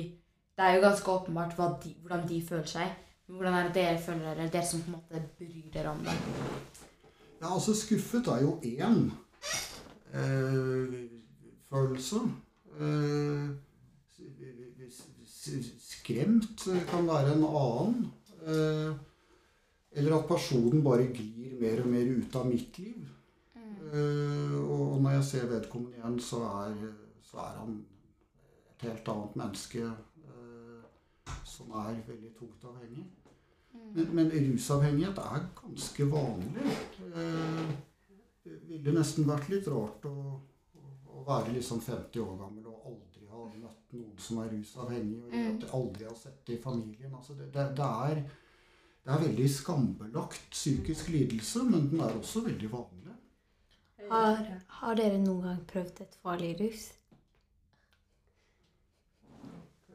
det 0.57 0.63
er 0.63 0.75
jo 0.75 0.81
ganske 0.81 1.11
åpenbart 1.11 1.83
de, 1.83 1.95
hvordan 2.01 2.27
de 2.29 2.41
føler 2.47 2.65
seg. 2.65 2.95
Men 3.27 3.35
hvordan 3.35 3.53
er 3.53 3.67
det 3.67 3.75
dere 3.75 4.01
føler 4.01 4.33
dere, 4.35 4.49
dere 4.53 4.67
som 4.67 4.81
på 4.81 4.91
en 4.91 4.97
måte 4.97 5.23
bryr 5.37 5.69
dere 5.73 5.89
om 5.89 6.03
det? 6.05 6.15
Ja, 7.41 7.53
altså 7.53 7.75
skuffet 7.75 8.27
er 8.27 8.41
jo 8.41 8.59
én 8.63 9.11
eh, 10.13 11.09
følelse. 11.69 12.15
Eh, 12.79 13.49
skremt 16.05 16.67
kan 16.89 17.07
være 17.07 17.33
en 17.33 17.45
annen. 17.49 18.05
Eh, 18.45 18.93
eller 19.97 20.17
at 20.19 20.27
personen 20.27 20.83
bare 20.83 21.07
glir 21.09 21.55
mer 21.59 21.81
og 21.81 21.89
mer 21.89 22.09
ut 22.17 22.35
av 22.35 22.49
mitt 22.49 22.77
liv. 22.79 23.11
Mm. 23.55 24.55
og 24.67 25.01
når 25.01 25.11
jeg 25.11 25.23
ser 25.23 25.45
vedkommende 25.47 25.99
igjen, 25.99 26.15
så 26.19 26.39
er, 26.43 26.73
så 27.23 27.37
er 27.37 27.59
han 27.61 27.75
et 28.73 28.87
helt 28.89 29.11
annet 29.13 29.37
menneske 29.39 29.83
eh, 29.85 30.81
som 31.47 31.71
er 31.79 32.01
veldig 32.07 32.31
tungt 32.35 32.65
avhengig. 32.65 33.05
Men, 33.93 34.09
men 34.17 34.33
rusavhengighet 34.33 35.21
er 35.21 35.47
ganske 35.61 36.09
vanlig. 36.11 36.75
Eh, 37.07 37.71
det 38.43 38.59
ville 38.67 38.97
nesten 38.97 39.29
vært 39.29 39.47
litt 39.53 39.69
rart 39.71 40.09
å, 40.09 40.15
å 41.13 41.23
være 41.29 41.55
liksom 41.55 41.79
50 41.85 42.25
år 42.25 42.35
gammel 42.41 42.67
og 42.73 42.89
aldri 42.91 43.14
noen 43.99 44.17
som 44.19 44.37
er 44.43 44.49
rusavhengig, 44.53 45.21
og 45.23 45.31
Mm. 45.33 45.47
at 45.55 45.61
de 45.61 45.69
aldri 45.79 46.05
har 46.09 46.15
sett 46.15 46.41
det 46.47 46.59
i 46.59 46.61
familien. 46.63 47.13
Altså 47.15 47.33
det, 47.33 47.47
det, 47.53 47.65
det, 47.77 47.85
er, 48.09 48.15
det 49.05 49.13
er 49.13 49.23
veldig 49.27 49.49
skambelagt 49.49 50.41
psykisk 50.51 51.09
lidelse, 51.09 51.63
men 51.63 51.89
den 51.91 51.99
er 51.99 52.13
også 52.19 52.43
veldig 52.45 52.71
vanlig. 52.71 53.01
Har, 54.11 54.37
har 54.67 54.93
dere 54.95 55.17
noen 55.17 55.41
gang 55.47 55.61
prøvd 55.67 56.01
et 56.03 56.17
farlig 56.21 56.51
rus? 56.59 56.91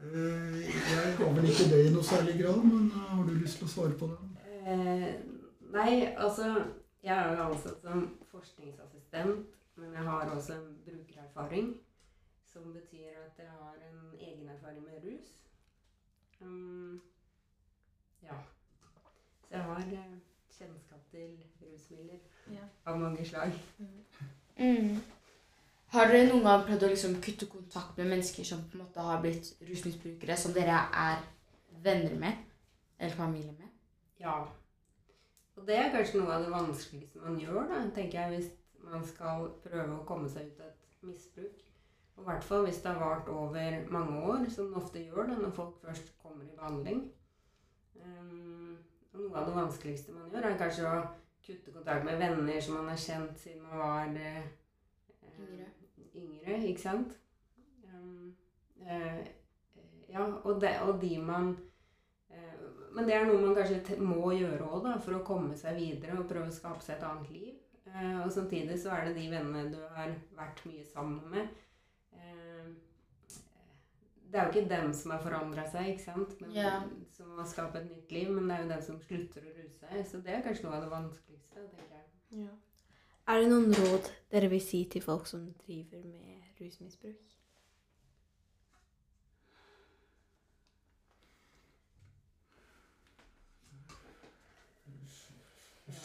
Eh, 0.01 0.61
Jeg 0.91 1.15
har 1.17 1.33
vel 1.35 1.45
ikke 1.49 1.67
det 1.71 1.81
i 1.87 1.93
noe 1.93 2.03
særlig 2.03 2.35
grad, 2.41 2.63
men 2.65 2.87
eh, 2.89 3.09
har 3.15 3.23
du 3.27 3.33
lyst 3.37 3.59
til 3.61 3.67
å 3.69 3.71
svare 3.71 3.97
på 3.99 4.09
det? 4.11 4.17
Eh, 4.65 5.07
nei, 5.73 5.93
altså 6.17 6.47
Jeg 7.03 7.17
er 7.17 7.31
jo 7.35 7.45
ansatt 7.49 7.79
som 7.81 8.03
forskningsassistent, 8.29 9.47
men 9.81 9.93
jeg 9.97 10.03
har 10.05 10.29
også 10.35 10.53
en 10.53 10.67
brukererfaring. 10.85 11.71
Som 12.53 12.73
betyr 12.73 13.15
at 13.25 13.37
jeg 13.39 13.47
har 13.49 13.75
en 13.89 14.19
egen 14.19 14.49
erfaring 14.49 14.83
med 14.83 15.05
rus. 15.05 15.29
Um, 16.41 17.01
ja. 18.23 18.35
Så 19.47 19.55
jeg 19.55 19.63
har 19.63 19.79
eh, 19.79 20.17
kjennskap 20.57 20.99
til 21.11 21.37
rusmidler 21.61 22.19
Ja. 22.51 22.65
av 22.85 22.99
mange 22.99 23.25
slag. 23.25 23.51
Mm. 24.57 24.97
Har 25.91 26.07
dere 26.07 26.27
noen 26.29 26.43
gang 26.43 26.63
prøvd 26.67 26.83
å 26.87 26.89
liksom 26.91 27.15
kutte 27.23 27.47
kontakt 27.51 27.97
med 27.97 28.07
mennesker 28.13 28.43
som 28.47 28.61
på 28.71 28.77
en 28.77 28.83
måte 28.85 29.03
har 29.03 29.21
blitt 29.23 29.53
rusmisbrukere, 29.67 30.37
som 30.37 30.53
dere 30.55 30.77
er 31.05 31.23
venner 31.83 32.15
med? 32.19 32.33
Eller 32.99 33.15
familie 33.15 33.51
med? 33.51 33.67
Ja. 34.19 34.37
Og 35.55 35.67
det 35.67 35.75
er 35.77 35.91
kanskje 35.91 36.21
noe 36.21 36.35
av 36.35 36.45
det 36.45 36.51
vanskeligste 36.53 37.19
man 37.23 37.39
gjør, 37.39 37.63
da, 37.69 37.81
tenker 37.95 38.19
jeg, 38.21 38.29
hvis 38.37 38.51
man 38.91 39.03
skal 39.07 39.49
prøve 39.63 39.97
å 39.99 40.05
komme 40.07 40.29
seg 40.29 40.47
ut 40.51 40.59
av 40.63 40.67
et 40.71 41.03
misbruk. 41.09 41.59
Og 42.21 42.27
i 42.27 42.33
hvert 42.33 42.43
fall 42.43 42.65
hvis 42.67 42.77
det 42.83 42.91
har 42.91 42.99
vart 43.01 43.29
over 43.33 43.77
mange 43.89 44.19
år, 44.21 44.43
som 44.49 44.67
det 44.69 44.77
ofte 44.77 45.01
gjør 45.01 45.25
da, 45.25 45.35
når 45.41 45.53
folk 45.55 45.77
først 45.81 46.11
kommer 46.21 46.43
i 46.45 46.57
behandling. 46.57 46.99
Um, 47.97 48.75
noe 49.13 49.31
av 49.39 49.47
det 49.47 49.55
vanskeligste 49.55 50.13
man 50.13 50.27
gjør, 50.29 50.45
er 50.45 50.59
kanskje 50.59 50.85
å 50.85 50.99
kutte 51.41 51.73
kontakt 51.73 52.05
med 52.05 52.21
venner 52.21 52.59
som 52.61 52.77
man 52.77 52.91
har 52.91 52.99
kjent 53.01 53.41
siden 53.41 53.63
man 53.65 53.81
var 53.81 54.11
uh, 54.13 54.43
Yngre. 55.31 55.71
yngre, 56.13 56.59
ikke 56.69 56.83
sant? 56.83 57.17
Um, 57.89 58.35
uh, 58.85 59.25
ja, 60.11 60.27
og, 60.43 60.61
det, 60.61 60.75
og 60.85 61.01
de 61.01 61.15
man 61.25 61.55
uh, 62.29 62.69
Men 62.93 63.09
det 63.09 63.17
er 63.17 63.25
noe 63.31 63.41
man 63.47 63.57
kanskje 63.57 63.97
må 63.97 64.29
gjøre 64.37 64.69
òg, 64.69 64.85
da, 64.85 64.93
for 65.01 65.17
å 65.17 65.23
komme 65.25 65.57
seg 65.57 65.81
videre 65.81 66.21
og 66.21 66.29
prøve 66.29 66.53
å 66.53 66.59
skape 66.59 66.85
seg 66.85 66.99
et 66.99 67.09
annet 67.09 67.33
liv. 67.33 67.57
Og 67.91 68.29
samtidig 68.31 68.77
så 68.79 68.93
er 68.93 69.09
det 69.09 69.17
de 69.17 69.25
vennene 69.33 69.65
du 69.73 69.79
har 69.97 70.13
vært 70.37 70.61
mye 70.63 70.83
sammen 70.85 71.25
med. 71.33 71.49
Det 74.31 74.39
er 74.39 74.45
jo 74.47 74.51
ikke 74.53 74.69
dem 74.69 74.93
som 74.95 75.11
har 75.11 75.19
forandra 75.23 75.63
seg, 75.71 75.87
ikke 75.91 76.03
sant? 76.05 76.35
Men, 76.41 76.51
Ja. 76.55 76.69
som 77.11 77.31
har 77.37 77.45
skapt 77.49 77.75
et 77.75 77.89
nytt 77.89 78.11
liv, 78.15 78.29
men 78.31 78.47
det 78.47 78.57
er 78.57 78.61
jo 78.63 78.69
den 78.69 78.83
som 78.85 78.99
slutter 79.03 79.41
å 79.41 79.55
ruse 79.57 79.79
seg. 79.79 80.05
Så 80.07 80.21
det 80.23 80.35
er 80.37 80.41
kanskje 80.45 80.63
noe 80.67 80.77
av 80.77 80.83
det 80.85 80.91
vanskeligste, 80.93 81.65
tenker 81.75 81.97
jeg. 81.97 82.45
Ja. 82.45 82.53
Er 83.27 83.41
det 83.41 83.49
noen 83.51 83.73
råd 83.75 84.07
dere 84.31 84.49
vil 84.49 84.61
si 84.63 84.85
til 84.91 85.01
folk 85.03 85.27
som 85.27 85.49
driver 85.65 86.03
med 86.07 86.61
rusmisbruk? 86.61 87.19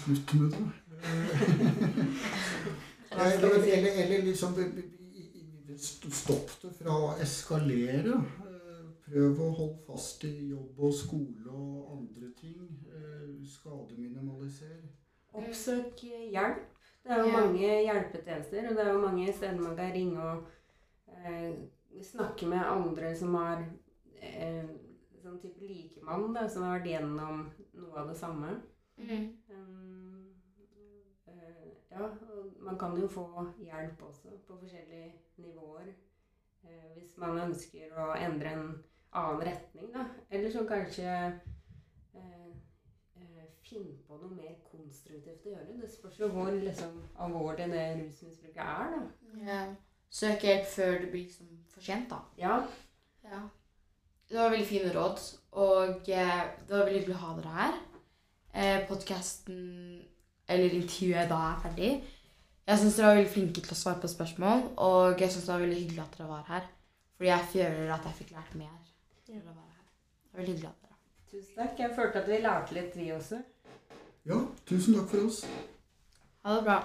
Slutt 0.05 0.35
med 0.35 0.51
det. 0.51 0.59
Nei, 3.17 3.33
eller, 3.33 3.55
eller, 3.55 3.93
eller 4.05 4.23
liksom 4.23 4.55
Stopp 5.79 6.53
det 6.63 6.73
fra 6.79 6.91
å 6.91 7.11
eskalere. 7.23 8.15
Eh, 8.17 8.85
Prøv 9.07 9.39
å 9.41 9.51
holde 9.55 9.79
fast 9.87 10.25
i 10.27 10.49
jobb 10.51 10.81
og 10.83 10.95
skole 10.95 11.51
og 11.53 11.93
andre 11.99 12.33
ting. 12.41 12.65
Skademinimalisere. 12.91 13.45
Skademinimaliser. 13.47 14.81
Oppsøk 15.37 16.01
hjelp. 16.33 16.65
Det 17.05 17.13
er 17.13 17.19
jo 17.21 17.27
Ja. 17.29 17.41
mange 17.41 17.69
hjelpetjenester, 17.87 18.69
og 18.69 18.77
det 18.77 18.85
er 18.87 18.93
jo 18.93 18.99
mange 19.07 19.33
steder 19.33 19.61
man 19.61 19.77
kan 19.77 19.93
ringe 19.93 20.19
og 20.23 20.45
eh, 21.25 21.53
snakke 22.03 22.47
med 22.47 22.65
andre 22.67 23.15
som 23.17 23.35
har 23.35 23.63
eh, 24.23 24.65
sånn 25.23 25.39
type 25.41 25.61
likemann, 25.61 26.33
da, 26.35 26.49
som 26.49 26.63
har 26.63 26.79
vært 26.81 26.89
gjennom 26.91 27.45
noe 27.75 27.97
av 28.01 28.09
det 28.09 28.17
samme. 28.17 28.61
Mm. 28.99 29.37
Um, 29.51 29.51
eh, 29.51 30.06
ja, 31.97 32.09
og 32.37 32.53
man 32.67 32.79
kan 32.79 32.97
jo 33.01 33.09
få 33.09 33.25
hjelp 33.63 34.03
også 34.09 34.35
på 34.47 34.59
forskjellige 34.61 35.13
nivåer. 35.43 35.95
eh, 36.67 36.93
hvis 36.97 37.17
man 37.23 37.39
ønsker 37.49 37.93
å 37.97 38.13
endre 38.19 38.53
en 38.53 38.69
annen 39.17 39.43
retning, 39.47 39.91
da. 39.95 40.07
Eller 40.31 40.51
så 40.51 40.65
kanskje 40.69 41.07
eh, 42.15 42.49
eh, 43.17 43.45
finne 43.67 43.97
på 44.07 44.19
noe 44.21 44.35
mer 44.35 44.57
konstruktivt 44.71 45.47
å 45.47 45.53
gjøre. 45.55 45.77
Det 45.83 45.91
spørs 45.93 46.19
jo 46.21 46.29
hvor 46.35 46.51
liksom, 46.53 46.99
alvorlig 47.23 47.69
det 47.73 47.85
rusmisbruket 48.01 48.63
er, 48.65 48.97
da. 48.97 49.03
Ja. 49.47 49.61
Søk 50.17 50.45
hjelp 50.47 50.67
før 50.71 50.99
det 51.03 51.11
blir 51.13 51.25
liksom 51.27 51.49
for 51.73 51.85
sent, 51.85 52.11
da. 52.13 52.21
Ja. 52.41 52.59
Ja. 53.27 53.41
Det 54.29 54.39
var 54.39 54.51
veldig 54.51 54.67
fine 54.67 54.91
råd, 54.95 55.21
og 55.63 56.09
eh, 56.11 56.41
det 56.67 56.73
var 56.75 56.85
veldig 56.89 57.01
hyggelig 57.01 57.17
å 57.17 57.23
ha 57.25 57.35
dere 57.39 57.57
her. 57.61 57.77
Eh, 58.57 58.79
Podkasten, 58.89 59.61
eller 60.49 60.79
intervjuet, 60.79 61.29
da 61.31 61.41
er 61.51 61.61
ferdig. 61.63 61.91
Jeg 62.67 62.79
syns 62.83 62.97
dere 62.99 63.11
var 63.11 63.19
veldig 63.21 63.33
flinke 63.33 63.63
til 63.63 63.75
å 63.75 63.79
svare 63.79 64.03
på 64.03 64.11
spørsmål, 64.11 64.65
og 64.83 65.21
jeg 65.23 65.33
syns 65.33 65.47
det 65.47 65.53
var 65.53 65.63
veldig 65.63 65.79
hyggelig 65.81 66.03
at 66.03 66.19
dere 66.19 66.29
var 66.33 66.49
her. 66.49 66.67
Fordi 67.17 67.31
jeg 67.31 67.49
føler 67.53 67.93
at 67.95 68.09
jeg 68.09 68.19
fikk 68.21 68.33
lært 68.37 68.57
mer. 68.59 68.75
Ja. 69.27 69.39
å 69.39 69.53
være 69.53 69.71
her. 69.77 69.87
Det 69.87 70.33
var 70.33 70.41
veldig 70.41 70.55
hyggelig 70.55 70.73
at 70.73 70.83
dere 70.83 70.87
Tusen 71.31 71.59
takk. 71.59 71.79
Jeg 71.83 71.95
følte 71.97 72.23
at 72.23 72.29
vi 72.31 72.41
lærte 72.43 72.75
litt, 72.77 72.97
vi 72.97 73.11
også. 73.13 73.43
Ja, 74.27 74.41
tusen 74.67 74.95
takk 74.99 75.09
for 75.11 75.29
oss. 75.29 75.41
Ha 76.47 76.55
det 76.57 76.65
bra. 76.67 76.81